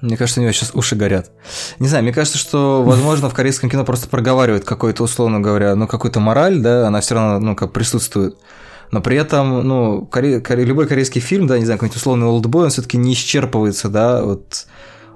Мне 0.00 0.16
кажется, 0.16 0.40
у 0.40 0.42
него 0.42 0.52
сейчас 0.52 0.74
уши 0.74 0.96
горят. 0.96 1.30
Не 1.78 1.88
знаю, 1.88 2.04
мне 2.04 2.12
кажется, 2.12 2.38
что, 2.38 2.82
возможно, 2.82 3.28
в 3.30 3.34
корейском 3.34 3.70
кино 3.70 3.84
просто 3.84 4.08
проговаривают 4.08 4.64
какой-то, 4.64 5.02
условно 5.02 5.40
говоря, 5.40 5.74
ну, 5.74 5.86
какую-то 5.86 6.20
мораль, 6.20 6.58
да, 6.60 6.86
она 6.86 7.00
все 7.00 7.14
равно, 7.14 7.38
ну, 7.40 7.56
как 7.56 7.72
присутствует 7.72 8.36
но 8.90 9.00
при 9.00 9.16
этом, 9.16 9.66
ну, 9.66 10.06
коре... 10.06 10.40
Коре... 10.40 10.64
любой 10.64 10.86
корейский 10.86 11.20
фильм, 11.20 11.46
да, 11.46 11.58
не 11.58 11.64
знаю, 11.64 11.78
какой-нибудь 11.78 11.96
условный 11.96 12.26
олдбой, 12.26 12.64
он 12.64 12.70
все-таки 12.70 12.96
не 12.96 13.12
исчерпывается, 13.14 13.88
да, 13.88 14.22
вот 14.22 14.66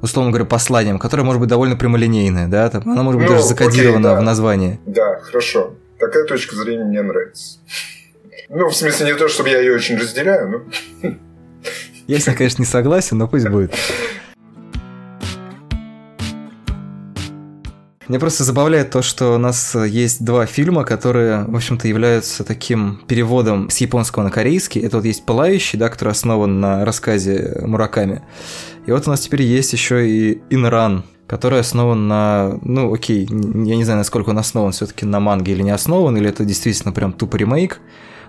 условно 0.01 0.31
говоря, 0.31 0.45
посланием, 0.45 0.99
которое 0.99 1.23
может 1.23 1.41
быть 1.41 1.49
довольно 1.49 1.77
прямолинейное, 1.77 2.47
да, 2.47 2.69
там, 2.69 2.83
оно 2.85 3.03
может 3.03 3.21
быть 3.21 3.29
ну, 3.29 3.37
даже 3.37 3.47
закодировано 3.47 4.11
окей, 4.11 4.17
да. 4.17 4.21
в 4.21 4.23
названии. 4.23 4.81
Да, 4.87 5.19
хорошо. 5.21 5.75
Такая 5.99 6.25
точка 6.25 6.57
зрения 6.57 6.85
мне 6.85 7.03
нравится. 7.03 7.59
Ну, 8.51 8.69
в 8.69 8.77
смысле, 8.77 9.07
не 9.07 9.15
то, 9.15 9.29
чтобы 9.29 9.49
я 9.49 9.61
ее 9.61 9.75
очень 9.75 9.97
разделяю, 9.97 10.51
но... 11.03 11.11
Я 12.07 12.21
с 12.21 12.27
ней, 12.27 12.37
конечно, 12.37 12.61
не 12.61 12.67
согласен, 12.67 13.17
но 13.17 13.27
пусть 13.27 13.49
будет. 13.49 13.75
Меня 18.09 18.21
просто 18.21 18.45
забавляет 18.45 18.91
то, 18.91 19.01
что 19.01 19.35
у 19.35 19.39
нас 19.39 19.75
есть 19.75 20.23
два 20.23 20.45
фильма, 20.45 20.85
которые, 20.85 21.45
в 21.45 21.57
общем-то, 21.57 21.89
являются 21.89 22.45
таким 22.45 23.01
переводом 23.07 23.71
с 23.71 23.79
японского 23.79 24.25
на 24.25 24.31
корейский. 24.31 24.83
Это 24.83 24.97
вот 24.97 25.07
есть 25.07 25.25
«Пылающий», 25.25 25.79
да, 25.79 25.89
который 25.89 26.11
основан 26.11 26.61
на 26.61 26.85
рассказе 26.85 27.63
Мураками. 27.65 28.23
И 28.87 28.93
вот 28.93 29.07
у 29.07 29.11
нас 29.11 29.21
теперь 29.21 29.43
есть 29.43 29.73
еще 29.73 30.07
и 30.07 30.43
«Инран», 30.51 31.05
который 31.27 31.61
основан 31.61 32.07
на, 32.07 32.59
ну, 32.61 32.93
окей, 32.93 33.27
я 33.27 33.77
не 33.77 33.85
знаю, 33.85 33.99
насколько 33.99 34.31
он 34.31 34.39
основан 34.39 34.73
все-таки 34.73 35.07
на 35.07 35.19
манге 35.19 35.53
или 35.53 35.63
не 35.63 35.71
основан, 35.71 36.15
или 36.19 36.29
это 36.29 36.45
действительно 36.45 36.93
прям 36.93 37.15
тупо 37.15 37.37
ремейк. 37.37 37.81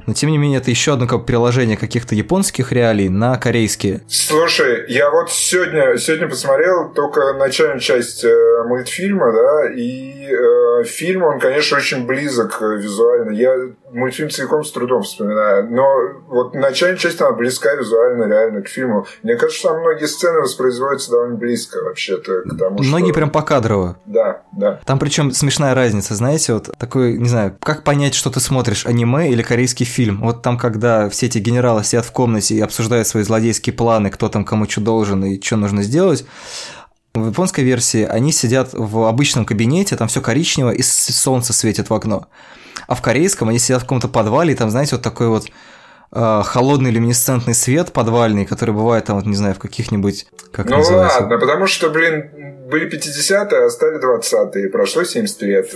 Но 0.06 0.13
тем 0.13 0.30
не 0.32 0.38
менее 0.38 0.60
это 0.60 0.70
еще 0.70 0.94
одно 0.94 1.08
как 1.08 1.26
переложение 1.26 1.78
каких-то 1.78 2.15
японских 2.15 2.72
реалий 2.72 3.10
на 3.10 3.38
корейские. 3.38 4.02
Слушай, 4.08 4.86
я 4.88 5.10
вот 5.10 5.32
сегодня, 5.32 5.98
сегодня 5.98 6.28
посмотрел 6.28 6.91
только 6.94 7.34
начальную 7.34 7.80
часть 7.80 8.24
э, 8.24 8.63
мультфильма, 8.68 9.32
да, 9.32 9.74
и 9.74 10.28
э, 10.30 10.84
фильм, 10.86 11.24
он, 11.24 11.39
конечно, 11.39 11.78
очень 11.78 12.06
близок 12.06 12.62
э, 12.62 12.78
визуально. 12.78 13.32
Я 13.32 13.56
мультфильм 13.91 14.30
целиком 14.30 14.63
с 14.63 14.72
трудом 14.72 15.04
вспоминаю, 15.04 15.70
но 15.72 15.86
вот 16.28 16.54
начальная 16.54 16.98
часть, 16.98 17.22
она 17.22 17.32
близка 17.32 17.74
визуально 17.76 18.26
реально 18.26 18.62
к 18.62 18.68
фильму. 18.68 19.08
Мне 19.24 19.36
кажется, 19.36 19.60
что 19.60 19.70
там 19.70 19.82
многие 19.82 20.06
сцены 20.06 20.39
воспроизводятся 20.39 21.12
довольно 21.12 21.36
близко 21.36 21.84
вообще-то 21.84 22.41
к 22.41 22.58
тому, 22.58 22.82
Многие 22.82 23.08
что... 23.08 23.15
прям 23.15 23.30
покадрово. 23.30 23.98
Да, 24.06 24.41
да. 24.52 24.80
Там 24.86 25.00
причем 25.00 25.32
смешная 25.32 25.74
разница, 25.74 26.15
знаете, 26.15 26.54
вот 26.54 26.70
такой, 26.78 27.18
не 27.18 27.30
знаю, 27.30 27.56
как 27.62 27.84
понять, 27.84 28.15
что 28.15 28.30
ты 28.30 28.39
смотришь, 28.39 28.86
аниме 28.86 29.30
или 29.30 29.41
корейский 29.41 29.86
фильм? 29.86 29.94
Вот 30.21 30.41
там, 30.41 30.58
когда 30.58 31.10
все 31.10 31.25
эти 31.27 31.38
генералы 31.38 31.84
сидят 31.84 32.05
в 32.05 32.12
комнате 32.12 32.55
и 32.55 32.62
обсуждают 32.62 33.08
свои 33.08 33.23
злодейские 33.23 33.73
планы, 33.73 34.10
кто 34.10 34.29
там 34.29 34.45
кому 34.45 34.69
что 34.69 34.81
должен 34.81 35.23
и 35.23 35.41
что 35.41 35.58
нужно 35.58 35.84
сделать, 35.84 36.25
в 37.13 37.27
японской 37.27 37.62
версии 37.63 38.03
они 38.03 38.31
сидят 38.31 38.69
в 38.73 39.08
обычном 39.08 39.45
кабинете, 39.45 39.95
там 39.95 40.08
все 40.08 40.21
коричнево, 40.21 40.71
и 40.71 40.81
солнце 40.81 41.53
светит 41.53 41.89
в 41.89 41.93
окно. 41.93 42.27
А 42.88 42.95
в 42.95 43.01
корейском 43.01 43.49
они 43.49 43.60
сидят 43.60 43.81
в 43.81 43.86
каком-то 43.86 44.08
подвале, 44.08 44.53
и 44.53 44.55
там, 44.55 44.69
знаете, 44.69 44.95
вот 44.95 45.01
такой 45.01 45.29
вот 45.29 45.47
холодный 46.12 46.91
люминесцентный 46.91 47.54
свет 47.54 47.91
подвальный, 47.91 48.46
который 48.46 48.74
бывает 48.74 49.06
там, 49.06 49.18
вот, 49.18 49.26
не 49.26 49.36
знаю, 49.36 49.56
в 49.56 49.60
каких-нибудь... 49.60 50.28
Как 50.52 50.70
ну 50.70 50.78
называется? 50.78 51.22
ладно, 51.22 51.38
потому 51.38 51.68
что, 51.68 51.89
блин, 51.89 52.32
были 52.70 52.89
50-е, 52.89 53.65
а 53.65 53.70
стали 53.70 54.00
20-е. 54.00 54.70
Прошло 54.70 55.04
70 55.04 55.41
лет. 55.41 55.74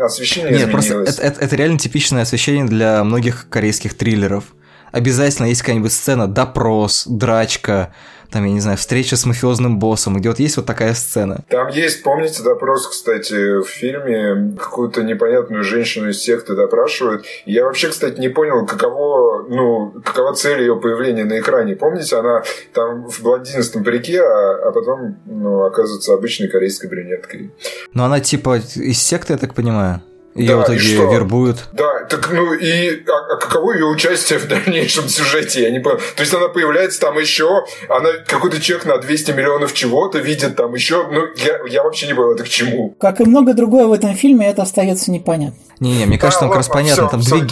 Освещение 0.00 0.52
Нет, 0.52 0.68
изменилось. 0.68 0.86
просто 0.86 1.22
это, 1.22 1.22
это, 1.22 1.44
это 1.44 1.56
реально 1.56 1.78
типичное 1.78 2.22
освещение 2.22 2.64
для 2.66 3.02
многих 3.04 3.48
корейских 3.48 3.94
триллеров. 3.94 4.44
Обязательно 4.92 5.46
есть 5.46 5.62
какая-нибудь 5.62 5.92
сцена, 5.92 6.26
допрос, 6.26 7.04
драчка, 7.06 7.92
там, 8.30 8.44
я 8.44 8.52
не 8.52 8.60
знаю, 8.60 8.76
встреча 8.76 9.16
с 9.16 9.24
мафиозным 9.24 9.78
боссом, 9.78 10.16
где 10.16 10.28
вот 10.28 10.38
есть 10.38 10.56
вот 10.56 10.66
такая 10.66 10.94
сцена. 10.94 11.44
Там 11.48 11.68
есть, 11.68 12.02
помните, 12.02 12.42
допрос, 12.42 12.86
кстати, 12.86 13.60
в 13.62 13.66
фильме, 13.66 14.56
какую-то 14.58 15.02
непонятную 15.02 15.64
женщину 15.64 16.10
из 16.10 16.22
секты 16.22 16.54
допрашивают. 16.54 17.24
я 17.46 17.64
вообще, 17.64 17.88
кстати, 17.88 18.20
не 18.20 18.28
понял, 18.28 18.66
каково, 18.66 19.46
ну, 19.48 19.94
какова 20.04 20.34
цель 20.34 20.60
ее 20.60 20.76
появления 20.76 21.24
на 21.24 21.38
экране. 21.38 21.76
Помните, 21.76 22.16
она 22.16 22.42
там 22.72 23.08
в 23.08 23.22
блондинистом 23.22 23.84
парике, 23.84 24.20
а, 24.22 24.68
а 24.68 24.72
потом, 24.72 25.16
ну, 25.24 25.64
оказывается 25.64 26.14
обычной 26.14 26.48
корейской 26.48 26.88
брюнеткой. 26.88 27.50
Ну, 27.94 28.04
она 28.04 28.20
типа 28.20 28.58
из 28.76 28.98
секты, 28.98 29.32
я 29.32 29.38
так 29.38 29.54
понимаю? 29.54 30.02
Ее 30.38 30.50
да, 30.50 30.56
в 30.58 30.64
итоге 30.64 30.78
что? 30.78 31.12
вербуют. 31.12 31.68
Да, 31.72 32.04
так 32.04 32.30
ну 32.30 32.52
и 32.54 33.02
а, 33.08 33.34
а 33.34 33.36
каково 33.36 33.72
ее 33.72 33.86
участие 33.86 34.38
в 34.38 34.46
дальнейшем 34.46 35.08
сюжете? 35.08 35.62
Я 35.62 35.70
не 35.70 35.80
понял. 35.80 35.98
То 36.14 36.22
есть 36.22 36.32
она 36.32 36.46
появляется 36.46 37.00
там 37.00 37.18
еще, 37.18 37.64
она 37.88 38.10
какой-то 38.24 38.60
чек 38.60 38.84
на 38.84 38.98
200 38.98 39.32
миллионов 39.32 39.74
чего-то 39.74 40.18
видит 40.18 40.54
там 40.54 40.74
еще. 40.74 41.08
Ну, 41.10 41.26
я, 41.36 41.58
я 41.68 41.82
вообще 41.82 42.06
не 42.06 42.14
понял, 42.14 42.34
это 42.34 42.44
к 42.44 42.48
чему. 42.48 42.94
Как 43.00 43.20
и 43.20 43.24
много 43.24 43.52
другое 43.52 43.86
в 43.86 43.92
этом 43.92 44.14
фильме, 44.14 44.48
это 44.48 44.62
остается 44.62 45.10
непонятно. 45.10 45.58
Не-не, 45.80 46.06
мне 46.06 46.18
кажется, 46.18 46.40
там 46.40 46.50
как 46.50 46.58
раз 46.58 46.68
понятно. 46.68 47.08
Там 47.08 47.20
две, 47.20 47.46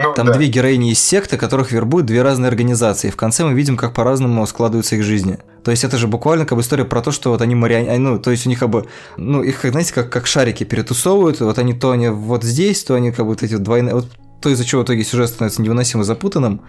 ну, 0.00 0.14
Там 0.14 0.26
да. 0.28 0.34
две 0.34 0.46
героини 0.46 0.92
из 0.92 1.00
секты, 1.00 1.36
которых 1.36 1.72
вербуют 1.72 2.06
две 2.06 2.22
разные 2.22 2.48
организации. 2.48 3.08
И 3.08 3.10
в 3.10 3.16
конце 3.16 3.44
мы 3.44 3.54
видим, 3.54 3.76
как 3.76 3.94
по-разному 3.94 4.46
складываются 4.46 4.94
их 4.94 5.02
жизни. 5.02 5.38
То 5.64 5.72
есть 5.72 5.82
это 5.82 5.98
же 5.98 6.06
буквально 6.06 6.46
как 6.46 6.56
бы 6.56 6.62
история 6.62 6.84
про 6.84 7.02
то, 7.02 7.10
что 7.10 7.30
вот 7.30 7.42
они 7.42 7.56
марионетки, 7.56 7.98
ну, 7.98 8.18
то 8.18 8.30
есть 8.30 8.46
у 8.46 8.48
них 8.48 8.60
как 8.60 8.70
бы, 8.70 8.86
ну, 9.16 9.42
их, 9.42 9.60
знаете, 9.62 9.92
как, 9.92 10.08
как 10.08 10.28
шарики 10.28 10.62
перетусовывают, 10.62 11.40
вот 11.40 11.58
они 11.58 11.74
то 11.74 11.90
они 11.90 12.08
вот 12.08 12.44
здесь, 12.44 12.84
то 12.84 12.94
они 12.94 13.10
как 13.10 13.24
бы 13.24 13.32
вот 13.32 13.42
эти 13.42 13.54
вот 13.54 13.64
двойные, 13.64 13.94
вот 13.94 14.06
то, 14.40 14.48
из-за 14.50 14.64
чего 14.64 14.82
в 14.82 14.84
итоге 14.84 15.02
сюжет 15.02 15.30
становится 15.30 15.62
невыносимо 15.62 16.04
запутанным. 16.04 16.60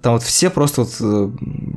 Там 0.00 0.14
вот 0.14 0.22
все 0.22 0.50
просто 0.50 0.82
вот 0.82 0.90
э, 1.00 1.30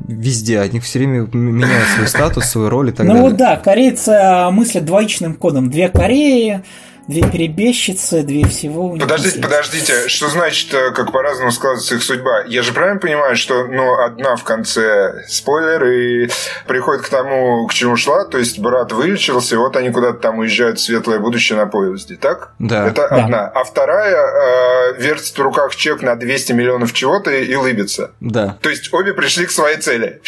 везде, 0.07 0.59
они 0.59 0.79
все 0.79 0.99
время 0.99 1.27
меняют 1.31 1.87
свой 1.95 2.07
статус, 2.07 2.45
свою 2.45 2.69
роль 2.69 2.89
и 2.89 2.91
так 2.91 3.05
ну, 3.05 3.13
далее. 3.13 3.23
Ну 3.23 3.29
вот 3.29 3.37
да, 3.37 3.55
корейцы 3.57 4.11
мыслят 4.51 4.85
двоичным 4.85 5.33
кодом. 5.35 5.69
Две 5.69 5.87
Кореи, 5.89 6.63
Две 7.07 7.21
перебежчицы, 7.21 8.21
две 8.21 8.45
всего. 8.47 8.97
Подождите, 8.97 9.39
подождите, 9.39 10.09
что 10.09 10.27
значит, 10.27 10.73
э, 10.73 10.91
как 10.91 11.13
по-разному 11.13 11.51
складывается 11.51 11.95
их 11.95 12.03
судьба? 12.03 12.43
Я 12.47 12.63
же 12.63 12.73
правильно 12.73 12.99
понимаю, 12.99 13.37
что 13.37 13.65
ну, 13.65 13.97
одна 13.97 14.35
в 14.35 14.43
конце 14.43 15.23
спойлер 15.29 15.85
и 15.85 16.29
приходит 16.67 17.03
к 17.03 17.09
тому, 17.09 17.65
к 17.67 17.73
чему 17.73 17.95
шла, 17.95 18.25
то 18.25 18.37
есть 18.37 18.59
брат 18.59 18.91
вылечился, 18.91 19.55
и 19.55 19.57
вот 19.57 19.77
они 19.77 19.89
куда-то 19.91 20.19
там 20.19 20.39
уезжают 20.39 20.79
в 20.79 20.81
светлое 20.83 21.19
будущее 21.19 21.57
на 21.57 21.65
поезде, 21.65 22.17
так? 22.17 22.51
Да. 22.59 22.87
Это 22.87 23.07
да. 23.09 23.15
одна. 23.23 23.47
А 23.47 23.63
вторая 23.63 24.17
э, 24.17 25.01
вертит 25.01 25.37
в 25.37 25.41
руках 25.41 25.75
чек 25.77 26.01
на 26.01 26.15
200 26.17 26.51
миллионов 26.51 26.91
чего-то 26.91 27.31
и, 27.31 27.45
и 27.45 27.55
лыбится. 27.55 28.11
Да. 28.19 28.57
То 28.61 28.69
есть 28.69 28.93
обе 28.93 29.13
пришли 29.13 29.45
к 29.45 29.51
своей 29.51 29.77
цели. 29.77 30.21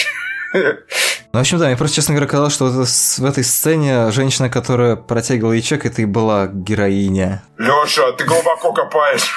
Ну, 0.53 1.37
в 1.37 1.41
общем, 1.41 1.59
да, 1.59 1.67
мне 1.67 1.77
просто, 1.77 1.97
честно 1.97 2.15
говоря, 2.15 2.27
казалось, 2.29 2.53
что 2.53 2.65
в 2.65 3.25
этой 3.25 3.43
сцене 3.43 4.11
женщина, 4.11 4.49
которая 4.49 4.95
протягивала 4.95 5.53
ей 5.53 5.61
чек, 5.61 5.85
это 5.85 6.01
и 6.01 6.05
была 6.05 6.47
героиня. 6.47 7.43
Лёша, 7.57 8.13
ты 8.13 8.25
глубоко 8.25 8.73
копаешь. 8.73 9.31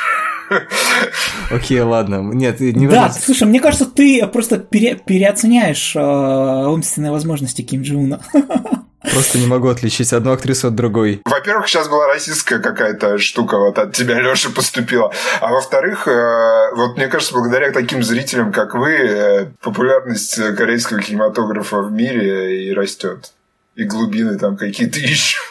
Окей, 1.51 1.81
ладно. 1.81 2.20
Нет, 2.33 2.61
не 2.61 2.87
Да, 2.87 3.11
слушай, 3.11 3.46
мне 3.46 3.61
кажется, 3.61 3.87
ты 3.87 4.27
просто 4.27 4.59
пере, 4.59 4.96
переоценяешь 4.96 5.94
э, 5.94 6.01
умственные 6.01 7.12
возможности 7.12 7.62
Ким 7.62 7.83
Джуна. 7.83 8.20
Просто 9.11 9.38
не 9.38 9.47
могу 9.47 9.69
отличить 9.69 10.12
одну 10.12 10.33
актрису 10.33 10.69
от 10.69 10.75
другой. 10.75 11.23
Во-первых, 11.25 11.69
сейчас 11.69 11.88
была 11.88 12.07
российская 12.07 12.59
какая-то 12.59 13.19
штука 13.19 13.59
вот 13.59 13.79
от 13.79 13.95
тебя, 13.95 14.21
Леша, 14.21 14.51
поступила. 14.51 15.12
А 15.41 15.49
во-вторых, 15.49 16.07
э, 16.07 16.75
вот 16.75 16.97
мне 16.97 17.09
кажется, 17.09 17.35
благодаря 17.35 17.71
таким 17.73 18.03
зрителям, 18.03 18.53
как 18.53 18.75
вы, 18.75 18.93
э, 18.93 19.47
популярность 19.61 20.41
корейского 20.57 21.01
кинематографа 21.01 21.83
в 21.83 21.93
мире 21.93 22.69
и 22.69 22.73
растет 22.73 23.33
и 23.75 23.85
глубины 23.85 24.39
там 24.39 24.57
какие-то 24.57 24.99
ищут. 25.01 25.43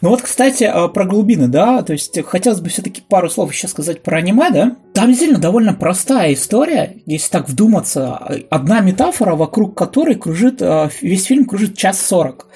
Ну 0.00 0.08
вот, 0.08 0.22
кстати, 0.22 0.64
а, 0.64 0.88
про 0.88 1.04
глубины, 1.04 1.48
да, 1.48 1.82
то 1.82 1.92
есть 1.92 2.18
хотелось 2.24 2.60
бы 2.60 2.70
все-таки 2.70 3.02
пару 3.06 3.28
слов 3.28 3.52
еще 3.52 3.68
сказать 3.68 4.02
про 4.02 4.18
аниме, 4.18 4.50
да. 4.50 4.76
Там 4.94 5.08
действительно 5.08 5.40
довольно 5.40 5.74
простая 5.74 6.32
история, 6.32 6.96
если 7.06 7.30
так 7.30 7.48
вдуматься. 7.48 8.16
Одна 8.50 8.80
метафора, 8.80 9.34
вокруг 9.34 9.76
которой 9.76 10.14
кружит, 10.14 10.62
а, 10.62 10.90
весь 11.02 11.24
фильм 11.24 11.44
кружит 11.44 11.76
час 11.76 12.00
сорок. 12.00 12.46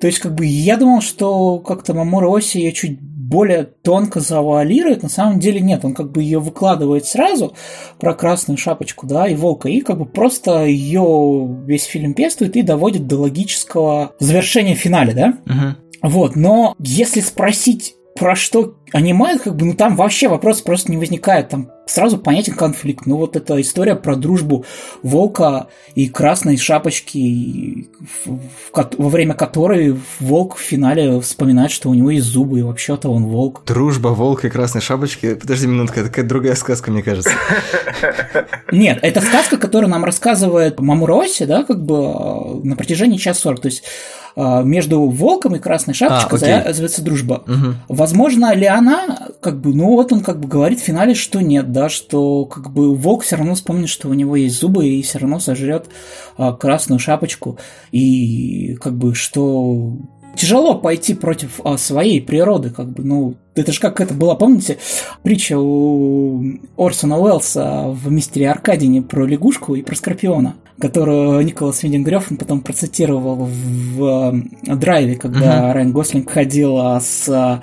То 0.00 0.06
есть, 0.06 0.20
как 0.20 0.34
бы, 0.34 0.46
я 0.46 0.76
думал, 0.76 1.00
что 1.00 1.58
как-то 1.58 1.94
Мамора 1.94 2.28
Оси 2.28 2.58
ее 2.58 2.72
чуть 2.72 2.98
более 3.32 3.64
тонко 3.64 4.20
завуалирует, 4.20 5.02
на 5.02 5.08
самом 5.08 5.40
деле 5.40 5.60
нет, 5.60 5.84
он 5.84 5.94
как 5.94 6.12
бы 6.12 6.22
ее 6.22 6.38
выкладывает 6.38 7.06
сразу 7.06 7.54
про 7.98 8.14
красную 8.14 8.58
шапочку, 8.58 9.06
да, 9.06 9.26
и 9.26 9.34
волка, 9.34 9.68
и 9.68 9.80
как 9.80 9.98
бы 9.98 10.04
просто 10.04 10.66
ее 10.66 11.48
весь 11.66 11.84
фильм 11.84 12.14
пестует 12.14 12.56
и 12.56 12.62
доводит 12.62 13.06
до 13.06 13.16
логического 13.16 14.12
завершения 14.20 14.74
в 14.74 14.78
финале, 14.78 15.14
да. 15.14 15.38
Угу. 15.46 16.10
Вот, 16.10 16.36
но 16.36 16.74
если 16.78 17.20
спросить 17.20 17.94
про 18.14 18.36
что 18.36 18.74
аниме, 18.92 19.38
как 19.38 19.56
бы, 19.56 19.66
ну 19.66 19.74
там 19.74 19.96
вообще 19.96 20.28
вопрос 20.28 20.60
просто 20.60 20.90
не 20.90 20.98
возникает. 20.98 21.48
Там 21.48 21.70
сразу 21.86 22.18
понятен 22.18 22.54
конфликт. 22.54 23.06
Ну 23.06 23.16
вот 23.16 23.36
эта 23.36 23.60
история 23.60 23.96
про 23.96 24.16
дружбу 24.16 24.64
волка 25.02 25.68
и 25.94 26.08
красной 26.08 26.56
шапочки, 26.56 27.88
в, 28.24 28.38
в, 28.72 28.90
во 28.98 29.08
время 29.08 29.34
которой 29.34 29.96
волк 30.20 30.56
в 30.56 30.60
финале 30.60 31.20
вспоминает, 31.20 31.70
что 31.70 31.88
у 31.88 31.94
него 31.94 32.10
есть 32.10 32.26
зубы, 32.26 32.60
и 32.60 32.62
вообще-то 32.62 33.08
он 33.08 33.24
волк. 33.24 33.62
Дружба 33.66 34.08
волка 34.08 34.48
и 34.48 34.50
красной 34.50 34.80
шапочки? 34.80 35.34
Подожди 35.34 35.66
минутку, 35.66 36.00
это 36.00 36.08
какая-то 36.08 36.28
другая 36.28 36.54
сказка, 36.54 36.90
мне 36.90 37.02
кажется. 37.02 37.32
Нет, 38.70 38.98
это 39.02 39.20
сказка, 39.20 39.56
которую 39.56 39.90
нам 39.90 40.04
рассказывает 40.04 40.80
Мамуроси, 40.80 41.44
да, 41.44 41.64
как 41.64 41.84
бы 41.84 41.96
э, 41.96 42.66
на 42.66 42.76
протяжении 42.76 43.16
часа 43.16 43.40
сорок. 43.40 43.60
То 43.60 43.68
есть 43.68 43.84
между 44.36 45.08
волком 45.08 45.56
и 45.56 45.58
красной 45.58 45.94
шапочкой 45.94 46.36
а, 46.36 46.40
завязывается 46.40 47.02
дружба. 47.02 47.42
Угу. 47.46 47.96
Возможно 47.96 48.54
ли 48.54 48.66
она, 48.66 49.28
как 49.40 49.60
бы, 49.60 49.74
ну 49.74 49.88
вот 49.88 50.12
он 50.12 50.20
как 50.20 50.40
бы 50.40 50.48
говорит 50.48 50.80
в 50.80 50.84
финале, 50.84 51.14
что 51.14 51.40
нет, 51.42 51.72
да, 51.72 51.88
что 51.88 52.46
как 52.46 52.70
бы 52.70 52.94
волк 52.94 53.24
все 53.24 53.36
равно 53.36 53.54
вспомнит, 53.54 53.88
что 53.88 54.08
у 54.08 54.14
него 54.14 54.36
есть 54.36 54.58
зубы 54.58 54.88
и 54.88 55.02
все 55.02 55.18
равно 55.18 55.38
сожрет 55.38 55.86
а, 56.36 56.52
красную 56.52 56.98
шапочку 56.98 57.58
и 57.90 58.74
как 58.76 58.94
бы 58.94 59.14
что 59.14 59.96
тяжело 60.36 60.74
пойти 60.74 61.14
против 61.14 61.60
а, 61.64 61.76
своей 61.76 62.20
природы, 62.20 62.70
как 62.70 62.88
бы, 62.88 63.02
ну, 63.04 63.34
это 63.54 63.72
же 63.72 63.80
как 63.80 64.00
это 64.00 64.14
было, 64.14 64.34
помните, 64.34 64.78
притча 65.22 65.58
у 65.58 66.42
Орсона 66.76 67.18
Уэллса 67.18 67.88
в 67.88 68.10
«Мистере 68.10 68.50
Аркадине» 68.50 69.02
про 69.02 69.26
лягушку 69.26 69.74
и 69.74 69.82
про 69.82 69.94
скорпиона, 69.94 70.54
которую 70.78 71.44
Николас 71.44 71.82
Виндингрёф 71.82 72.28
потом 72.38 72.60
процитировал 72.60 73.48
в 73.48 74.04
а, 74.04 74.76
«Драйве», 74.76 75.16
когда 75.16 75.70
uh-huh. 75.70 75.72
Райан 75.72 75.92
Гослинг 75.92 76.30
ходил 76.30 76.78
с 77.00 77.62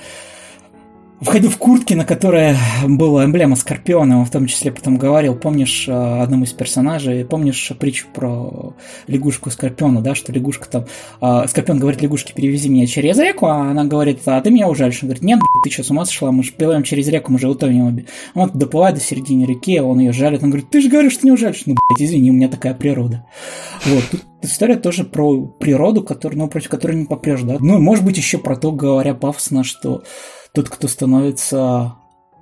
входил 1.22 1.50
в 1.50 1.58
куртке, 1.58 1.96
на 1.96 2.06
которой 2.06 2.56
была 2.88 3.26
эмблема 3.26 3.56
Скорпиона, 3.56 4.20
он 4.20 4.26
в 4.26 4.32
том 4.32 4.48
числе 4.48 4.72
потом 4.72 4.98
говорил, 4.98 5.36
помнишь 5.36 5.88
э, 5.88 5.92
одному 5.92 6.46
из 6.46 6.54
персонажей, 6.54 7.26
помнишь 7.26 7.72
притчу 7.80 8.08
про 8.14 8.74
лягушку 9.08 9.50
Скорпиона, 9.50 10.02
да, 10.02 10.16
что 10.16 10.32
лягушка 10.32 10.70
там, 10.70 10.86
э, 11.22 11.48
Скорпион 11.48 11.80
говорит 11.80 12.02
лягушке, 12.02 12.34
перевези 12.34 12.70
меня 12.70 12.88
через 12.88 13.18
реку, 13.18 13.48
а 13.48 13.72
она 13.72 13.86
говорит, 13.86 14.22
а 14.26 14.40
ты 14.42 14.50
меня 14.50 14.68
ужалишь, 14.68 15.00
он 15.04 15.10
говорит, 15.10 15.24
нет, 15.24 15.40
ты 15.64 15.70
что, 15.70 15.84
с 15.84 15.92
ума 15.92 16.06
сошла? 16.06 16.32
Мы 16.32 16.44
же 16.44 16.54
плывем 16.54 16.84
через 16.84 17.08
реку, 17.08 17.32
мы 17.32 17.40
же 17.40 17.50
утонем 17.50 17.88
обе. 17.88 18.06
Он 18.34 18.50
доплывает 18.54 18.96
до 18.96 19.02
середины 19.02 19.46
реки, 19.46 19.80
он 19.80 20.00
ее 20.00 20.14
жалит. 20.14 20.44
Он 20.44 20.50
говорит, 20.50 20.70
ты 20.70 20.82
же 20.82 20.90
говоришь, 20.90 21.14
что 21.14 21.26
не 21.26 21.32
ужалишь. 21.32 21.64
Ну, 21.66 21.76
блядь, 21.76 22.08
извини, 22.08 22.32
у 22.32 22.34
меня 22.34 22.48
такая 22.48 22.74
природа. 22.74 23.26
Вот, 23.86 24.04
тут 24.10 24.26
история 24.42 24.76
тоже 24.76 25.04
про 25.04 25.46
природу, 25.46 26.04
который, 26.04 26.36
ну, 26.36 26.48
против 26.48 26.70
которой 26.70 26.96
не 26.96 27.06
попрешь, 27.06 27.42
да. 27.42 27.58
Ну, 27.60 27.80
может 27.80 28.06
быть, 28.06 28.18
еще 28.18 28.38
про 28.38 28.56
то, 28.56 28.72
говоря 28.72 29.14
пафосно, 29.14 29.64
что 29.64 30.04
тот, 30.54 30.70
кто 30.70 30.88
становится 30.88 31.96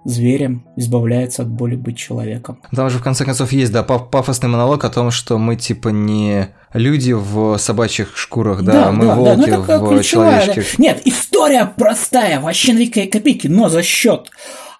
зверем, 0.08 0.66
избавляется 0.78 1.42
от 1.42 1.50
боли 1.50 1.76
быть 1.76 1.98
человеком. 1.98 2.60
Там 2.74 2.90
же 2.90 2.98
в 2.98 3.04
конце 3.04 3.26
концов 3.26 3.52
есть, 3.52 3.74
да, 3.74 3.84
пафосный 3.84 4.48
монолог 4.48 4.86
о 4.86 4.90
том, 4.90 5.12
что 5.12 5.38
мы 5.38 5.58
типа 5.58 5.90
не 5.90 6.50
люди 6.74 7.12
в 7.12 7.58
собачьих 7.58 8.18
шкурах, 8.18 8.62
да, 8.64 8.86
да 8.86 8.92
мы 8.92 9.06
да, 9.06 9.16
волки 9.16 9.50
да, 9.50 9.80
ну, 9.80 9.98
в 9.98 10.04
человеческих. 10.04 10.80
Нет, 10.80 11.02
история 11.06 11.66
простая, 11.78 12.40
вообще 12.40 12.74
на 12.74 12.86
копейки, 12.88 13.48
но 13.48 13.68
за 13.68 13.84
счет 13.84 14.30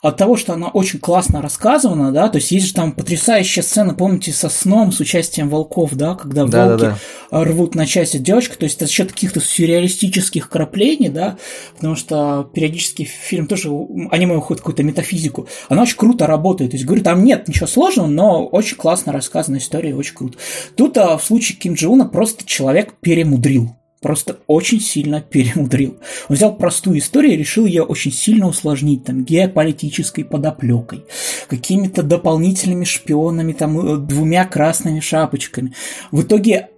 от 0.02 0.18
того, 0.18 0.38
что 0.38 0.54
она 0.54 0.68
очень 0.68 1.00
классно 1.00 1.42
рассказана, 1.42 2.12
да, 2.12 2.30
то 2.30 2.38
есть 2.38 2.52
есть 2.52 2.68
же 2.68 2.74
там 2.74 2.92
потрясающая 2.92 3.64
сцена, 3.64 3.94
помните, 3.94 4.32
со 4.32 4.50
сном, 4.50 4.92
с 4.92 5.00
участием 5.00 5.50
волков, 5.50 5.94
да, 5.94 6.16
когда 6.16 6.46
да, 6.46 6.68
волки 6.68 6.82
да, 6.82 6.98
да. 7.32 7.44
рвут 7.44 7.76
на 7.76 7.86
части 7.86 8.18
девочку, 8.18 8.58
то 8.58 8.66
есть 8.66 8.78
это 8.78 8.86
за 8.86 8.92
счет 8.92 9.12
каких-то 9.12 9.40
сюрреалистических 9.40 10.50
краплений, 10.50 11.10
да, 11.10 11.38
потому 11.76 11.96
что 11.96 12.50
периодически 12.54 13.04
фильм 13.04 13.48
тоже, 13.48 13.70
аниме 14.12 14.36
уходит 14.36 14.60
в 14.60 14.64
какую-то 14.64 14.84
метафизику, 14.84 15.48
она 15.70 15.84
очень 15.84 15.98
круто 15.98 16.28
работает, 16.28 16.72
то 16.72 16.78
есть, 16.78 16.86
говорю, 16.86 17.04
там 17.04 17.24
нет 17.24 17.48
ничего 17.48 17.68
сложного, 17.68 18.08
но 18.08 18.46
очень 18.46 18.78
классно 18.78 19.12
рассказана 19.12 19.58
история, 19.58 19.96
очень 19.96 20.16
круто. 20.16 20.38
Тут 20.76 20.98
а, 20.98 21.18
в 21.18 21.24
случае 21.24 21.58
Ким 21.58 21.74
Джуна 21.74 22.06
просто 22.06 22.46
человек 22.46 22.94
перемудрил, 23.00 23.76
просто 24.02 24.40
очень 24.48 24.80
сильно 24.80 25.22
перемудрил. 25.30 25.98
Он 26.30 26.36
взял 26.36 26.56
простую 26.56 27.00
историю 27.00 27.34
и 27.34 27.38
решил 27.38 27.66
ее 27.66 27.84
очень 27.84 28.12
сильно 28.12 28.48
усложнить, 28.48 29.06
там, 29.06 29.24
геополитической 29.24 30.24
подоплекой, 30.24 31.06
какими-то 31.48 32.04
дополнительными 32.04 32.86
шпионами, 32.86 33.54
там, 33.54 33.80
э, 33.80 33.98
двумя 33.98 34.46
красными 34.46 35.00
шапочками. 35.00 35.74
В 36.12 36.22
итоге, 36.24 36.70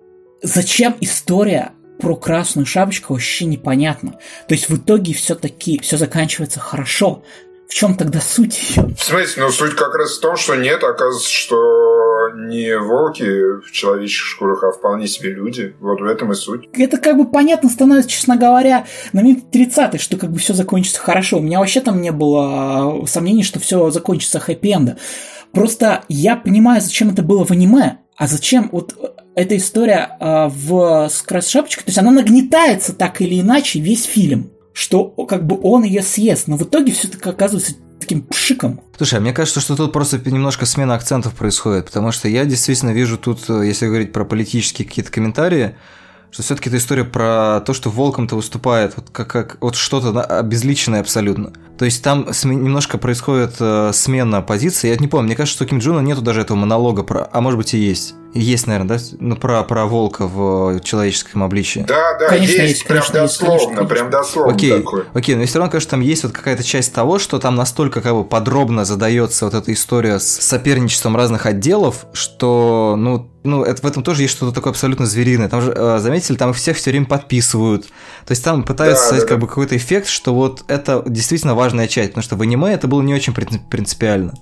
зачем 0.41 0.95
история 1.01 1.73
про 1.99 2.15
красную 2.15 2.65
шапочку 2.65 3.13
вообще 3.13 3.45
непонятно. 3.45 4.19
То 4.47 4.55
есть 4.55 4.69
в 4.69 4.77
итоге 4.77 5.13
все-таки 5.13 5.79
все 5.79 5.97
заканчивается 5.97 6.59
хорошо. 6.59 7.23
В 7.67 7.73
чем 7.73 7.95
тогда 7.95 8.19
суть 8.19 8.57
ее? 8.71 8.95
В 8.95 9.03
смысле? 9.03 9.43
Ну, 9.43 9.51
суть 9.51 9.75
как 9.75 9.93
раз 9.93 10.17
в 10.17 10.21
том, 10.21 10.37
что 10.37 10.55
нет, 10.55 10.83
оказывается, 10.83 11.29
что 11.29 11.57
не 12.35 12.77
волки 12.77 13.23
в 13.61 13.71
человеческих 13.71 14.25
шкурах, 14.25 14.63
а 14.63 14.71
вполне 14.71 15.07
себе 15.07 15.31
люди. 15.31 15.75
Вот 15.79 16.01
в 16.01 16.05
этом 16.05 16.31
и 16.31 16.35
суть. 16.35 16.67
Это 16.73 16.97
как 16.97 17.17
бы 17.17 17.25
понятно 17.25 17.69
становится, 17.69 18.09
честно 18.09 18.35
говоря, 18.35 18.85
на 19.13 19.21
минут 19.21 19.51
30 19.51 19.99
что 19.99 20.17
как 20.17 20.31
бы 20.31 20.39
все 20.39 20.53
закончится 20.53 20.99
хорошо. 20.99 21.37
У 21.37 21.41
меня 21.41 21.59
вообще 21.59 21.81
там 21.81 22.01
не 22.01 22.11
было 22.11 23.05
сомнений, 23.05 23.43
что 23.43 23.59
все 23.59 23.89
закончится 23.91 24.39
хэппи-энда. 24.39 24.97
Просто 25.51 26.03
я 26.09 26.35
понимаю, 26.35 26.81
зачем 26.81 27.09
это 27.09 27.23
было 27.23 27.43
в 27.45 27.51
аниме, 27.51 27.99
а 28.15 28.27
зачем 28.27 28.69
вот 28.71 28.93
эта 29.35 29.57
история 29.57 30.17
э, 30.19 30.47
в 30.49 31.07
с 31.09 31.21
красной 31.21 31.49
шапочкой, 31.49 31.85
то 31.85 31.89
есть 31.89 31.97
она 31.97 32.11
нагнетается 32.11 32.93
так 32.93 33.21
или 33.21 33.39
иначе 33.39 33.79
весь 33.79 34.03
фильм 34.03 34.51
что 34.79 35.09
как 35.09 35.45
бы 35.45 35.59
он 35.61 35.83
ее 35.83 36.01
съест, 36.01 36.47
но 36.47 36.55
в 36.55 36.63
итоге 36.63 36.93
все 36.93 37.09
таки 37.09 37.29
оказывается 37.29 37.73
таким 37.99 38.21
пшиком. 38.21 38.81
Слушай, 38.97 39.19
а 39.19 39.21
мне 39.21 39.33
кажется, 39.33 39.59
что 39.59 39.75
тут 39.75 39.91
просто 39.91 40.19
немножко 40.29 40.65
смена 40.65 40.95
акцентов 40.95 41.33
происходит, 41.33 41.85
потому 41.85 42.11
что 42.11 42.27
я 42.27 42.45
действительно 42.45 42.91
вижу 42.91 43.17
тут, 43.17 43.49
э, 43.49 43.65
если 43.65 43.87
говорить 43.87 44.11
про 44.13 44.25
политические 44.25 44.87
какие-то 44.87 45.11
комментарии, 45.11 45.75
что 46.31 46.43
все-таки 46.43 46.69
это 46.69 46.77
история 46.77 47.05
про 47.05 47.61
то, 47.65 47.73
что 47.73 47.89
волком-то 47.89 48.35
выступает 48.35 48.95
вот 48.95 49.09
как, 49.09 49.27
как 49.27 49.57
вот 49.61 49.75
что-то 49.75 50.21
обезличенное 50.21 51.01
абсолютно. 51.01 51.53
То 51.77 51.85
есть 51.85 52.03
там 52.03 52.27
немножко 52.43 52.97
происходит 52.97 53.55
э, 53.59 53.91
смена 53.93 54.41
позиции. 54.41 54.89
Я 54.89 54.97
не 54.97 55.07
помню, 55.07 55.27
мне 55.27 55.35
кажется, 55.35 55.55
что 55.55 55.65
у 55.65 55.67
Ким 55.67 55.79
Джуна 55.79 56.01
нету 56.01 56.21
даже 56.21 56.41
этого 56.41 56.57
монолога 56.57 57.03
про, 57.03 57.29
а 57.31 57.41
может 57.41 57.57
быть 57.57 57.73
и 57.73 57.77
есть. 57.77 58.15
Есть, 58.33 58.67
наверное, 58.67 58.97
да? 58.97 59.03
Ну, 59.19 59.35
про, 59.35 59.63
про 59.63 59.85
волка 59.85 60.27
в 60.27 60.79
человеческом 60.81 61.43
обличии. 61.43 61.79
Да, 61.87 62.17
да, 62.19 62.29
конечно, 62.29 62.61
есть, 62.61 62.69
есть 62.69 62.85
прям 62.85 62.99
конечно, 62.99 63.21
дословно, 63.21 63.79
есть, 63.79 63.89
прям 63.89 64.09
дословно 64.11 64.53
окей, 64.53 64.77
такой. 64.77 65.03
Окей, 65.13 65.35
но 65.35 65.45
все 65.45 65.57
равно, 65.57 65.71
конечно, 65.71 65.91
там 65.91 66.01
есть 66.01 66.23
вот 66.23 66.33
какая-то 66.33 66.63
часть 66.63 66.93
того, 66.93 67.17
что 67.17 67.39
там 67.39 67.55
настолько 67.55 68.01
как 68.01 68.13
бы 68.13 68.23
подробно 68.23 68.85
задается 68.85 69.45
вот 69.45 69.55
эта 69.55 69.73
история 69.73 70.19
с 70.19 70.27
соперничеством 70.27 71.15
разных 71.15 71.47
отделов, 71.47 72.05
что, 72.13 72.95
ну, 72.97 73.31
ну, 73.43 73.63
это, 73.63 73.81
в 73.81 73.85
этом 73.85 74.03
тоже 74.03 74.23
есть 74.23 74.35
что-то 74.35 74.53
такое 74.53 74.71
абсолютно 74.71 75.05
звериное. 75.05 75.49
Там 75.49 75.61
же, 75.61 75.73
э, 75.75 75.99
заметили, 75.99 76.35
там 76.35 76.51
их 76.51 76.57
всех 76.57 76.77
все 76.77 76.91
время 76.91 77.05
подписывают. 77.05 77.85
То 78.25 78.31
есть 78.31 78.43
там 78.43 78.63
пытаются 78.63 79.05
да, 79.05 79.09
создать 79.09 79.25
да, 79.25 79.29
как 79.29 79.37
да. 79.37 79.41
бы 79.41 79.47
какой-то 79.47 79.77
эффект, 79.77 80.07
что 80.07 80.35
вот 80.35 80.63
это 80.67 81.03
действительно 81.07 81.55
важная 81.55 81.87
часть, 81.87 82.09
потому 82.09 82.23
что 82.23 82.35
в 82.35 82.41
аниме 82.41 82.73
это 82.73 82.87
было 82.87 83.01
не 83.01 83.13
очень 83.13 83.33
принципиально. 83.33 84.33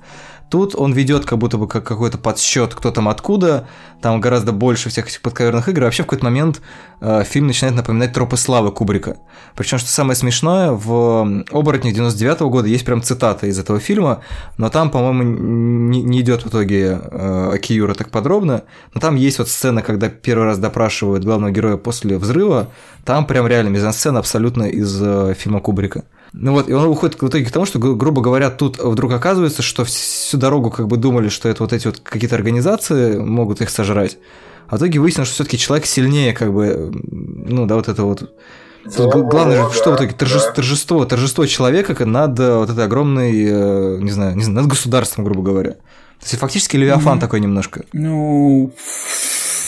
Тут 0.49 0.75
он 0.75 0.93
ведет 0.93 1.25
как 1.25 1.37
будто 1.37 1.57
бы 1.57 1.67
как 1.67 1.83
какой-то 1.83 2.17
подсчет, 2.17 2.73
кто 2.73 2.91
там 2.91 3.09
откуда, 3.09 3.67
там 4.01 4.21
гораздо 4.21 4.53
больше 4.53 4.89
всех 4.89 5.07
этих 5.07 5.21
подковерных 5.21 5.67
игр. 5.67 5.83
Вообще 5.83 6.03
в 6.03 6.05
какой-то 6.05 6.25
момент 6.25 6.61
э, 7.01 7.23
фильм 7.25 7.47
начинает 7.47 7.75
напоминать 7.75 8.13
тропы 8.13 8.37
славы 8.37 8.71
Кубрика. 8.71 9.17
Причем, 9.55 9.77
что 9.77 9.89
самое 9.89 10.15
смешное, 10.15 10.71
в 10.71 11.43
«Оборотне» 11.51 11.91
99 11.91 12.41
-го 12.41 12.49
года 12.49 12.67
есть 12.67 12.85
прям 12.85 13.01
цитата 13.01 13.47
из 13.47 13.59
этого 13.59 13.79
фильма, 13.79 14.21
но 14.57 14.69
там, 14.69 14.89
по-моему, 14.89 15.23
не, 15.23 16.01
не 16.01 16.21
идет 16.21 16.43
в 16.43 16.47
итоге 16.47 16.99
э, 17.01 17.51
Акиюра 17.53 17.93
так 17.93 18.09
подробно, 18.09 18.63
но 18.93 19.01
там 19.01 19.15
есть 19.15 19.39
вот 19.39 19.49
сцена, 19.49 19.81
когда 19.81 20.07
первый 20.09 20.45
раз 20.45 20.59
допрашивают 20.59 21.25
главного 21.25 21.51
героя 21.51 21.77
после 21.77 22.17
взрыва, 22.17 22.67
там 23.03 23.25
прям 23.25 23.47
реально 23.47 23.69
мизансцена 23.69 24.19
абсолютно 24.19 24.63
из 24.63 25.01
э, 25.01 25.33
фильма 25.37 25.59
Кубрика. 25.59 26.03
Ну 26.39 26.51
вот, 26.51 26.69
и 26.69 26.73
он 26.73 26.85
уходит 26.85 27.19
в 27.19 27.27
итоге 27.27 27.45
к 27.45 27.51
тому, 27.51 27.65
что, 27.65 27.79
грубо 27.79 28.21
говоря, 28.21 28.51
тут 28.51 28.77
вдруг 28.77 29.11
оказывается, 29.11 29.63
что 29.63 29.83
всю 29.83 30.37
дорогу 30.37 30.69
как 30.69 30.87
бы 30.87 30.97
думали, 30.97 31.29
что 31.29 31.49
это 31.49 31.63
вот 31.63 31.73
эти 31.73 31.87
вот 31.87 31.99
какие-то 31.99 32.35
организации 32.35 33.17
могут 33.17 33.61
их 33.61 33.71
сожрать. 33.71 34.19
А 34.67 34.75
в 34.75 34.79
итоге 34.79 34.99
выяснилось, 34.99 35.29
что 35.29 35.35
все-таки 35.35 35.57
человек 35.57 35.87
сильнее, 35.87 36.33
как 36.33 36.53
бы, 36.53 36.91
ну 36.93 37.65
да, 37.65 37.75
вот 37.75 37.87
это 37.87 38.03
вот. 38.03 38.19
Тут 38.83 39.11
да, 39.11 39.19
главное, 39.21 39.63
да, 39.63 39.71
что 39.71 39.93
в 39.93 39.95
итоге 39.95 40.13
торжество, 40.13 40.49
да. 40.49 40.55
торжество, 40.55 41.05
торжество 41.05 41.45
человека 41.47 42.05
над 42.05 42.39
э, 42.39 42.55
вот 42.55 42.69
этой 42.69 42.85
огромной, 42.85 43.31
э, 43.31 43.97
не 43.99 44.11
знаю, 44.11 44.35
не 44.35 44.43
знаю, 44.43 44.61
над 44.61 44.67
государством, 44.67 45.25
грубо 45.25 45.41
говоря. 45.41 45.71
То 45.71 46.23
есть 46.23 46.37
фактически 46.37 46.77
Левиафан 46.77 47.17
mm-hmm. 47.17 47.21
такой 47.21 47.41
немножко. 47.41 47.83
Ну, 47.93 48.71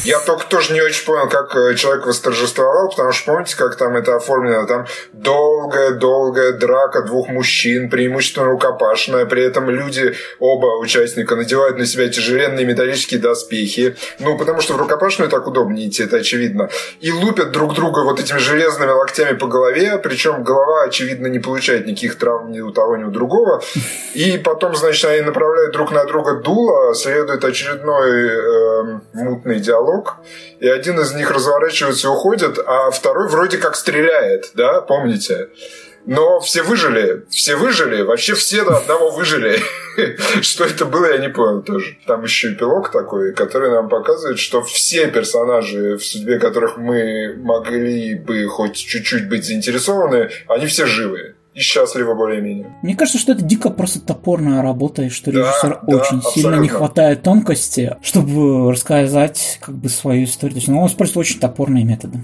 я 0.04 0.20
только 0.20 0.46
тоже 0.48 0.74
не 0.74 0.82
очень 0.82 1.06
понял, 1.06 1.28
как 1.28 1.56
э, 1.56 1.76
человек 1.76 2.08
восторжествовал, 2.08 2.90
потому 2.90 3.12
что 3.12 3.34
помните, 3.34 3.56
как 3.58 3.76
там 3.76 3.96
это 3.98 4.16
оформлено? 4.16 4.66
Там 4.66 4.86
долгая-долгая 5.12 6.54
драка 6.54 7.02
двух 7.02 7.28
мужчин, 7.28 7.90
преимущественно 7.90 8.46
рукопашная, 8.46 9.26
при 9.26 9.44
этом 9.44 9.70
люди, 9.70 10.16
оба 10.40 10.78
участника, 10.80 11.36
надевают 11.36 11.78
на 11.78 11.86
себя 11.86 12.08
тяжеленные 12.08 12.66
металлические 12.66 13.20
доспехи, 13.20 13.98
ну, 14.20 14.38
потому 14.38 14.62
что 14.62 14.74
в 14.74 14.78
рукопашную 14.78 15.30
так 15.30 15.48
удобнее 15.48 15.90
идти, 15.90 16.04
это 16.04 16.18
очевидно, 16.18 16.70
и 17.02 17.12
лупят 17.12 17.52
друг 17.52 17.74
друга 17.74 18.04
вот 18.04 18.20
этими 18.20 18.38
железными 18.38 18.92
локтями 18.92 19.38
по 19.38 19.48
голове, 19.48 19.98
причем 19.98 20.44
голова, 20.44 20.84
очевидно, 20.84 21.28
не 21.28 21.40
получает 21.40 21.86
никаких 21.86 22.18
травм 22.18 22.52
ни 22.52 22.62
у 22.62 22.72
того, 22.72 22.96
ни 22.96 23.04
у 23.04 23.12
другого, 23.12 23.62
и 24.14 24.38
потом, 24.38 24.76
значит, 24.76 25.10
они 25.10 25.22
направляют 25.22 25.74
друг 25.74 25.92
на 25.92 26.06
друга 26.06 26.36
дуло, 26.42 26.94
следует 26.96 27.44
очередной 27.44 28.30
э, 28.30 29.00
мутный 29.14 29.60
диалог, 29.60 29.89
диалог, 29.90 30.18
и 30.60 30.68
один 30.68 31.00
из 31.00 31.14
них 31.14 31.32
разворачивается 31.32 32.08
и 32.08 32.12
уходит, 32.12 32.60
а 32.66 32.92
второй 32.92 33.28
вроде 33.30 33.58
как 33.58 33.76
стреляет, 33.76 34.52
да, 34.56 34.82
помните? 34.82 35.50
Но 36.06 36.40
все 36.40 36.64
выжили, 36.64 37.26
все 37.30 37.56
выжили, 37.56 38.02
вообще 38.02 38.34
все 38.34 38.64
до 38.64 38.78
одного 38.78 39.12
выжили. 39.12 39.60
Что 40.42 40.64
это 40.64 40.86
было, 40.86 41.12
я 41.12 41.18
не 41.18 41.30
понял 41.30 41.62
тоже. 41.62 41.98
Там 42.08 42.24
еще 42.24 42.54
эпилог 42.54 42.90
такой, 42.90 43.34
который 43.34 43.70
нам 43.70 43.90
показывает, 43.90 44.40
что 44.40 44.64
все 44.64 45.08
персонажи, 45.08 45.98
в 45.98 46.04
судьбе 46.04 46.40
которых 46.40 46.78
мы 46.78 47.36
могли 47.38 48.16
бы 48.16 48.48
хоть 48.48 48.78
чуть-чуть 48.78 49.28
быть 49.28 49.46
заинтересованы, 49.46 50.32
они 50.48 50.68
все 50.68 50.86
живы 50.86 51.36
и 51.60 51.62
счастливы 51.62 52.16
более-менее. 52.16 52.74
Мне 52.82 52.96
кажется, 52.96 53.20
что 53.20 53.34
это 53.34 53.44
дико 53.44 53.70
просто 53.70 54.00
топорная 54.00 54.62
работа, 54.62 55.04
и 55.04 55.10
что 55.10 55.32
да, 55.32 55.40
режиссер 55.40 55.70
да, 55.70 55.98
очень 55.98 56.18
абсолютно. 56.18 56.32
сильно 56.32 56.56
не 56.56 56.70
хватает 56.70 57.22
тонкости, 57.22 57.98
чтобы 58.02 58.72
рассказать 58.72 59.60
как 59.62 59.76
бы 59.76 59.90
свою 59.90 60.24
историю. 60.24 60.54
То 60.54 60.58
есть 60.60 60.68
ну, 60.70 60.82
он 60.82 60.88
использует 60.88 61.18
очень 61.18 61.40
топорные 61.40 61.84
методы 61.84 62.24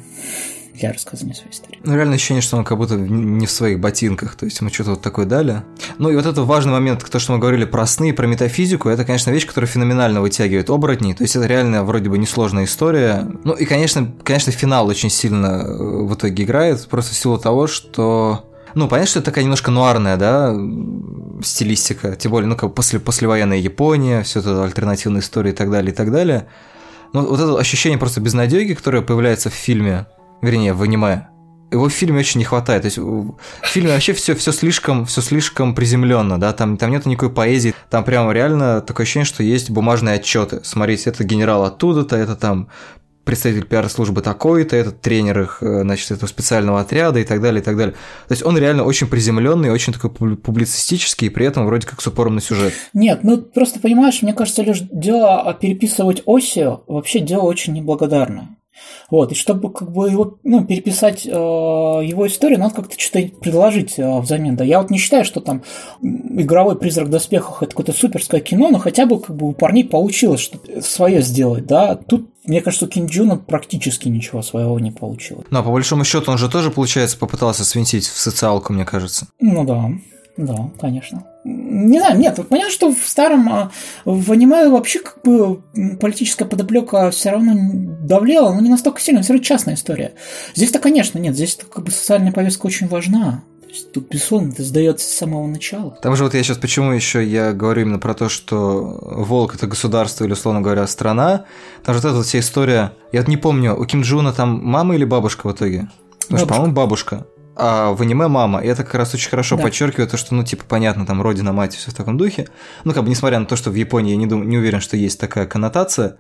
для 0.74 0.94
рассказания 0.94 1.34
своей 1.34 1.52
истории. 1.52 1.80
Ну, 1.84 1.96
реально 1.96 2.16
ощущение, 2.16 2.42
что 2.42 2.56
он 2.56 2.64
как 2.64 2.78
будто 2.78 2.96
не 2.96 3.46
в 3.46 3.52
своих 3.52 3.80
ботинках, 3.82 4.36
то 4.36 4.46
есть 4.46 4.60
ему 4.62 4.70
что-то 4.70 4.92
вот 4.92 5.02
такое 5.02 5.26
дали. 5.26 5.64
Ну, 5.98 6.10
и 6.10 6.16
вот 6.16 6.26
это 6.26 6.44
важный 6.44 6.72
момент, 6.72 7.04
то, 7.04 7.20
что 7.20 7.34
мы 7.34 7.40
говорили 7.40 7.66
про 7.66 7.86
сны, 7.86 8.14
про 8.14 8.28
метафизику, 8.28 8.88
это, 8.88 9.04
конечно, 9.04 9.32
вещь, 9.32 9.46
которая 9.46 9.68
феноменально 9.70 10.22
вытягивает 10.22 10.70
оборотней, 10.70 11.14
то 11.14 11.24
есть 11.24 11.36
это 11.36 11.46
реально 11.46 11.84
вроде 11.84 12.10
бы 12.10 12.18
несложная 12.18 12.66
история. 12.66 13.28
Ну, 13.44 13.54
и, 13.54 13.66
конечно, 13.66 14.14
конечно, 14.24 14.54
финал 14.54 14.88
очень 14.88 15.10
сильно 15.10 15.64
э, 15.66 15.74
в 15.74 16.14
итоге 16.14 16.44
играет, 16.44 16.86
просто 16.88 17.14
в 17.14 17.18
силу 17.18 17.38
того, 17.38 17.68
что 17.68 18.46
ну, 18.76 18.88
понятно, 18.88 19.10
что 19.10 19.20
это 19.20 19.26
такая 19.26 19.44
немножко 19.44 19.72
нуарная, 19.72 20.18
да, 20.18 20.56
стилистика, 21.42 22.16
тем 22.16 22.32
более, 22.32 22.48
ну, 22.48 22.56
как 22.56 22.74
после, 22.76 23.00
послевоенная 23.00 23.58
Япония, 23.58 24.24
все 24.24 24.40
это 24.40 24.64
альтернативная 24.64 25.22
история 25.22 25.52
и 25.52 25.56
так 25.56 25.72
далее, 25.72 25.92
и 25.92 25.96
так 25.96 26.12
далее. 26.12 26.48
Но 27.14 27.22
вот 27.22 27.40
это 27.40 27.58
ощущение 27.58 27.98
просто 27.98 28.22
безнадеги, 28.22 28.74
которое 28.74 29.02
появляется 29.02 29.50
в 29.50 29.54
фильме, 29.54 30.08
вернее, 30.42 30.74
в 30.74 30.82
аниме, 30.82 31.30
его 31.72 31.90
в 31.90 31.94
фильме 31.94 32.20
очень 32.20 32.40
не 32.40 32.46
хватает. 32.46 32.84
То 32.84 32.88
есть 32.88 32.98
в 32.98 33.38
фильме 33.64 33.92
вообще 33.92 34.14
все, 34.14 34.36
все 34.36 34.52
слишком, 34.52 35.06
все 35.06 35.22
слишком 35.22 35.76
приземленно, 35.76 36.40
да, 36.40 36.54
там, 36.54 36.78
там 36.78 36.92
нет 36.92 37.06
никакой 37.06 37.30
поэзии, 37.30 37.74
там 37.90 38.04
прямо 38.04 38.32
реально 38.32 38.82
такое 38.82 39.04
ощущение, 39.04 39.26
что 39.26 39.44
есть 39.44 39.70
бумажные 39.70 40.16
отчеты. 40.16 40.62
Смотрите, 40.64 41.10
это 41.10 41.24
генерал 41.24 41.64
оттуда-то, 41.64 42.16
это 42.16 42.36
там 42.36 42.70
представитель 43.26 43.66
пиар-службы 43.66 44.22
такой-то, 44.22 44.76
этот 44.76 45.02
тренер 45.02 45.42
их, 45.42 45.58
э, 45.62 45.82
значит, 45.82 46.12
этого 46.12 46.28
специального 46.28 46.80
отряда 46.80 47.20
и 47.20 47.24
так 47.24 47.42
далее, 47.42 47.62
и 47.62 47.64
так 47.64 47.76
далее. 47.76 47.96
То 48.28 48.32
есть 48.32 48.46
он 48.46 48.58
реально 48.58 48.84
очень 48.84 49.08
приземленный, 49.08 49.72
очень 49.72 49.92
такой 49.92 50.12
публицистический, 50.12 51.28
и 51.28 51.30
при 51.30 51.46
этом 51.46 51.66
вроде 51.66 51.88
как 51.88 52.02
с 52.02 52.08
упором 52.08 52.36
на 52.36 52.42
сюжет. 52.42 52.74
Нет, 52.94 53.20
ну 53.24 53.38
просто 53.38 53.80
понимаешь, 53.80 54.22
мне 54.22 54.34
кажется, 54.34 54.62
лишь 54.62 54.82
дело 54.92 55.58
переписывать 55.60 56.22
оси 56.26 56.68
вообще 56.88 57.20
дело 57.20 57.44
очень 57.44 57.74
неблагодарное. 57.74 58.56
Вот, 59.10 59.32
и 59.32 59.36
чтобы 59.36 59.72
как 59.72 59.92
бы 59.92 60.10
его, 60.10 60.38
ну, 60.44 60.66
переписать 60.66 61.26
э, 61.26 61.30
его 61.30 62.28
историю, 62.28 62.60
надо 62.60 62.76
как-то 62.76 63.00
что-то 63.00 63.28
предложить 63.40 63.98
э, 63.98 64.20
взамен. 64.20 64.56
Да, 64.56 64.64
я 64.64 64.82
вот 64.82 64.90
не 64.90 64.98
считаю, 64.98 65.24
что 65.24 65.40
там 65.40 65.64
игровой 66.02 66.78
призрак 66.78 67.08
в 67.08 67.12
доспехах 67.12 67.64
это 67.64 67.72
какое-то 67.72 67.94
суперское 67.94 68.42
кино, 68.42 68.70
но 68.70 68.80
хотя 68.80 69.06
бы 69.06 69.20
как 69.20 69.36
бы 69.36 69.48
у 69.48 69.54
парней 69.54 69.86
получилось 69.86 70.42
что-то 70.42 70.82
свое 70.82 71.22
сделать, 71.22 71.66
да. 71.66 71.96
Тут 71.96 72.30
мне 72.48 72.62
кажется, 72.62 72.86
у 72.86 72.88
Кинджуна 72.90 73.38
практически 73.38 74.08
ничего 74.08 74.42
своего 74.42 74.80
не 74.80 74.92
получилось. 74.92 75.46
Ну, 75.50 75.60
а 75.60 75.64
по 75.64 75.72
большому 75.72 76.04
счету 76.04 76.32
он 76.32 76.38
же 76.38 76.50
тоже, 76.50 76.72
получается, 76.72 77.18
попытался 77.18 77.64
свинтить 77.64 78.08
в 78.08 78.18
социалку, 78.18 78.74
мне 78.74 78.86
кажется. 78.86 79.28
Ну 79.40 79.66
да, 79.66 79.92
да, 80.38 80.70
конечно. 80.80 81.26
Не 81.46 82.00
знаю, 82.00 82.18
нет, 82.18 82.40
понятно, 82.50 82.72
что 82.72 82.94
в 82.94 83.08
старом, 83.08 83.48
а, 83.50 83.72
в 84.04 84.32
аниме 84.32 84.68
вообще 84.68 85.00
как 85.00 85.22
бы 85.24 85.62
политическая 86.00 86.46
подоплека 86.46 87.12
все 87.12 87.30
равно 87.30 87.54
давлела, 88.02 88.54
но 88.54 88.60
не 88.60 88.70
настолько 88.70 89.00
сильно, 89.00 89.22
все 89.22 89.34
равно 89.34 89.44
частная 89.44 89.76
история. 89.76 90.14
Здесь-то, 90.56 90.80
конечно, 90.80 91.20
нет, 91.20 91.36
здесь 91.36 91.58
как 91.72 91.86
бы 91.86 91.92
социальная 91.92 92.32
повестка 92.32 92.66
очень 92.66 92.88
важна. 92.88 93.44
То 93.66 93.72
есть 93.72 93.92
тут 93.92 94.10
безусловно 94.10 94.52
это 94.52 94.64
сдается 94.64 95.08
с 95.08 95.14
самого 95.14 95.48
начала. 95.48 95.98
Там 96.02 96.16
же 96.16 96.24
вот 96.24 96.34
я 96.34 96.44
сейчас 96.44 96.58
почему 96.58 96.92
еще 96.92 97.24
я 97.26 97.52
говорю 97.52 97.82
именно 97.84 98.00
про 98.00 98.14
то, 98.14 98.30
что 98.30 99.00
волк 99.02 99.56
это 99.56 99.68
государство 99.68 100.24
или, 100.24 100.34
условно 100.34 100.62
говоря, 100.62 100.88
страна. 100.88 101.46
Там 101.84 101.96
же 101.96 102.02
вот 102.02 102.08
эта 102.08 102.18
вот 102.18 102.26
вся 102.26 102.40
история. 102.40 102.94
Я 103.12 103.22
вот 103.22 103.28
не 103.28 103.38
помню, 103.38 103.76
у 103.76 103.86
Ким 103.86 104.02
Джуна 104.02 104.34
там 104.34 104.62
мама 104.64 104.96
или 104.96 105.06
бабушка 105.06 105.48
в 105.48 105.54
итоге? 105.54 105.90
Потому 106.22 106.40
что, 106.40 106.48
по-моему, 106.48 106.74
бабушка 106.74 107.26
а 107.56 107.94
в 107.94 108.02
аниме 108.02 108.28
мама. 108.28 108.60
И 108.60 108.68
это 108.68 108.84
как 108.84 108.96
раз 108.96 109.14
очень 109.14 109.30
хорошо 109.30 109.56
да. 109.56 109.64
подчеркивает 109.64 110.12
то, 110.12 110.18
что, 110.18 110.36
ну, 110.36 110.44
типа, 110.44 110.66
понятно, 110.68 111.06
там, 111.06 111.22
родина, 111.22 111.54
мать, 111.54 111.74
все 111.74 111.92
в 111.92 111.94
таком 111.94 112.18
духе. 112.18 112.48
Ну, 112.84 112.94
как 112.94 113.04
бы, 113.04 113.10
несмотря 113.10 113.40
на 113.40 113.46
то, 113.46 113.56
что 113.56 113.72
в 113.72 113.76
Японии 113.76 114.12
я 114.12 114.18
не, 114.18 114.28
дум, 114.28 114.48
не 114.48 114.58
уверен, 114.58 114.82
что 114.82 114.98
есть 114.98 115.20
такая 115.20 115.46
коннотация. 115.46 116.18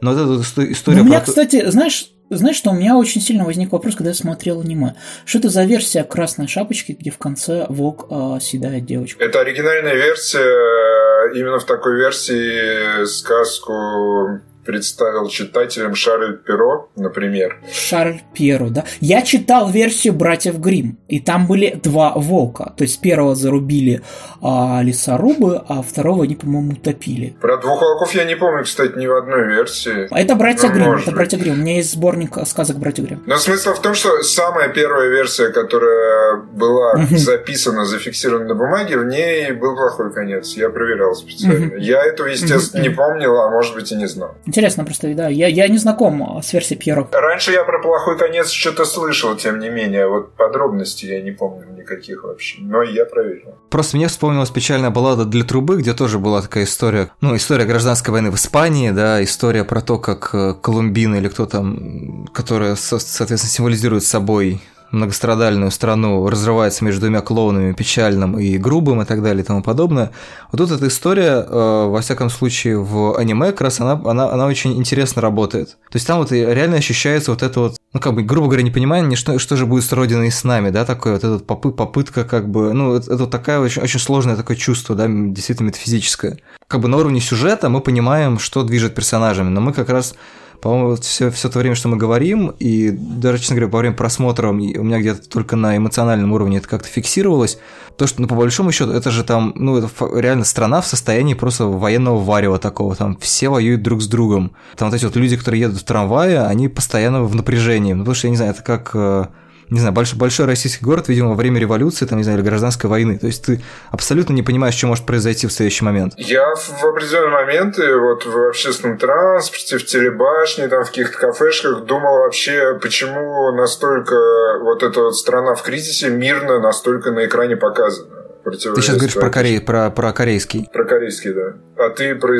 Но 0.00 0.14
вот 0.14 0.40
эта 0.40 0.72
история... 0.72 0.98
Ну, 0.98 1.04
у 1.04 1.06
меня, 1.06 1.20
про... 1.20 1.26
кстати, 1.26 1.70
знаешь, 1.70 2.10
знаешь, 2.36 2.56
что 2.56 2.70
у 2.70 2.74
меня 2.74 2.96
очень 2.96 3.20
сильно 3.20 3.44
возник 3.44 3.72
вопрос, 3.72 3.94
когда 3.94 4.10
я 4.10 4.14
смотрел 4.14 4.60
аниме. 4.60 4.94
Что 5.24 5.38
это 5.38 5.48
за 5.48 5.64
версия 5.64 6.04
красной 6.04 6.48
шапочки, 6.48 6.92
где 6.92 7.10
в 7.10 7.18
конце 7.18 7.66
волк 7.68 8.06
э, 8.10 8.38
съедает 8.40 8.84
девочку? 8.84 9.22
Это 9.22 9.40
оригинальная 9.40 9.94
версия. 9.94 11.34
Именно 11.34 11.60
в 11.60 11.66
такой 11.66 11.96
версии 11.96 13.04
сказку 13.06 14.40
представил 14.64 15.28
читателям 15.28 15.94
Шарль 15.94 16.38
Перо, 16.38 16.90
например. 16.96 17.58
Шарль 17.72 18.20
Перо, 18.34 18.68
да. 18.70 18.84
Я 19.00 19.22
читал 19.22 19.68
версию 19.68 20.14
«Братьев 20.14 20.58
Грим, 20.58 20.98
и 21.08 21.20
там 21.20 21.46
были 21.46 21.78
два 21.82 22.12
волка. 22.14 22.72
То 22.76 22.82
есть 22.82 23.00
первого 23.00 23.34
зарубили 23.34 24.02
а, 24.40 24.80
лесорубы, 24.82 25.62
а 25.68 25.82
второго 25.82 26.24
они, 26.24 26.36
по-моему, 26.36 26.72
утопили. 26.72 27.36
Про 27.40 27.56
двух 27.56 27.80
волков 27.80 28.14
я 28.14 28.24
не 28.24 28.36
помню, 28.36 28.64
кстати, 28.64 28.96
ни 28.96 29.06
в 29.06 29.16
одной 29.16 29.46
версии. 29.48 30.08
А 30.10 30.20
это 30.20 30.34
«Братья 30.34 30.68
ну, 30.68 30.74
Грим, 30.74 30.92
это 30.92 31.06
быть. 31.06 31.14
«Братья 31.14 31.38
Грим. 31.38 31.54
У 31.54 31.56
меня 31.56 31.76
есть 31.76 31.92
сборник 31.92 32.36
сказок 32.46 32.78
«Братья 32.78 33.02
Грим. 33.02 33.22
Но 33.26 33.36
смысл 33.36 33.74
в 33.74 33.82
том, 33.82 33.94
что 33.94 34.22
самая 34.22 34.68
первая 34.68 35.08
версия, 35.08 35.48
которая 35.48 36.36
была 36.36 37.06
записана, 37.10 37.84
зафиксирована 37.84 38.46
на 38.46 38.54
бумаге, 38.54 38.96
в 38.98 39.04
ней 39.04 39.52
был 39.52 39.76
плохой 39.76 40.12
конец. 40.12 40.54
Я 40.54 40.70
проверял 40.70 41.14
специально. 41.14 41.74
Я 41.76 42.04
этого, 42.04 42.28
естественно, 42.28 42.82
не 42.82 42.90
помнил, 42.90 43.36
а 43.40 43.50
может 43.50 43.74
быть 43.74 43.90
и 43.92 43.96
не 43.96 44.06
знал. 44.06 44.36
Интересно 44.52 44.84
просто, 44.84 45.14
да. 45.14 45.28
Я, 45.28 45.46
я 45.46 45.66
не 45.66 45.78
знаком 45.78 46.22
а, 46.22 46.42
с 46.42 46.52
версией 46.52 46.78
Пьеро. 46.78 47.08
Раньше 47.10 47.52
я 47.52 47.64
про 47.64 47.80
плохой 47.80 48.18
конец 48.18 48.50
что-то 48.50 48.84
слышал, 48.84 49.34
тем 49.34 49.58
не 49.58 49.70
менее. 49.70 50.06
Вот 50.06 50.34
подробностей 50.34 51.08
я 51.08 51.22
не 51.22 51.30
помню 51.30 51.64
никаких 51.74 52.24
вообще. 52.24 52.58
Но 52.60 52.82
я 52.82 53.06
проверил. 53.06 53.54
Просто 53.70 53.96
мне 53.96 54.08
вспомнилась 54.08 54.50
печальная 54.50 54.90
баллада 54.90 55.24
для 55.24 55.42
трубы, 55.44 55.78
где 55.78 55.94
тоже 55.94 56.18
была 56.18 56.42
такая 56.42 56.64
история. 56.64 57.10
Ну, 57.22 57.34
история 57.34 57.64
гражданской 57.64 58.12
войны 58.12 58.30
в 58.30 58.34
Испании, 58.34 58.90
да, 58.90 59.24
история 59.24 59.64
про 59.64 59.80
то, 59.80 59.98
как 59.98 60.34
э, 60.34 60.52
Колумбина 60.60 61.14
или 61.14 61.28
кто 61.28 61.46
там, 61.46 62.26
которая, 62.34 62.74
соответственно, 62.74 63.38
символизирует 63.38 64.04
собой 64.04 64.60
многострадальную 64.92 65.70
страну 65.70 66.28
разрывается 66.28 66.84
между 66.84 67.00
двумя 67.00 67.22
клоунами, 67.22 67.72
печальным 67.72 68.38
и 68.38 68.58
грубым 68.58 69.02
и 69.02 69.04
так 69.04 69.22
далее 69.22 69.42
и 69.42 69.46
тому 69.46 69.62
подобное. 69.62 70.12
Вот 70.52 70.58
тут 70.58 70.70
эта 70.70 70.86
история, 70.88 71.44
э, 71.48 71.86
во 71.88 72.00
всяком 72.00 72.30
случае, 72.30 72.78
в 72.78 73.16
аниме 73.16 73.52
как 73.52 73.62
раз 73.62 73.80
она, 73.80 74.00
она, 74.04 74.30
она 74.30 74.46
очень 74.46 74.76
интересно 74.76 75.22
работает. 75.22 75.70
То 75.90 75.96
есть 75.96 76.06
там 76.06 76.18
вот 76.18 76.30
реально 76.30 76.76
ощущается 76.76 77.30
вот 77.30 77.42
это 77.42 77.60
вот, 77.60 77.76
ну 77.92 78.00
как 78.00 78.14
бы, 78.14 78.22
грубо 78.22 78.48
говоря, 78.48 78.62
непонимание, 78.62 79.16
что, 79.16 79.38
что 79.38 79.56
же 79.56 79.66
будет 79.66 79.84
с 79.84 79.92
Родиной 79.92 80.28
и 80.28 80.30
с 80.30 80.44
нами, 80.44 80.70
да, 80.70 80.84
такое 80.84 81.14
вот 81.14 81.24
эта 81.24 81.38
попы, 81.42 81.70
попытка 81.70 82.24
как 82.24 82.48
бы, 82.48 82.72
ну 82.72 82.94
это, 82.94 83.14
это 83.14 83.26
такая 83.26 83.60
очень, 83.60 83.82
очень 83.82 83.98
сложное 83.98 84.36
такое 84.36 84.56
чувство, 84.56 84.94
да, 84.94 85.06
действительно 85.08 85.68
метафизическое. 85.68 86.38
Как 86.68 86.80
бы 86.80 86.88
на 86.88 86.98
уровне 86.98 87.20
сюжета 87.20 87.68
мы 87.68 87.80
понимаем, 87.80 88.38
что 88.38 88.62
движет 88.62 88.94
персонажами, 88.94 89.48
но 89.48 89.60
мы 89.60 89.72
как 89.72 89.88
раз 89.88 90.14
по-моему, 90.62 90.94
все, 90.94 91.32
все 91.32 91.48
то 91.48 91.58
время, 91.58 91.74
что 91.74 91.88
мы 91.88 91.96
говорим, 91.96 92.54
и 92.60 92.90
даже, 92.90 93.38
честно 93.38 93.56
говоря, 93.56 93.72
во 93.72 93.80
время 93.80 93.96
просмотра 93.96 94.48
у 94.48 94.52
меня 94.52 95.00
где-то 95.00 95.28
только 95.28 95.56
на 95.56 95.76
эмоциональном 95.76 96.32
уровне 96.32 96.58
это 96.58 96.68
как-то 96.68 96.88
фиксировалось, 96.88 97.58
то, 97.96 98.06
что, 98.06 98.22
ну, 98.22 98.28
по 98.28 98.36
большому 98.36 98.70
счету, 98.70 98.92
это 98.92 99.10
же 99.10 99.24
там, 99.24 99.52
ну, 99.56 99.76
это 99.76 99.88
реально 100.14 100.44
страна 100.44 100.80
в 100.80 100.86
состоянии 100.86 101.34
просто 101.34 101.66
военного 101.66 102.22
варева 102.22 102.58
такого, 102.58 102.94
там 102.94 103.18
все 103.20 103.48
воюют 103.48 103.82
друг 103.82 104.02
с 104.02 104.06
другом. 104.06 104.52
Там 104.76 104.88
вот 104.88 104.94
эти 104.94 105.04
вот 105.04 105.16
люди, 105.16 105.36
которые 105.36 105.62
едут 105.62 105.80
в 105.80 105.84
трамвае, 105.84 106.42
они 106.42 106.68
постоянно 106.68 107.24
в 107.24 107.34
напряжении, 107.34 107.92
ну, 107.92 108.04
потому 108.04 108.14
что, 108.14 108.28
я 108.28 108.30
не 108.30 108.36
знаю, 108.36 108.52
это 108.52 108.62
как 108.62 108.92
э, 108.94 109.26
не 109.72 109.80
знаю, 109.80 109.94
большой, 109.94 110.18
большой 110.18 110.46
российский 110.46 110.84
город, 110.84 111.08
видимо, 111.08 111.30
во 111.30 111.34
время 111.34 111.58
революции, 111.58 112.04
там, 112.04 112.18
не 112.18 112.24
знаю, 112.24 112.38
или 112.38 112.46
гражданской 112.46 112.90
войны. 112.90 113.18
То 113.18 113.26
есть 113.26 113.42
ты 113.42 113.62
абсолютно 113.90 114.34
не 114.34 114.42
понимаешь, 114.42 114.74
что 114.74 114.86
может 114.86 115.06
произойти 115.06 115.46
в 115.46 115.52
следующий 115.52 115.82
момент. 115.84 116.12
Я 116.18 116.54
в 116.54 116.84
определенные 116.84 117.30
моменты 117.30 117.96
вот 117.96 118.26
в 118.26 118.48
общественном 118.48 118.98
транспорте, 118.98 119.78
в 119.78 119.86
телебашне, 119.86 120.68
там, 120.68 120.84
в 120.84 120.88
каких-то 120.88 121.16
кафешках 121.18 121.86
думал 121.86 122.18
вообще, 122.18 122.78
почему 122.82 123.50
настолько 123.52 124.14
вот 124.60 124.82
эта 124.82 125.00
вот 125.00 125.16
страна 125.16 125.54
в 125.54 125.62
кризисе 125.62 126.10
мирно 126.10 126.60
настолько 126.60 127.10
на 127.10 127.24
экране 127.24 127.56
показана. 127.56 128.22
Ты 128.44 128.58
сейчас 128.58 128.96
говоришь 128.96 129.14
про, 129.14 129.30
корей, 129.30 129.60
про, 129.60 129.90
про 129.90 130.12
корейский. 130.12 130.68
Про 130.72 130.84
корейский, 130.84 131.32
да. 131.32 131.54
А 131.84 131.90
ты 131.90 132.14
про 132.14 132.38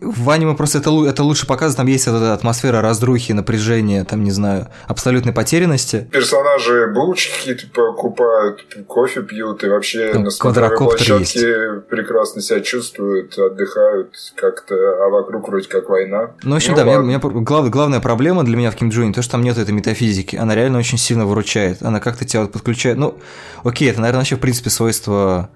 В 0.00 0.30
аниме 0.30 0.54
просто 0.54 0.78
это, 0.78 0.90
это 1.06 1.22
лучше 1.22 1.46
показано, 1.46 1.78
там 1.78 1.86
есть 1.86 2.06
эта 2.08 2.34
атмосфера 2.34 2.80
раздрухи, 2.80 3.32
напряжения, 3.32 4.04
там, 4.04 4.24
не 4.24 4.32
знаю, 4.32 4.66
абсолютной 4.88 5.32
потерянности. 5.32 6.08
Персонажи 6.10 6.88
булочки 6.88 7.32
какие-то 7.36 7.66
покупают, 7.72 8.64
кофе 8.86 9.22
пьют 9.22 9.62
и 9.62 9.68
вообще 9.68 10.12
там 10.12 10.24
на 10.24 10.30
смотровой 10.30 10.76
площадке 10.76 11.40
есть. 11.40 11.86
прекрасно 11.88 12.42
себя 12.42 12.60
чувствуют, 12.60 13.38
отдыхают 13.38 14.14
как-то, 14.34 14.74
а 14.74 15.08
вокруг 15.08 15.48
вроде 15.48 15.68
как 15.68 15.88
война. 15.88 16.32
Ну, 16.42 16.52
в 16.52 16.56
общем, 16.56 16.72
ну, 16.72 16.78
да, 16.78 16.84
ладно. 16.84 17.06
меня, 17.06 17.20
меня 17.22 17.40
глав, 17.40 17.70
главная 17.70 18.00
проблема 18.00 18.44
для 18.44 18.56
меня 18.56 18.70
в 18.70 18.76
Ким 18.76 18.88
Джуне, 18.90 19.12
то, 19.12 19.22
что 19.22 19.32
там 19.32 19.42
нет 19.42 19.56
этой 19.56 19.72
метафизики. 19.72 20.36
Она 20.36 20.54
реально 20.54 20.78
очень 20.78 20.98
сильно 20.98 21.26
выручает. 21.26 21.82
Она 21.82 22.00
как-то 22.00 22.24
тебя 22.24 22.42
вот 22.42 22.52
подключает. 22.52 22.98
Ну, 22.98 23.18
окей, 23.62 23.88
это, 23.90 24.00
наверное, 24.00 24.20
вообще, 24.20 24.36
в 24.36 24.40
принципе, 24.40 24.70
свойство 24.70 25.50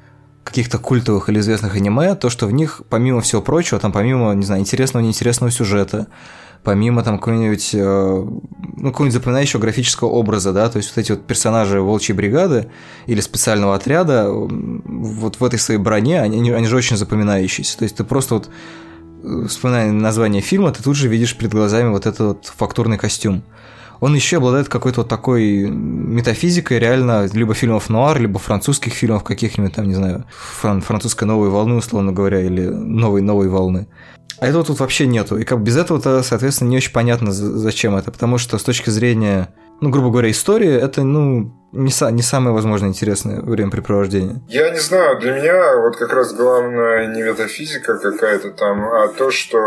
каких-то 0.44 0.78
культовых 0.78 1.28
или 1.28 1.40
известных 1.40 1.74
аниме, 1.74 2.14
то, 2.14 2.30
что 2.30 2.46
в 2.46 2.52
них, 2.52 2.82
помимо 2.88 3.22
всего 3.22 3.42
прочего, 3.42 3.80
там 3.80 3.92
помимо, 3.92 4.32
не 4.34 4.44
знаю, 4.44 4.60
интересного, 4.60 5.02
неинтересного 5.02 5.50
сюжета, 5.50 6.06
помимо 6.62 7.02
там 7.02 7.18
какой-нибудь, 7.18 7.70
э, 7.74 7.78
ну, 8.76 8.90
какого-нибудь 8.90 9.14
запоминающего 9.14 9.60
графического 9.60 10.08
образа, 10.08 10.52
да, 10.52 10.68
то 10.68 10.76
есть 10.76 10.90
вот 10.94 11.00
эти 11.00 11.12
вот 11.12 11.26
персонажи 11.26 11.80
волчьей 11.80 12.14
бригады 12.16 12.68
или 13.06 13.20
специального 13.20 13.74
отряда, 13.74 14.30
вот 14.30 15.40
в 15.40 15.44
этой 15.44 15.58
своей 15.58 15.80
броне, 15.80 16.20
они, 16.20 16.50
они 16.50 16.66
же 16.66 16.76
очень 16.76 16.96
запоминающиеся, 16.96 17.78
то 17.78 17.84
есть 17.84 17.96
ты 17.96 18.04
просто 18.04 18.34
вот 18.34 18.50
э, 19.22 19.46
вспоминая 19.48 19.92
название 19.92 20.42
фильма, 20.42 20.72
ты 20.72 20.82
тут 20.82 20.96
же 20.96 21.08
видишь 21.08 21.36
перед 21.36 21.52
глазами 21.52 21.88
вот 21.88 22.06
этот 22.06 22.20
вот 22.20 22.52
фактурный 22.56 22.98
костюм 22.98 23.44
он 24.00 24.14
еще 24.14 24.38
обладает 24.38 24.68
какой-то 24.68 25.00
вот 25.00 25.08
такой 25.08 25.68
метафизикой 25.68 26.78
реально 26.78 27.28
либо 27.32 27.54
фильмов 27.54 27.88
нуар, 27.88 28.20
либо 28.20 28.38
французских 28.38 28.92
фильмов 28.92 29.24
каких-нибудь 29.24 29.74
там, 29.74 29.88
не 29.88 29.94
знаю, 29.94 30.24
фран- 30.60 30.80
французской 30.80 31.24
новой 31.24 31.48
волны, 31.48 31.76
условно 31.76 32.12
говоря, 32.12 32.40
или 32.40 32.66
новой 32.66 33.22
новой 33.22 33.48
волны. 33.48 33.86
А 34.40 34.46
этого 34.46 34.64
тут 34.64 34.80
вообще 34.80 35.06
нету. 35.06 35.38
И 35.38 35.44
как 35.44 35.62
без 35.62 35.76
этого-то, 35.76 36.22
соответственно, 36.22 36.68
не 36.68 36.76
очень 36.76 36.92
понятно, 36.92 37.32
зачем 37.32 37.94
это. 37.96 38.10
Потому 38.10 38.38
что 38.38 38.58
с 38.58 38.62
точки 38.62 38.90
зрения 38.90 39.48
ну, 39.84 39.90
грубо 39.90 40.08
говоря, 40.08 40.30
история, 40.30 40.78
это, 40.78 41.02
ну, 41.02 41.52
не, 41.72 41.90
са- 41.90 42.10
не 42.10 42.22
самое, 42.22 42.54
возможно, 42.54 42.86
интересное 42.86 43.40
времяпрепровождение. 43.42 44.36
Я 44.48 44.70
не 44.70 44.78
знаю, 44.78 45.18
для 45.20 45.32
меня 45.32 45.76
вот 45.82 45.96
как 45.96 46.12
раз 46.14 46.32
главное 46.32 47.14
не 47.14 47.22
метафизика 47.22 47.98
какая-то 47.98 48.50
там, 48.52 48.84
а 48.84 49.08
то, 49.08 49.30
что 49.30 49.58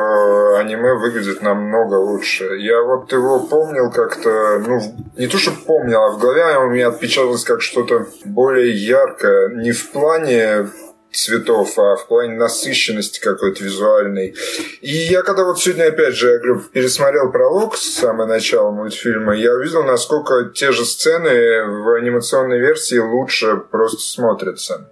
аниме 0.58 0.94
выглядит 0.96 1.44
намного 1.44 1.96
лучше. 1.96 2.46
Я 2.58 2.82
вот 2.82 3.12
его 3.14 3.42
помнил 3.42 3.92
как-то, 3.92 4.60
ну, 4.66 4.80
не 5.18 5.28
то, 5.28 5.38
что 5.38 5.52
помнил, 5.52 6.02
а 6.02 6.12
в 6.14 6.20
голове 6.20 6.58
у 6.66 6.70
меня 6.72 6.88
отпечаталось 6.88 7.44
как 7.44 7.62
что-то 7.62 8.08
более 8.26 8.74
яркое. 8.74 9.50
Не 9.50 9.72
в 9.72 9.92
плане 9.92 10.66
цветов, 11.12 11.78
а 11.78 11.96
в 11.96 12.08
плане 12.08 12.36
насыщенности 12.36 13.20
какой-то 13.20 13.64
визуальной. 13.64 14.36
И 14.82 14.92
я 14.92 15.24
когда 15.24 15.44
вот 15.44 15.60
сегодня, 15.60 15.88
опять 15.88 16.16
же, 16.16 16.30
я 16.30 16.38
говорю, 16.38 16.62
пересмотрел 16.72 17.32
пролог 17.32 17.78
с 17.78 17.96
самого 17.96 18.28
начала 18.28 18.72
мультфильма, 18.72 19.36
я 19.36 19.54
увидел, 19.54 19.84
насколько 19.84 20.52
те 20.54 20.72
же 20.72 20.86
сцены 20.86 21.64
в 21.64 21.96
анимационной 21.96 22.60
версии 22.60 22.98
лучше 22.98 23.58
просто 23.72 24.02
смотрятся. 24.02 24.90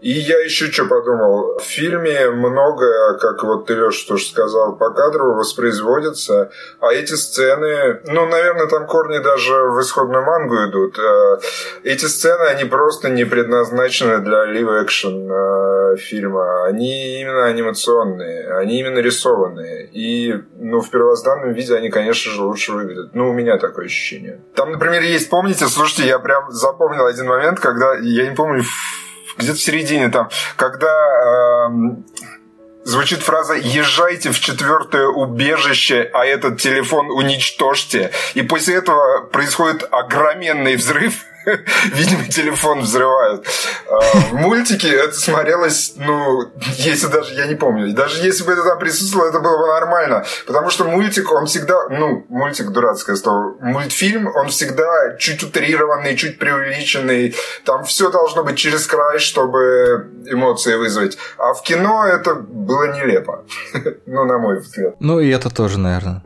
И 0.00 0.12
я 0.12 0.38
еще 0.42 0.70
что 0.70 0.86
подумал. 0.86 1.58
В 1.58 1.62
фильме 1.62 2.30
многое, 2.30 3.18
как 3.18 3.42
вот 3.44 3.66
ты, 3.66 3.74
Леша, 3.74 4.08
тоже 4.08 4.26
сказал, 4.26 4.76
по 4.76 4.90
кадру 4.90 5.34
воспроизводится, 5.34 6.50
а 6.80 6.92
эти 6.92 7.14
сцены, 7.14 8.00
ну, 8.06 8.26
наверное, 8.26 8.66
там 8.66 8.86
корни 8.86 9.18
даже 9.18 9.52
в 9.52 9.80
исходную 9.80 10.24
мангу 10.24 10.54
идут. 10.68 10.98
Э, 10.98 11.38
эти 11.84 12.06
сцены, 12.06 12.44
они 12.44 12.64
просто 12.64 13.10
не 13.10 13.24
предназначены 13.24 14.18
для 14.18 14.46
лив-экшен 14.46 15.96
фильма. 15.96 16.64
Они 16.64 17.20
именно 17.20 17.46
анимационные, 17.46 18.52
они 18.54 18.80
именно 18.80 18.98
рисованные. 18.98 19.86
И, 19.92 20.34
ну, 20.58 20.80
в 20.80 20.90
первозданном 20.90 21.52
виде 21.52 21.74
они, 21.74 21.90
конечно 21.90 22.32
же, 22.32 22.42
лучше 22.42 22.72
выглядят. 22.72 23.14
Ну, 23.14 23.30
у 23.30 23.32
меня 23.32 23.58
такое 23.58 23.86
ощущение. 23.86 24.40
Там, 24.54 24.72
например, 24.72 25.02
есть, 25.02 25.30
помните, 25.30 25.66
слушайте, 25.66 26.06
я 26.06 26.18
прям 26.18 26.50
запомнил 26.50 27.06
один 27.06 27.26
момент, 27.26 27.60
когда, 27.60 27.94
я 27.96 28.28
не 28.28 28.34
помню, 28.34 28.64
где-то 29.40 29.58
в 29.58 29.62
середине 29.62 30.08
там, 30.08 30.28
когда 30.56 30.88
э, 30.88 31.68
звучит 32.84 33.20
фраза 33.20 33.54
«Езжайте 33.54 34.30
в 34.30 34.40
четвертое 34.40 35.06
убежище, 35.06 36.10
а 36.12 36.24
этот 36.24 36.60
телефон 36.60 37.10
уничтожьте». 37.10 38.10
И 38.34 38.42
после 38.42 38.76
этого 38.76 39.24
происходит 39.24 39.86
огроменный 39.90 40.76
взрыв, 40.76 41.24
Видимо, 41.94 42.26
телефон 42.26 42.80
взрывают. 42.80 43.46
А, 43.88 44.00
в 44.00 44.32
мультике 44.34 44.88
это 44.88 45.14
смотрелось, 45.14 45.94
ну, 45.96 46.50
если 46.76 47.06
даже, 47.06 47.34
я 47.34 47.46
не 47.46 47.54
помню, 47.54 47.92
даже 47.92 48.24
если 48.26 48.44
бы 48.44 48.52
это 48.52 48.62
там 48.62 48.78
присутствовало, 48.78 49.28
это 49.28 49.40
было 49.40 49.58
бы 49.58 49.66
нормально. 49.66 50.24
Потому 50.46 50.70
что 50.70 50.84
мультик, 50.84 51.32
он 51.32 51.46
всегда, 51.46 51.88
ну, 51.88 52.24
мультик 52.28 52.70
дурацкое 52.70 53.16
слово, 53.16 53.56
мультфильм, 53.60 54.30
он 54.34 54.48
всегда 54.48 55.16
чуть 55.18 55.42
утрированный, 55.42 56.16
чуть 56.16 56.38
преувеличенный. 56.38 57.34
Там 57.64 57.84
все 57.84 58.10
должно 58.10 58.44
быть 58.44 58.56
через 58.56 58.86
край, 58.86 59.18
чтобы 59.18 60.10
эмоции 60.26 60.74
вызвать. 60.74 61.18
А 61.38 61.54
в 61.54 61.62
кино 61.62 62.06
это 62.06 62.34
было 62.34 62.94
нелепо. 62.96 63.44
Ну, 64.06 64.24
на 64.24 64.38
мой 64.38 64.58
взгляд. 64.58 64.96
Ну, 64.98 65.20
и 65.20 65.28
это 65.28 65.50
тоже, 65.50 65.78
наверное. 65.78 66.22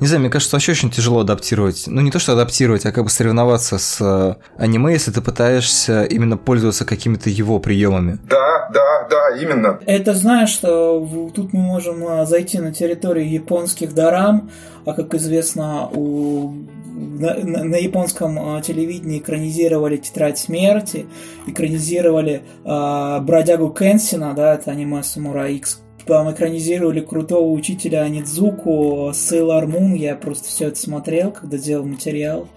Не 0.00 0.06
знаю, 0.06 0.20
мне 0.20 0.30
кажется, 0.30 0.54
вообще 0.54 0.72
очень 0.72 0.90
тяжело 0.90 1.20
адаптировать. 1.20 1.84
Ну, 1.86 2.00
не 2.00 2.10
то, 2.10 2.18
что 2.18 2.32
адаптировать, 2.32 2.86
а 2.86 2.92
как 2.92 3.04
бы 3.04 3.10
соревноваться 3.10 3.78
с 3.78 4.00
э, 4.00 4.34
аниме, 4.56 4.92
если 4.92 5.10
ты 5.10 5.20
пытаешься 5.20 6.04
именно 6.04 6.36
пользоваться 6.36 6.84
какими-то 6.84 7.30
его 7.30 7.58
приемами. 7.58 8.18
Да, 8.28 8.68
да, 8.72 9.08
да, 9.10 9.36
именно. 9.36 9.80
Это 9.86 10.14
знаешь, 10.14 10.50
что 10.50 11.30
тут 11.34 11.52
мы 11.52 11.60
можем 11.60 12.06
э, 12.06 12.26
зайти 12.26 12.58
на 12.58 12.72
территорию 12.72 13.28
японских 13.28 13.94
дарам, 13.94 14.50
а 14.86 14.92
как 14.92 15.14
известно, 15.14 15.88
у 15.92 16.54
на, 16.98 17.34
на, 17.34 17.64
на 17.64 17.76
японском 17.76 18.58
э, 18.58 18.62
телевидении 18.62 19.18
экранизировали 19.18 19.96
«Тетрадь 19.96 20.38
смерти», 20.38 21.06
экранизировали 21.46 22.42
э, 22.64 23.20
«Бродягу 23.20 23.70
Кенсина», 23.70 24.34
да, 24.34 24.54
это 24.54 24.70
аниме 24.70 25.02
«Самурай 25.02 25.54
Икс», 25.54 25.80
там 26.08 26.32
экранизировали 26.32 27.00
крутого 27.02 27.50
учителя 27.52 28.02
Анидзуку, 28.02 29.10
Sailor 29.10 29.66
Moon, 29.66 29.94
я 29.94 30.16
просто 30.16 30.48
все 30.48 30.68
это 30.68 30.78
смотрел, 30.78 31.32
когда 31.32 31.58
делал 31.58 31.84
материал 31.84 32.48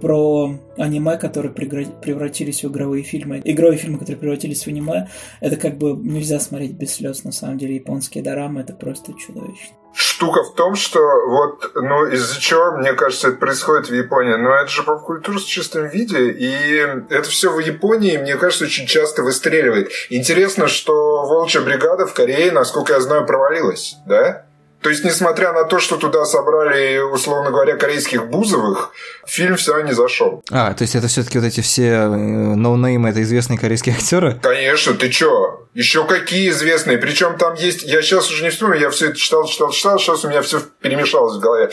про 0.00 0.58
аниме, 0.76 1.16
которые 1.16 1.52
превратились 1.52 2.62
в 2.62 2.68
игровые 2.68 3.04
фильмы. 3.04 3.40
Игровые 3.44 3.78
фильмы, 3.78 3.98
которые 3.98 4.18
превратились 4.18 4.64
в 4.64 4.68
аниме, 4.68 5.08
это 5.40 5.56
как 5.56 5.78
бы 5.78 5.92
нельзя 5.96 6.40
смотреть 6.40 6.72
без 6.72 6.94
слез, 6.94 7.24
на 7.24 7.32
самом 7.32 7.58
деле. 7.58 7.76
Японские 7.76 8.22
дорамы, 8.22 8.60
это 8.60 8.74
просто 8.74 9.14
чудовищно 9.14 9.76
штука 9.94 10.42
в 10.42 10.54
том, 10.54 10.74
что 10.74 11.00
вот, 11.28 11.70
ну, 11.74 12.06
из-за 12.06 12.40
чего, 12.40 12.72
мне 12.72 12.92
кажется, 12.94 13.28
это 13.28 13.36
происходит 13.38 13.88
в 13.88 13.94
Японии, 13.94 14.34
но 14.34 14.54
это 14.54 14.68
же 14.68 14.82
поп-культура 14.82 15.38
в 15.38 15.44
чистом 15.44 15.88
виде, 15.88 16.30
и 16.30 16.76
это 17.10 17.28
все 17.28 17.52
в 17.52 17.58
Японии, 17.60 18.16
мне 18.16 18.36
кажется, 18.36 18.64
очень 18.64 18.86
часто 18.86 19.22
выстреливает. 19.22 19.90
Интересно, 20.10 20.68
что 20.68 21.26
«Волчья 21.26 21.60
бригада» 21.60 22.06
в 22.06 22.14
Корее, 22.14 22.50
насколько 22.50 22.92
я 22.92 23.00
знаю, 23.00 23.26
провалилась, 23.26 23.96
да? 24.06 24.46
То 24.84 24.90
есть, 24.90 25.02
несмотря 25.02 25.54
на 25.54 25.64
то, 25.64 25.78
что 25.78 25.96
туда 25.96 26.26
собрали, 26.26 26.98
условно 26.98 27.50
говоря, 27.50 27.76
корейских 27.76 28.26
бузовых, 28.26 28.92
фильм 29.26 29.56
все 29.56 29.72
равно 29.72 29.88
не 29.88 29.94
зашел. 29.94 30.44
А, 30.50 30.74
то 30.74 30.82
есть 30.82 30.94
это 30.94 31.08
все-таки 31.08 31.38
вот 31.38 31.46
эти 31.46 31.62
все 31.62 32.04
ноунеймы, 32.06 33.08
это 33.08 33.22
известные 33.22 33.58
корейские 33.58 33.94
актеры? 33.98 34.38
Конечно, 34.42 34.92
ты 34.92 35.08
чё? 35.08 35.66
Еще 35.72 36.04
какие 36.04 36.50
известные. 36.50 36.98
Причем 36.98 37.38
там 37.38 37.54
есть, 37.54 37.82
я 37.82 38.02
сейчас 38.02 38.30
уже 38.30 38.44
не 38.44 38.50
вспомню, 38.50 38.78
я 38.78 38.90
все 38.90 39.06
это 39.06 39.16
читал, 39.16 39.46
читал, 39.46 39.70
читал, 39.70 39.98
сейчас 39.98 40.22
у 40.22 40.28
меня 40.28 40.42
все 40.42 40.60
перемешалось 40.82 41.38
в 41.38 41.40
голове. 41.40 41.70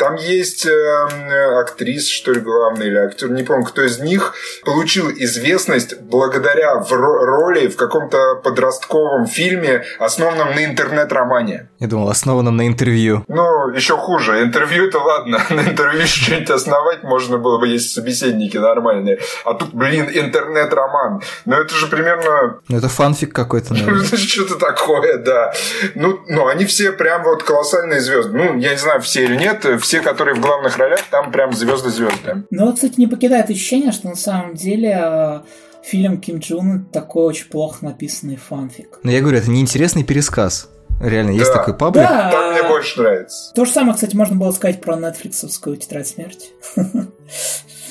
Там 0.00 0.14
есть 0.14 0.64
э, 0.64 1.60
актриса, 1.60 2.10
что 2.10 2.32
ли, 2.32 2.40
главный, 2.40 2.86
или 2.86 2.96
актер, 2.96 3.30
не 3.30 3.42
помню, 3.42 3.66
кто 3.66 3.82
из 3.82 3.98
них, 3.98 4.32
получил 4.64 5.10
известность 5.10 6.00
благодаря 6.00 6.76
в 6.76 6.90
роли 6.90 7.68
в 7.68 7.76
каком-то 7.76 8.36
подростковом 8.42 9.26
фильме, 9.26 9.84
основанном 9.98 10.54
на 10.54 10.64
интернет-романе. 10.64 11.68
Я 11.78 11.86
думал, 11.86 12.08
основанном 12.08 12.56
на 12.56 12.66
интервью. 12.66 13.26
Ну, 13.28 13.68
еще 13.68 13.98
хуже. 13.98 14.42
Интервью-то 14.42 15.00
ладно, 15.00 15.42
на 15.50 15.60
интервью 15.60 16.06
что-нибудь 16.06 16.48
основать 16.48 17.02
можно 17.02 17.36
было 17.36 17.58
бы, 17.58 17.68
если 17.68 17.88
собеседники 17.88 18.56
нормальные. 18.56 19.18
А 19.44 19.52
тут, 19.52 19.74
блин, 19.74 20.08
интернет-роман. 20.10 21.20
Но 21.44 21.60
это 21.60 21.74
же 21.74 21.88
примерно... 21.88 22.60
Ну, 22.68 22.78
это 22.78 22.88
фанфик 22.88 23.34
какой-то, 23.34 23.74
наверное. 23.74 24.04
Что-то 24.16 24.54
такое, 24.54 25.18
да. 25.18 25.52
Ну, 25.94 26.20
ну, 26.26 26.46
они 26.46 26.64
все 26.64 26.92
прям 26.92 27.22
вот 27.22 27.42
колоссальные 27.42 28.00
звезды. 28.00 28.32
Ну, 28.32 28.56
я 28.56 28.70
не 28.70 28.78
знаю, 28.78 29.02
все 29.02 29.24
или 29.24 29.36
нет, 29.36 29.66
все, 29.89 29.89
которые 29.98 30.36
в 30.36 30.40
главных 30.40 30.76
ролях, 30.76 31.02
там 31.10 31.32
прям 31.32 31.52
звезды-звезды. 31.52 32.44
Ну, 32.50 32.72
кстати, 32.72 32.94
не 32.98 33.08
покидает 33.08 33.50
ощущение, 33.50 33.90
что 33.90 34.08
на 34.08 34.16
самом 34.16 34.54
деле 34.54 34.96
э, 35.02 35.40
фильм 35.82 36.20
Ким 36.20 36.38
Джун 36.38 36.84
такой 36.92 37.24
очень 37.24 37.46
плохо 37.46 37.84
написанный 37.84 38.36
фанфик. 38.36 39.00
Но 39.02 39.10
я 39.10 39.20
говорю, 39.20 39.38
это 39.38 39.50
неинтересный 39.50 40.04
пересказ. 40.04 40.68
Реально, 41.00 41.30
есть 41.30 41.52
такой 41.52 41.74
паблик? 41.74 42.02
Да. 42.02 42.30
Так 42.30 42.52
мне 42.52 42.68
больше 42.68 43.00
нравится. 43.00 43.54
То 43.54 43.64
же 43.64 43.72
самое, 43.72 43.94
кстати, 43.94 44.14
можно 44.14 44.36
было 44.36 44.52
сказать 44.52 44.82
про 44.82 44.96
нетфликсовскую 44.96 45.76
тетрадь 45.78 46.06
смерти. 46.06 46.48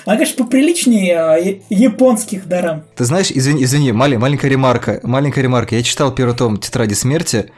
Она, 0.06 0.16
конечно, 0.16 0.43
поприличнее 0.43 1.18
а, 1.18 1.38
японских 1.70 2.47
дарам. 2.47 2.84
Ты 2.95 3.06
знаешь, 3.06 3.32
извини, 3.32 3.64
извини, 3.64 3.91
маленькая 3.91 4.47
ремарка, 4.47 5.00
маленькая 5.04 5.41
ремарка. 5.41 5.76
Я 5.76 5.84
читал 5.84 6.14
первый 6.14 6.36
том 6.36 6.58
«Тетради 6.58 6.93
смерти», 6.93 7.52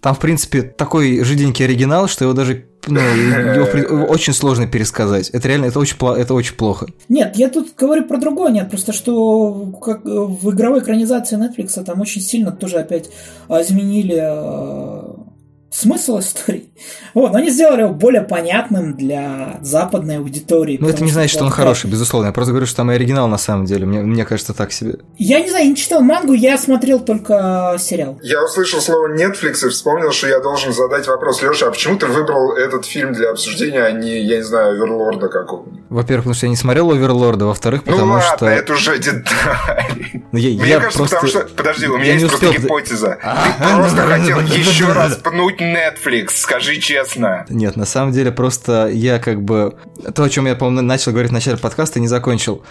там, 0.00 0.14
в 0.14 0.18
принципе, 0.18 0.62
такой 0.62 1.22
жиденький 1.24 1.64
оригинал, 1.64 2.08
что 2.08 2.24
его 2.24 2.34
даже 2.34 2.66
ну, 2.86 3.00
его 3.00 4.04
очень 4.04 4.32
сложно 4.32 4.66
пересказать. 4.66 5.30
Это 5.30 5.48
реально, 5.48 5.66
это 5.66 5.78
очень, 5.78 5.96
это 6.16 6.34
очень 6.34 6.54
плохо. 6.54 6.86
Нет, 7.08 7.36
я 7.36 7.48
тут 7.48 7.74
говорю 7.76 8.04
про 8.04 8.18
другое, 8.18 8.50
нет, 8.50 8.70
просто 8.70 8.92
что 8.92 9.72
как 9.82 10.04
в 10.04 10.50
игровой 10.50 10.80
экранизации 10.80 11.36
Netflix 11.36 11.82
там 11.84 12.00
очень 12.00 12.22
сильно 12.22 12.52
тоже 12.52 12.78
опять 12.78 13.10
изменили 13.48 14.18
а, 14.20 15.27
смысл 15.70 16.18
истории. 16.18 16.70
Вот, 17.14 17.32
но 17.32 17.38
они 17.38 17.50
сделали 17.50 17.82
его 17.82 17.92
более 17.92 18.22
понятным 18.22 18.96
для 18.96 19.58
западной 19.62 20.18
аудитории. 20.18 20.78
Ну, 20.80 20.88
это 20.88 21.02
не 21.02 21.10
значит, 21.10 21.32
что 21.32 21.44
он 21.44 21.50
хороший, 21.50 21.90
безусловно. 21.90 22.28
Я 22.28 22.32
просто 22.32 22.52
говорю, 22.52 22.66
что 22.66 22.76
там 22.76 22.90
и 22.90 22.94
оригинал 22.94 23.28
на 23.28 23.38
самом 23.38 23.66
деле. 23.66 23.86
Мне, 23.86 24.00
мне 24.00 24.24
кажется, 24.24 24.54
так 24.54 24.72
себе. 24.72 24.98
Я 25.18 25.40
не 25.40 25.50
знаю, 25.50 25.64
я 25.64 25.70
не 25.70 25.76
читал 25.76 26.00
мангу, 26.00 26.32
я 26.32 26.56
смотрел 26.56 27.00
только 27.00 27.76
сериал. 27.78 28.18
Я 28.22 28.44
услышал 28.44 28.80
слово 28.80 29.14
Netflix 29.14 29.66
и 29.66 29.68
вспомнил, 29.68 30.12
что 30.12 30.28
я 30.28 30.40
должен 30.40 30.72
задать 30.72 31.06
вопрос. 31.06 31.42
Леша, 31.42 31.68
а 31.68 31.70
почему 31.70 31.96
ты 31.96 32.06
выбрал 32.06 32.52
этот 32.52 32.86
фильм 32.86 33.12
для 33.12 33.30
обсуждения, 33.30 33.82
а 33.82 33.92
не, 33.92 34.20
я 34.20 34.36
не 34.36 34.42
знаю, 34.42 34.72
Оверлорда 34.72 35.28
какого-нибудь? 35.28 35.82
Во-первых, 35.90 36.24
потому 36.24 36.34
что 36.34 36.46
я 36.46 36.50
не 36.50 36.56
смотрел 36.56 36.90
Оверлорда, 36.90 37.46
во-вторых, 37.46 37.84
потому 37.84 38.06
ну, 38.06 38.12
ладно, 38.14 38.36
что... 38.36 38.46
это 38.46 38.72
уже 38.72 38.98
деталь. 38.98 40.22
Ну, 40.30 40.38
я, 40.38 40.60
Мне 40.60 40.68
я 40.68 40.80
кажется, 40.80 40.98
просто... 40.98 41.16
потому 41.16 41.30
что... 41.30 41.54
Подожди, 41.56 41.86
у 41.86 41.96
меня 41.96 42.08
я 42.08 42.12
есть 42.14 42.28
просто 42.28 42.50
гипотеза. 42.50 43.18
Ты 43.58 43.76
просто 43.76 44.02
хотел 44.02 44.40
еще 44.40 44.92
раз 44.92 45.16
пнуть 45.16 45.57
Netflix, 45.60 46.30
скажи 46.36 46.78
честно. 46.78 47.46
Нет, 47.48 47.76
на 47.76 47.84
самом 47.84 48.12
деле 48.12 48.32
просто 48.32 48.88
я 48.88 49.18
как 49.18 49.42
бы... 49.42 49.76
То, 50.14 50.24
о 50.24 50.28
чем 50.28 50.46
я, 50.46 50.54
по-моему, 50.54 50.82
начал 50.82 51.12
говорить 51.12 51.30
в 51.30 51.34
начале 51.34 51.56
подкаста, 51.56 52.00
не 52.00 52.08
закончил. 52.08 52.62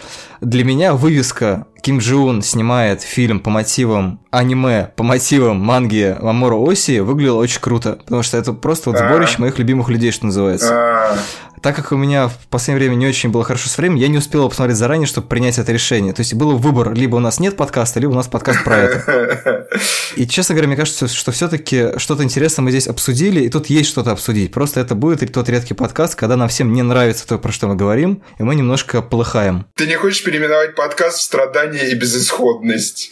Для 0.41 0.63
меня 0.63 0.93
вывеска 0.93 1.67
Ким 1.87 1.99
Джун 1.99 2.41
снимает 2.41 3.01
фильм 3.01 3.39
по 3.39 3.49
мотивам 3.49 4.19
аниме, 4.29 4.91
по 4.97 5.03
мотивам 5.03 5.61
манги 5.61 6.17
Мамора 6.19 6.55
Оси, 6.55 6.99
выглядело 6.99 7.37
очень 7.37 7.61
круто, 7.61 7.93
потому 8.03 8.23
что 8.23 8.35
это 8.35 8.51
просто 8.51 8.89
вот 8.89 8.99
сборище 8.99 9.35
моих 9.37 9.57
любимых 9.57 9.87
людей, 9.87 10.11
что 10.11 10.25
называется. 10.25 11.17
Так 11.61 11.75
как 11.75 11.91
у 11.91 11.97
меня 11.97 12.27
в 12.27 12.47
последнее 12.49 12.87
время 12.87 12.99
не 12.99 13.07
очень 13.07 13.29
было 13.29 13.43
хорошо 13.43 13.67
с 13.69 13.77
временем, 13.77 14.01
я 14.01 14.07
не 14.09 14.19
успел 14.19 14.47
посмотреть 14.47 14.77
заранее, 14.77 15.07
чтобы 15.07 15.27
принять 15.27 15.57
это 15.57 15.71
решение. 15.71 16.13
То 16.13 16.21
есть 16.21 16.33
был 16.33 16.55
выбор, 16.57 16.93
либо 16.93 17.15
у 17.15 17.19
нас 17.19 17.39
нет 17.39 17.57
подкаста, 17.57 17.99
либо 17.99 18.11
у 18.11 18.15
нас 18.15 18.27
подкаст 18.27 18.63
про 18.63 18.77
это. 18.77 19.67
И, 20.15 20.27
честно 20.27 20.55
говоря, 20.55 20.67
мне 20.67 20.77
кажется, 20.77 21.07
что 21.07 21.31
все-таки 21.31 21.97
что-то 21.97 22.23
интересное 22.23 22.63
мы 22.63 22.71
здесь 22.71 22.87
обсудили, 22.87 23.41
и 23.41 23.49
тут 23.49 23.67
есть 23.67 23.89
что-то 23.89 24.11
обсудить. 24.11 24.51
Просто 24.51 24.79
это 24.79 24.95
будет 24.95 25.31
тот 25.31 25.49
редкий 25.49 25.73
подкаст, 25.73 26.15
когда 26.15 26.35
нам 26.35 26.47
всем 26.47 26.73
не 26.73 26.81
нравится 26.81 27.27
то, 27.27 27.37
про 27.37 27.51
что 27.51 27.67
мы 27.67 27.75
говорим, 27.75 28.23
и 28.39 28.43
мы 28.43 28.55
немножко 28.55 29.01
полыхаем. 29.01 29.65
Ты 29.75 29.87
не 29.87 29.95
хочешь 29.95 30.23
переименовать 30.23 30.75
подкаст 30.75 31.17
в 31.17 31.21
«Страдания 31.21 31.76
и 31.83 31.93
безысходность»? 31.95 33.11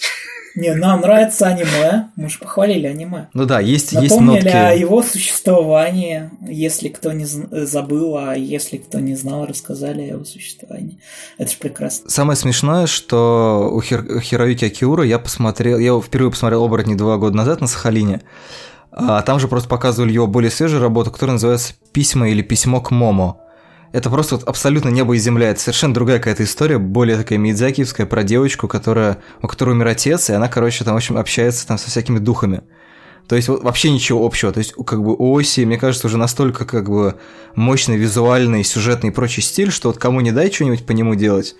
Не, 0.56 0.74
нам 0.74 1.02
нравится 1.02 1.48
аниме. 1.48 2.12
Мы 2.16 2.30
же 2.30 2.40
похвалили 2.40 2.88
аниме. 2.88 3.28
Ну 3.34 3.44
да, 3.44 3.60
есть, 3.60 3.92
есть 3.92 4.12
Напомнили 4.18 4.48
о 4.48 4.70
нотки. 4.70 4.80
его 4.80 5.04
существовании, 5.04 6.30
если 6.48 6.88
кто 6.88 7.12
не 7.12 7.26
забыл, 7.26 8.16
а 8.18 8.36
если 8.36 8.78
кто 8.78 9.02
не 9.02 9.16
знал, 9.16 9.46
рассказали 9.46 10.04
о 10.04 10.06
его 10.14 10.24
существовании. 10.24 10.98
Это 11.38 11.52
же 11.52 11.58
прекрасно. 11.58 12.10
Самое 12.10 12.38
смешное, 12.38 12.88
что 12.88 13.70
у 13.70 13.82
Хир- 13.82 14.22
Хироюки 14.22 14.64
Окиура 14.64 15.04
я 15.04 15.20
посмотрел, 15.20 15.78
я 15.78 16.00
впервые 16.00 16.32
посмотрел 16.32 16.64
«Оборотни» 16.64 16.96
два 16.96 17.18
года 17.18 17.36
назад 17.36 17.60
на 17.60 17.68
Сахалине, 17.68 18.22
а 18.94 19.22
там 19.24 19.42
же 19.42 19.50
просто 19.50 19.68
показывали 19.68 20.14
его 20.14 20.26
более 20.26 20.52
свежую 20.52 20.82
работу, 20.82 21.12
которая 21.12 21.34
называется 21.34 21.74
«Письма» 21.92 22.30
или 22.30 22.42
«Письмо 22.42 22.80
к 22.80 22.92
Момо». 22.92 23.42
Это 23.92 24.10
просто 24.10 24.36
вот 24.36 24.48
абсолютно 24.48 24.90
небо 24.90 25.16
и 25.16 25.20
земля. 25.20 25.52
Это 25.52 25.60
совершенно 25.60 25.94
другая 25.94 26.20
какая-то 26.20 26.44
история, 26.44 26.78
более 26.78 27.18
такая 27.18 27.40
мидзакиевская, 27.40 28.06
про 28.06 28.24
девочку, 28.24 28.68
которая, 28.68 29.20
у 29.42 29.48
которой 29.48 29.72
умер 29.72 29.88
отец, 29.88 30.30
и 30.30 30.34
она, 30.34 30.48
короче, 30.48 30.84
там, 30.84 30.96
в 30.96 30.98
общем, 30.98 31.18
общается 31.18 31.66
там 31.66 31.78
со 31.78 31.90
всякими 31.90 32.20
духами. 32.20 32.62
То 33.28 33.36
есть 33.36 33.48
вот 33.48 33.64
вообще 33.64 33.90
ничего 33.90 34.26
общего. 34.26 34.52
То 34.52 34.60
есть 34.60 34.74
как 34.86 35.04
бы 35.04 35.16
у 35.16 35.40
Оси, 35.40 35.66
мне 35.66 35.78
кажется, 35.78 36.08
уже 36.08 36.18
настолько 36.18 36.66
как 36.66 36.90
бы 36.90 37.16
мощный 37.56 37.98
визуальный, 37.98 38.64
сюжетный 38.64 39.10
и 39.10 39.14
прочий 39.14 39.42
стиль, 39.42 39.72
что 39.72 39.90
вот 39.90 39.98
кому 39.98 40.22
не 40.22 40.32
дай 40.32 40.52
что-нибудь 40.52 40.86
по 40.86 40.92
нему 40.92 41.16
делать, 41.16 41.56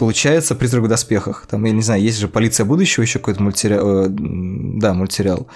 получается 0.00 0.54
«Призрак 0.54 0.84
в 0.84 0.88
доспехах». 0.88 1.46
Там, 1.46 1.62
я 1.66 1.72
не 1.72 1.82
знаю, 1.82 2.00
есть 2.02 2.18
же 2.18 2.26
«Полиция 2.26 2.64
будущего», 2.64 3.02
еще 3.02 3.18
какой-то 3.18 3.42
мультсериал, 3.42 4.06
э, 4.06 4.08
да, 4.08 4.94
мультсериал, 4.94 5.46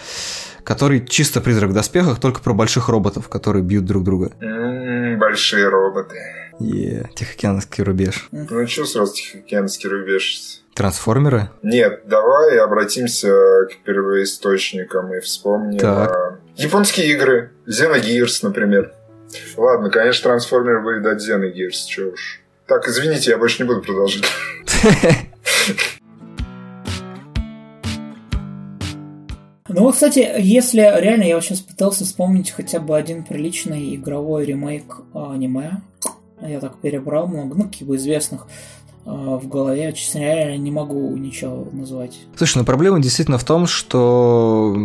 который 0.65 1.05
чисто 1.05 1.41
«Призрак 1.41 1.71
в 1.71 1.73
доспехах», 1.73 2.21
только 2.21 2.41
про 2.41 2.53
больших 2.53 2.91
роботов, 2.91 3.29
которые 3.31 3.63
бьют 3.65 3.87
друг 3.87 4.05
друга. 4.05 4.33
М, 4.41 5.19
Большие 5.19 5.69
роботы. 5.69 6.17
Е, 6.61 7.09
Тихоокеанский 7.17 7.83
рубеж. 7.83 8.29
Ну 8.33 8.67
что 8.67 8.85
сразу 8.85 9.15
Тихоокеанский 9.15 9.89
рубеж? 9.89 10.61
Трансформеры? 10.75 11.49
Нет, 11.63 12.03
давай 12.07 12.59
обратимся 12.59 13.31
к 13.71 13.83
первоисточникам 13.85 15.15
и 15.15 15.21
вспомним 15.21 15.79
Так. 15.79 16.11
а, 16.11 16.39
японские 16.57 17.13
игры. 17.13 17.51
Xenogears, 17.67 18.41
например. 18.43 18.93
Ладно, 19.57 19.89
конечно, 19.91 20.31
трансформеры 20.31 20.83
были 20.83 21.07
от 21.09 21.19
Xenogears, 21.21 21.87
чё 21.89 22.13
уж. 22.13 22.41
Так, 22.67 22.89
извините, 22.89 23.33
я 23.33 23.39
больше 23.39 23.63
не 23.63 23.69
буду 23.69 23.83
продолжать. 23.83 24.25
Ну 29.67 29.81
вот, 29.81 29.95
кстати, 29.95 30.31
если 30.39 30.83
реально 30.83 31.25
я 31.25 31.35
вот 31.35 31.43
сейчас 31.43 31.59
пытался 31.59 32.05
вспомнить 32.05 32.53
хотя 32.53 32.79
бы 32.79 32.97
один 32.97 33.25
приличный 33.25 33.97
игровой 33.97 34.45
ремейк 34.45 34.99
а, 35.13 35.33
аниме, 35.33 35.81
я 36.41 36.61
так 36.61 36.77
перебрал 36.77 37.27
много, 37.27 37.57
ну, 37.57 37.65
как 37.65 37.89
бы 37.89 37.97
известных 37.97 38.47
а, 39.05 39.37
в 39.37 39.49
голове, 39.49 39.93
честно 39.93 40.19
реально 40.19 40.59
не 40.59 40.71
могу 40.71 41.17
ничего 41.17 41.67
назвать. 41.73 42.21
Слушай, 42.37 42.59
ну 42.59 42.65
проблема 42.65 43.01
действительно 43.01 43.37
в 43.37 43.43
том, 43.43 43.67
что... 43.67 44.77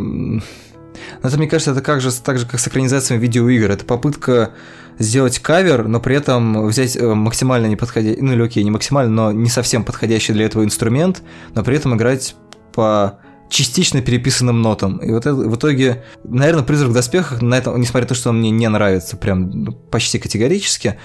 ну, 1.21 1.29
Это, 1.29 1.37
мне 1.37 1.47
кажется, 1.47 1.71
это 1.71 1.81
как 1.81 2.01
же, 2.01 2.11
так 2.13 2.37
же, 2.39 2.45
как 2.45 2.59
с 2.59 2.67
экранизациями 2.67 3.21
видеоигр. 3.21 3.71
Это 3.71 3.85
попытка 3.85 4.51
сделать 4.99 5.39
кавер, 5.39 5.87
но 5.87 5.99
при 5.99 6.15
этом 6.15 6.67
взять 6.67 6.95
э, 6.95 7.13
максимально 7.13 7.67
неподходящий, 7.67 8.21
ну 8.21 8.33
или 8.33 8.43
окей, 8.43 8.63
не 8.63 8.71
максимально, 8.71 9.11
но 9.11 9.31
не 9.31 9.49
совсем 9.49 9.83
подходящий 9.83 10.33
для 10.33 10.45
этого 10.45 10.63
инструмент, 10.63 11.23
но 11.55 11.63
при 11.63 11.77
этом 11.77 11.95
играть 11.95 12.35
по 12.73 13.19
частично 13.49 14.01
переписанным 14.01 14.61
нотам. 14.61 14.97
И 14.97 15.11
вот 15.11 15.25
это, 15.25 15.33
в 15.33 15.55
итоге, 15.55 16.03
наверное, 16.23 16.63
«Призрак 16.63 16.89
в 16.89 16.93
доспехах», 16.93 17.41
на 17.41 17.55
этом, 17.55 17.79
несмотря 17.79 18.01
на 18.01 18.09
то, 18.09 18.15
что 18.15 18.29
он 18.29 18.39
мне 18.39 18.51
не 18.51 18.69
нравится 18.69 19.17
прям 19.17 19.49
ну, 19.49 19.71
почти 19.71 20.19
категорически, 20.19 20.97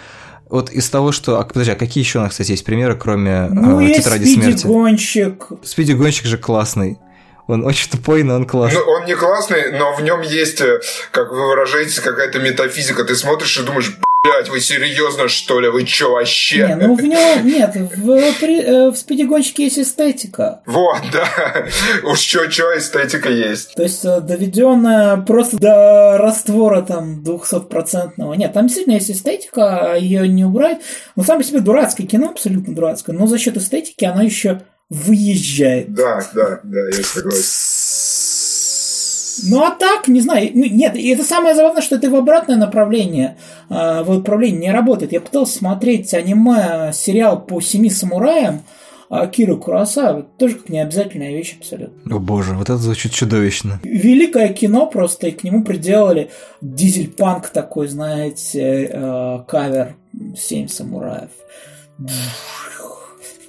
вот 0.51 0.71
из 0.71 0.89
того, 0.91 1.11
что... 1.11 1.41
А, 1.41 1.45
подожди, 1.45 1.73
а 1.73 1.75
какие 1.75 2.05
еще 2.05 2.19
у 2.19 2.23
нас, 2.23 2.33
кстати, 2.33 2.51
есть 2.51 2.65
примеры, 2.65 2.97
кроме 2.97 3.49
Ну, 3.51 3.81
э, 3.81 3.85
есть 3.85 4.05
«Тетради 4.05 4.35
смерти»? 4.35 4.59
спиди-гонщик. 4.59 5.47
Спиди-гонщик 5.63 6.27
же 6.27 6.37
классный. 6.37 6.99
Он 7.47 7.65
очень 7.65 7.91
тупой, 7.91 8.23
но 8.23 8.37
он 8.37 8.47
классный. 8.47 8.81
Ну, 8.81 8.91
он 8.93 9.05
не 9.05 9.15
классный, 9.15 9.73
но 9.79 9.95
в 9.95 10.03
нем 10.03 10.23
есть, 10.23 10.61
э, 10.61 10.81
как 11.11 11.31
вы 11.31 11.47
выражаетесь, 11.49 12.01
какая-то 12.01 12.39
метафизика. 12.39 13.05
Ты 13.05 13.15
смотришь 13.15 13.59
и 13.59 13.63
думаешь, 13.63 13.99
блядь, 14.25 14.49
вы 14.49 14.61
серьезно, 14.61 15.29
что 15.29 15.61
ли? 15.61 15.69
Вы 15.69 15.85
чё 15.85 16.13
вообще? 16.13 16.67
Не, 16.67 16.77
ну 16.77 16.95
в 16.95 17.03
нем 17.03 17.47
нет, 17.47 17.75
в, 17.77 18.33
при- 18.41 18.63
э, 18.63 18.91
в 18.91 18.97
спиди-гонщике 18.97 19.65
есть 19.65 19.79
эстетика. 19.79 20.63
Вот, 20.65 21.03
да. 21.13 21.29
Уж 22.05 22.19
чё-чё, 22.19 22.79
эстетика 22.79 23.29
есть. 23.29 23.75
То 23.75 23.83
есть 23.83 24.03
э, 24.07 24.21
доведенная 24.23 25.19
просто 25.19 25.59
до 25.59 26.17
раствора 26.17 26.81
там 26.81 27.23
200-процентного. 27.23 28.35
Нет, 28.37 28.55
там 28.55 28.67
действительно 28.69 28.95
есть 28.95 29.11
эстетика, 29.11 29.95
ее 29.99 30.27
не 30.29 30.47
убрать. 30.47 30.79
Но 31.17 31.23
сам 31.25 31.37
по 31.39 31.45
себе 31.45 31.61
дурацкое 31.61 32.07
кино, 32.07 32.31
абсолютно 32.31 32.75
дурацкое. 32.75 33.15
Но 33.15 33.27
за 33.27 33.39
счет 33.39 33.59
эстетики 33.59 34.07
оно 34.07 34.23
еще 34.23 34.63
выезжает. 34.91 35.93
Да, 35.93 36.21
да, 36.35 36.61
да, 36.63 36.87
я 36.89 37.03
согласен. 37.03 37.75
Ну 39.47 39.63
а 39.63 39.73
так, 39.73 40.09
не 40.09 40.21
знаю, 40.21 40.51
ну, 40.55 40.65
нет, 40.65 40.97
и 40.97 41.09
это 41.09 41.25
самое 41.25 41.55
забавное, 41.55 41.83
что 41.83 41.97
это 41.97 42.09
в 42.09 42.15
обратное 42.15 42.57
направление, 42.57 43.37
э, 43.69 44.03
в 44.03 44.19
управлении 44.19 44.61
не 44.61 44.73
работает. 44.73 45.13
Я 45.13 45.21
пытался 45.21 45.59
смотреть 45.59 46.15
аниме, 46.15 46.93
сериал 46.93 47.41
по 47.41 47.61
семи 47.61 47.91
самураям, 47.91 48.63
а 49.11 49.27
Киру 49.27 49.59
Курасавы, 49.59 50.25
тоже 50.39 50.57
как 50.57 50.69
необязательная 50.69 51.33
вещь 51.33 51.57
абсолютно. 51.59 52.17
О 52.17 52.19
боже, 52.19 52.55
вот 52.55 52.65
это 52.65 52.79
звучит 52.79 53.13
чудовищно. 53.13 53.81
Великое 53.83 54.49
кино 54.49 54.87
просто, 54.87 55.29
и 55.29 55.31
к 55.33 55.45
нему 55.45 55.65
приделали 55.65 56.31
дизель-панк 56.61 57.49
такой, 57.49 57.89
знаете, 57.89 58.91
э, 58.93 59.39
кавер 59.47 59.97
«Семь 60.37 60.69
самураев». 60.69 61.31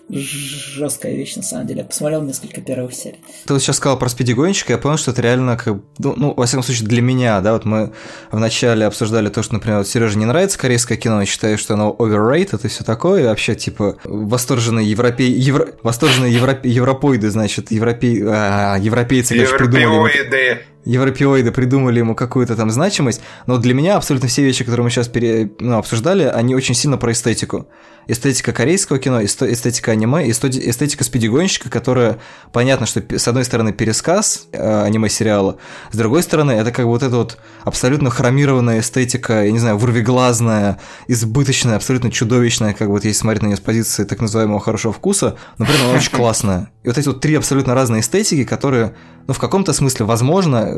Жесткая 0.08 1.16
вещь, 1.16 1.36
на 1.36 1.41
самом 1.41 1.66
деле. 1.66 1.80
Я 1.80 1.86
посмотрел 1.86 2.22
несколько 2.22 2.62
первых 2.62 2.93
серий. 2.93 3.18
Ты 3.45 3.53
вот 3.53 3.62
сейчас 3.62 3.78
сказал 3.78 3.97
про 3.97 4.08
спидигонщика, 4.08 4.74
я 4.74 4.78
понял, 4.78 4.97
что 4.97 5.12
это 5.12 5.22
реально, 5.22 5.58
как, 5.58 5.78
ну, 5.97 6.14
ну, 6.16 6.34
во 6.34 6.45
всяком 6.45 6.64
случае, 6.64 6.88
для 6.88 7.01
меня, 7.01 7.41
да, 7.41 7.53
вот 7.53 7.66
мы 7.66 7.91
вначале 8.32 8.86
обсуждали 8.86 9.30
то, 9.30 9.41
что, 9.41 9.56
например, 9.56 9.80
вот 9.80 9.88
Сереже 9.88 10.18
не 10.18 10.26
нравится 10.26 10.60
корейское 10.60 10.97
кино, 10.97 11.24
и 11.24 11.26
считаю, 11.26 11.58
что 11.58 11.74
оно 11.74 11.95
overrated 11.97 12.62
и 12.64 12.68
все 12.68 12.84
такое, 12.84 13.24
и 13.24 13.26
вообще, 13.26 13.56
типа, 13.56 13.97
восторженные 14.03 14.89
европей... 14.89 15.32
Евро... 15.32 15.70
восторженные 15.82 16.34
европе... 16.34 16.70
европоиды, 16.70 17.30
значит, 17.32 17.72
европей... 17.72 18.22
а, 18.24 18.78
европейцы, 18.78 19.34
конечно, 19.34 19.58
придумали... 19.58 19.86
ему- 19.86 20.62
Европеоиды. 20.86 21.52
придумали 21.52 22.00
ему 22.00 22.16
какую-то 22.16 22.56
там 22.56 22.70
значимость, 22.70 23.22
но 23.48 23.58
для 23.58 23.74
меня 23.74 23.98
абсолютно 23.98 24.30
все 24.30 24.44
вещи, 24.44 24.64
которые 24.64 24.84
мы 24.84 24.90
сейчас 24.90 25.08
пере, 25.08 25.52
ну, 25.60 25.78
обсуждали, 25.78 26.24
они 26.24 26.56
очень 26.56 26.76
сильно 26.76 26.98
про 26.98 27.12
эстетику. 27.12 27.68
Эстетика 28.08 28.54
корейского 28.54 29.00
кино, 29.00 29.24
эстетика 29.24 29.92
аниме, 29.92 30.30
эстетика 30.30 31.04
спидигонщика, 31.04 31.72
которая, 31.72 32.20
понятно, 32.54 32.86
что 32.86 33.04
с 33.18 33.28
одной 33.28 33.46
стороны 33.46 33.74
пересказ 33.74 34.48
э, 34.52 34.84
аниме-сериала, 34.84 35.58
с 35.92 35.98
другой 35.98 36.22
стороны 36.22 36.52
это 36.52 36.72
как 36.72 36.86
бы 36.86 36.92
вот 36.92 37.02
эта 37.02 37.16
вот 37.16 37.40
абсолютно 37.64 38.12
хромированная 38.12 38.82
эстетика, 38.82 39.46
я 39.46 39.52
не 39.52 39.58
знаю, 39.58 39.80
вырвиглазная, 39.80 40.80
избыточная, 41.08 41.78
абсолютно 41.78 42.12
чудовищная, 42.12 42.74
как 42.74 42.90
вот 42.90 43.06
если 43.06 43.18
смотреть 43.18 43.42
на 43.42 43.48
нее 43.48 43.58
с 43.58 43.62
позиции 43.62 44.04
так 44.04 44.22
называемого 44.22 44.60
хорошего 44.60 44.94
вкуса, 44.94 45.36
но 45.58 45.66
при 45.66 45.74
этом 45.74 45.88
она 45.88 45.98
очень 45.98 46.12
классная. 46.16 46.70
И 46.86 46.88
вот 46.88 47.00
эти 47.00 47.08
вот 47.08 47.20
три 47.20 47.34
абсолютно 47.34 47.74
разные 47.74 48.02
эстетики, 48.02 48.44
которые, 48.44 48.94
ну, 49.26 49.34
в 49.34 49.40
каком-то 49.40 49.74
смысле, 49.74 50.06
возможно, 50.06 50.76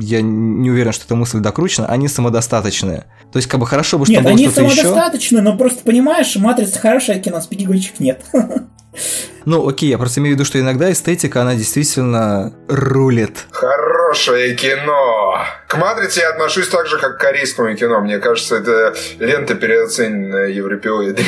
я 0.00 0.22
не 0.22 0.70
уверен, 0.70 0.92
что 0.92 1.04
эта 1.04 1.14
мысль 1.14 1.40
докручена, 1.40 1.86
они 1.88 2.08
самодостаточные. 2.08 3.04
То 3.30 3.36
есть, 3.36 3.48
как 3.48 3.60
бы 3.60 3.66
хорошо 3.66 3.98
бы, 3.98 4.06
чтобы 4.06 4.14
Нет, 4.16 4.22
было 4.24 4.32
они 4.32 4.48
что-то 4.48 4.62
еще. 4.62 5.42
но 5.42 5.58
просто 5.58 5.84
понимаешь, 5.84 6.34
матрица 6.36 6.78
хорошая 6.78 7.18
кино, 7.18 7.42
спиди-гонщик 7.42 8.00
нет. 8.00 8.22
Ну, 9.46 9.66
окей, 9.66 9.88
я 9.88 9.96
просто 9.98 10.20
имею 10.20 10.36
в 10.36 10.38
виду, 10.38 10.44
что 10.44 10.60
иногда 10.60 10.92
эстетика, 10.92 11.40
она 11.40 11.54
действительно 11.54 12.52
рулит. 12.68 13.46
Хорошее 13.50 14.54
кино. 14.54 15.38
К 15.66 15.78
«Матрице» 15.78 16.20
я 16.20 16.28
отношусь 16.28 16.68
так 16.68 16.86
же, 16.86 16.98
как 16.98 17.16
к 17.16 17.20
корейскому 17.20 17.74
кино. 17.74 18.02
Мне 18.02 18.18
кажется, 18.18 18.56
это 18.56 18.94
лента 19.18 19.54
переоцененная 19.54 20.48
европеоидами. 20.48 21.26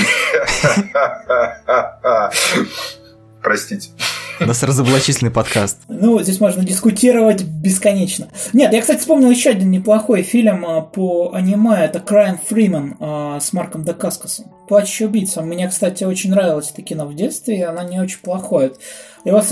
Простите. 3.45 3.91
У 4.41 4.47
нас 4.47 4.63
разоблачительный 4.63 5.31
подкаст. 5.31 5.79
Ну, 5.89 6.21
здесь 6.23 6.41
можно 6.41 6.65
дискутировать 6.65 7.45
бесконечно. 7.45 8.29
Нет, 8.55 8.73
я, 8.73 8.81
кстати, 8.81 9.01
вспомнил 9.01 9.31
еще 9.31 9.51
один 9.51 9.71
неплохой 9.71 10.23
фильм 10.23 10.65
а, 10.65 10.81
по 10.81 11.31
аниме. 11.35 11.85
Это 11.85 12.01
Крайан 12.01 12.39
Фримен 12.39 12.97
а, 12.99 13.39
с 13.39 13.53
Марком 13.53 13.85
Дакаскасом. 13.85 14.47
«Плачущий 14.67 15.05
убийца». 15.05 15.43
Мне, 15.43 15.69
кстати, 15.69 16.05
очень 16.05 16.31
нравилось 16.31 16.71
это 16.73 16.81
кино 16.81 17.07
в 17.07 17.15
детстве, 17.15 17.59
и 17.59 17.63
она 17.63 17.85
не 17.85 18.01
очень 18.01 18.21
плохое. 18.21 18.73
Его 19.27 19.43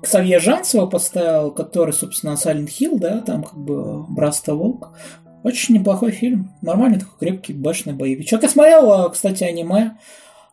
Ксавье 0.00 0.38
Жанцева 0.38 0.86
поставил, 0.86 1.50
который, 1.50 1.92
собственно, 1.92 2.34
Silent 2.34 2.68
Hill, 2.68 2.98
да, 2.98 3.20
там 3.20 3.42
как 3.42 3.58
бы 3.58 4.04
Браста 4.04 4.54
Волк. 4.54 4.92
Очень 5.42 5.74
неплохой 5.74 6.12
фильм. 6.12 6.52
Нормальный 6.62 7.00
такой 7.00 7.18
крепкий, 7.18 7.52
башенный 7.52 7.96
боевичок. 7.96 8.44
Я 8.44 8.48
смотрел, 8.48 8.92
а, 8.92 9.10
кстати, 9.10 9.42
аниме. 9.42 9.96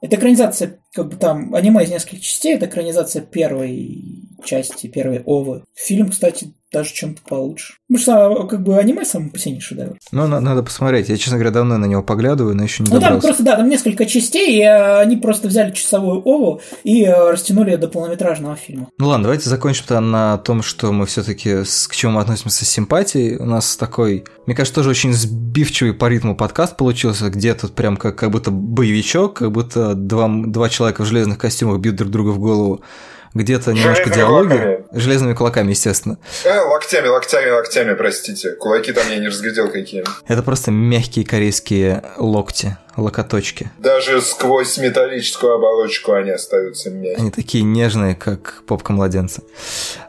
Это 0.01 0.15
экранизация, 0.15 0.79
как 0.93 1.09
бы 1.09 1.15
там, 1.15 1.53
аниме 1.53 1.83
из 1.83 1.89
нескольких 1.91 2.21
частей, 2.21 2.55
это 2.55 2.65
экранизация 2.65 3.21
первой 3.21 4.29
части, 4.43 4.87
первой 4.87 5.21
Овы. 5.25 5.63
Фильм, 5.75 6.09
кстати, 6.09 6.53
даже 6.71 6.93
чем-то 6.93 7.21
получше. 7.21 7.75
Потому 7.87 8.01
что 8.01 8.47
как 8.47 8.61
бы 8.61 8.77
аниме 8.77 9.05
само 9.05 9.29
по 9.29 9.39
себе 9.39 9.55
не 9.55 9.61
шедевр. 9.61 9.97
Ну, 10.11 10.27
на- 10.27 10.41
надо 10.41 10.63
посмотреть. 10.63 11.07
Я, 11.07 11.15
честно 11.17 11.35
говоря, 11.37 11.51
давно 11.51 11.77
на 11.77 11.85
него 11.85 12.03
поглядываю, 12.03 12.55
но 12.55 12.63
еще 12.63 12.83
не 12.83 12.89
Ну, 12.89 12.95
добрался. 12.95 13.13
там 13.13 13.21
просто, 13.21 13.43
да, 13.43 13.55
там 13.55 13.69
несколько 13.69 14.05
частей, 14.05 14.57
и 14.59 14.61
э, 14.63 14.99
они 14.99 15.15
просто 15.15 15.47
взяли 15.47 15.71
часовую 15.71 16.21
Ову 16.25 16.61
и 16.83 17.03
э, 17.05 17.31
растянули 17.31 17.71
ее 17.71 17.77
до 17.77 17.87
полнометражного 17.87 18.57
фильма. 18.57 18.89
Ну 18.99 19.07
ладно, 19.07 19.23
давайте 19.23 19.49
закончим 19.49 19.85
тогда 19.87 20.01
на 20.01 20.37
том, 20.39 20.61
что 20.61 20.91
мы 20.91 21.05
все-таки 21.05 21.63
к 21.63 21.95
чему 21.95 22.13
мы 22.13 22.21
относимся 22.21 22.65
с 22.65 22.69
симпатией. 22.69 23.37
У 23.37 23.45
нас 23.45 23.77
такой, 23.77 24.25
мне 24.45 24.53
кажется, 24.55 24.75
тоже 24.75 24.89
очень 24.89 25.13
сбивчивый 25.13 25.93
по 25.93 26.07
ритму 26.09 26.35
подкаст 26.35 26.75
получился, 26.75 27.29
где 27.29 27.53
тут 27.53 27.75
прям 27.75 27.95
как, 27.95 28.17
как 28.17 28.29
будто 28.29 28.51
боевичок, 28.51 29.35
как 29.35 29.53
будто 29.53 29.95
два, 29.95 30.27
два 30.27 30.67
человека 30.77 31.03
в 31.03 31.05
железных 31.05 31.37
костюмах 31.37 31.79
бьют 31.79 31.95
друг 31.95 32.11
друга 32.11 32.29
в 32.29 32.39
голову. 32.39 32.81
Где-то 33.37 33.71
немножко 33.71 34.09
диалоги. 34.09 34.47
кулаками. 34.49 34.85
Железными 34.93 35.33
кулаками, 35.35 35.69
естественно. 35.69 36.17
Э, 36.43 36.59
локтями, 36.61 37.07
локтями, 37.07 37.51
локтями, 37.51 37.93
простите. 37.93 38.53
Кулаки 38.53 38.91
там 38.91 39.07
я 39.11 39.17
не 39.17 39.27
разглядел 39.27 39.69
какие. 39.69 40.03
Это 40.27 40.41
просто 40.41 40.71
мягкие 40.71 41.23
корейские 41.23 42.01
локти, 42.17 42.77
локоточки. 42.95 43.69
Даже 43.77 44.21
сквозь 44.21 44.79
металлическую 44.79 45.53
оболочку 45.53 46.13
они 46.13 46.31
остаются 46.31 46.89
мягкими. 46.89 47.21
Они 47.21 47.29
такие 47.29 47.63
нежные, 47.63 48.15
как 48.15 48.63
попка 48.65 48.91
младенца. 48.91 49.43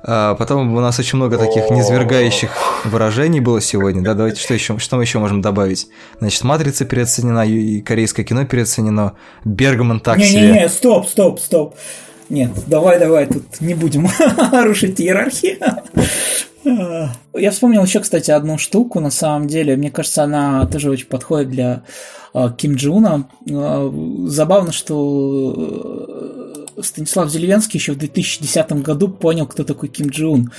А 0.03 0.35
потом 0.35 0.74
у 0.74 0.81
нас 0.81 0.99
очень 0.99 1.16
много 1.18 1.37
таких 1.37 1.70
О. 1.70 1.74
низвергающих 1.74 2.51
выражений 2.85 3.41
было 3.41 3.61
сегодня. 3.61 4.01
Да, 4.01 4.14
давайте 4.14 4.41
что 4.41 4.55
еще, 4.55 4.79
что 4.79 4.97
мы 4.97 5.03
еще 5.03 5.18
можем 5.18 5.43
добавить? 5.43 5.89
Значит, 6.18 6.43
матрица 6.45 6.87
переоценена, 6.87 7.47
и 7.47 7.83
корейское 7.83 8.24
кино 8.24 8.47
переоценено. 8.47 9.16
Бергман 9.45 10.01
так 10.01 10.18
себе. 10.18 10.41
Не-не-не, 10.41 10.68
стоп, 10.70 11.07
стоп, 11.07 11.41
стоп. 11.41 11.76
Нет, 12.29 12.51
давай, 12.66 12.99
давай, 12.99 13.26
тут 13.26 13.61
не 13.61 13.74
будем 13.74 14.07
рушить 14.53 15.01
иерархию. 15.01 15.59
Я 17.35 17.51
вспомнил 17.51 17.85
еще, 17.85 18.01
кстати, 18.01 18.31
одну 18.31 18.59
штуку, 18.59 19.01
на 19.01 19.11
самом 19.11 19.47
деле. 19.47 19.76
Мне 19.76 19.91
кажется, 19.91 20.24
она 20.24 20.66
тоже 20.66 20.91
очень 20.91 21.07
подходит 21.07 21.51
для 21.51 21.83
э, 22.35 22.49
Ким 22.57 22.74
Джуна. 22.74 23.29
Э, 23.49 23.91
забавно, 24.26 24.72
что 24.72 26.66
э, 26.76 26.83
Станислав 26.83 27.31
Зеленский 27.31 27.79
еще 27.79 27.93
в 27.93 27.99
2010 27.99 28.72
году 28.83 29.09
понял, 29.09 29.47
кто 29.47 29.64
такой 29.64 29.89
Ким 29.89 30.09
Джун. 30.09 30.53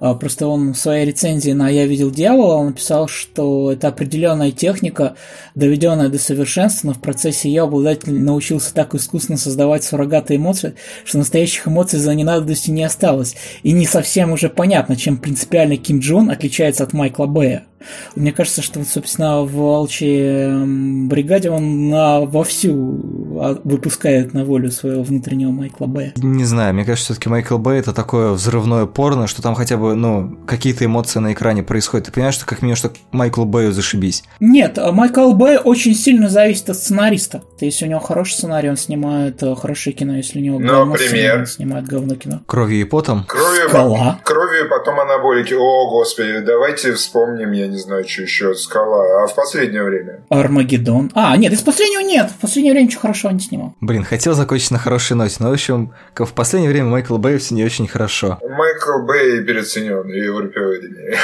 А, 0.00 0.14
Просто 0.14 0.46
он 0.46 0.72
в 0.72 0.78
своей 0.78 1.04
рецензии 1.04 1.52
на 1.52 1.68
«Я 1.68 1.86
видел 1.86 2.10
дьявола» 2.10 2.64
написал, 2.64 3.06
что 3.06 3.70
это 3.70 3.88
определенная 3.88 4.50
техника, 4.50 5.14
доведенная 5.54 6.08
до 6.08 6.18
совершенства, 6.18 6.88
но 6.88 6.94
в 6.94 7.00
процессе 7.00 7.48
ее 7.48 7.62
обладатель 7.62 8.18
научился 8.18 8.74
так 8.74 8.94
искусно 8.94 9.36
создавать 9.36 9.84
суррогаты 9.84 10.36
эмоций, 10.36 10.74
что 11.04 11.18
настоящих 11.18 11.68
эмоций 11.68 11.98
за 11.98 12.14
ненадобностью 12.14 12.72
не 12.72 12.82
осталось. 12.82 13.36
И 13.62 13.72
не 13.72 13.84
совсем 13.86 14.32
уже 14.32 14.48
понятно, 14.48 14.96
чем 14.96 15.18
принципиально 15.18 15.76
Ким 15.76 16.00
Джун 16.00 16.30
отличается 16.30 16.82
от 16.82 16.94
Майкла 16.94 17.26
Бэя. 17.26 17.66
Мне 18.14 18.32
кажется, 18.32 18.62
что, 18.62 18.78
вот, 18.78 18.88
собственно, 18.88 19.42
в 19.42 19.52
«Волчьей 19.52 20.46
эм, 20.46 21.08
бригаде» 21.08 21.50
он 21.50 21.88
на, 21.88 22.20
вовсю 22.20 23.00
а, 23.40 23.58
выпускает 23.64 24.34
на 24.34 24.44
волю 24.44 24.70
своего 24.70 25.02
внутреннего 25.02 25.50
Майкла 25.50 25.86
Бэя. 25.86 26.12
Не 26.16 26.44
знаю, 26.44 26.74
мне 26.74 26.84
кажется, 26.84 27.12
все-таки 27.12 27.28
Майкл 27.28 27.58
Бэй 27.58 27.80
это 27.80 27.92
такое 27.92 28.32
взрывное 28.32 28.86
порно, 28.86 29.26
что 29.26 29.42
там 29.42 29.54
хотя 29.54 29.76
бы, 29.76 29.94
ну, 29.94 30.36
какие-то 30.46 30.84
эмоции 30.84 31.18
на 31.20 31.32
экране 31.32 31.62
происходят. 31.62 32.06
Ты 32.06 32.12
понимаешь, 32.12 32.34
что 32.34 32.46
как 32.46 32.62
минимум, 32.62 32.76
что 32.76 32.92
Майклу 33.12 33.44
Бэю 33.44 33.72
зашибись. 33.72 34.24
Нет, 34.40 34.78
а 34.78 34.92
Майкл 34.92 35.32
Бэй 35.32 35.58
очень 35.58 35.94
сильно 35.94 36.28
зависит 36.28 36.70
от 36.70 36.76
сценариста. 36.76 37.42
То 37.58 37.64
есть, 37.64 37.76
если 37.76 37.86
у 37.86 37.88
него 37.88 38.00
хороший 38.00 38.32
сценарий, 38.32 38.68
он 38.70 38.76
снимает 38.76 39.42
э, 39.42 39.54
хорошее 39.54 39.94
кино. 39.94 40.16
Если 40.16 40.38
у 40.38 40.42
него 40.42 40.58
говно 40.58 40.84
Например? 40.86 41.08
сценарий, 41.08 41.40
он 41.40 41.46
снимает 41.46 41.86
говно 41.86 42.14
кино. 42.14 42.40
Кровью 42.46 42.80
и 42.80 42.84
потом. 42.84 43.24
Кровью, 43.24 43.68
Скала. 43.68 44.18
кровью 44.24 44.66
и 44.66 44.68
потом 44.68 45.00
анаболики. 45.00 45.54
О, 45.54 45.90
господи, 45.90 46.40
давайте 46.40 46.94
вспомним, 46.94 47.52
я 47.52 47.68
не 47.70 47.78
знаю, 47.78 48.06
что 48.06 48.22
еще, 48.22 48.54
скала. 48.54 49.22
А 49.22 49.26
в 49.26 49.34
последнее 49.34 49.82
время? 49.82 50.24
Армагеддон. 50.28 51.10
А, 51.14 51.36
нет, 51.36 51.52
из 51.52 51.62
последнего 51.62 52.00
нет. 52.00 52.30
В 52.30 52.36
последнее 52.40 52.72
время 52.72 52.86
ничего 52.86 53.02
хорошего 53.02 53.30
не 53.32 53.40
снимал. 53.40 53.74
Блин, 53.80 54.04
хотел 54.04 54.34
закончить 54.34 54.70
на 54.70 54.78
хорошей 54.78 55.16
ноте, 55.16 55.36
но, 55.40 55.50
в 55.50 55.52
общем, 55.52 55.92
в 56.14 56.32
последнее 56.32 56.70
время 56.70 56.88
Майкл 56.88 57.16
Бэй 57.16 57.38
все 57.38 57.54
не 57.54 57.64
очень 57.64 57.88
хорошо. 57.88 58.38
Майкл 58.42 59.06
Бэй 59.06 59.42
переоценен 59.44 60.08
европеоидами. 60.08 61.16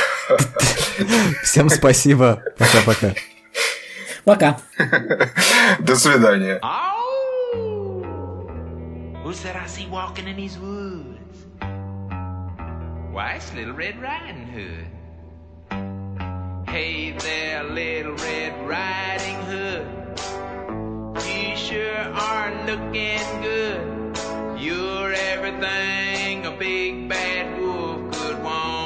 Всем 1.42 1.68
спасибо. 1.68 2.42
Пока-пока. 2.58 3.14
Пока. 4.24 4.58
До 5.80 5.96
свидания. 5.96 6.60
Who's 9.24 9.42
that 9.42 9.56
I 9.56 9.66
see 9.66 9.88
walking 9.90 10.28
in 10.28 10.36
these 10.36 10.56
woods? 10.56 11.16
Why, 13.12 13.34
it's 13.36 13.52
Little 13.54 13.74
Red 13.74 14.00
Riding 14.00 14.46
Hood. 14.46 14.95
Hey 16.68 17.12
there, 17.12 17.62
little 17.64 18.14
Red 18.14 18.66
Riding 18.66 19.36
Hood. 19.46 19.86
You 21.24 21.56
sure 21.56 21.96
are 21.96 22.50
looking 22.66 23.22
good. 23.40 24.18
You're 24.60 25.12
everything 25.12 26.44
a 26.44 26.50
big 26.58 27.08
bad 27.08 27.58
wolf 27.60 28.12
could 28.12 28.42
want. 28.42 28.85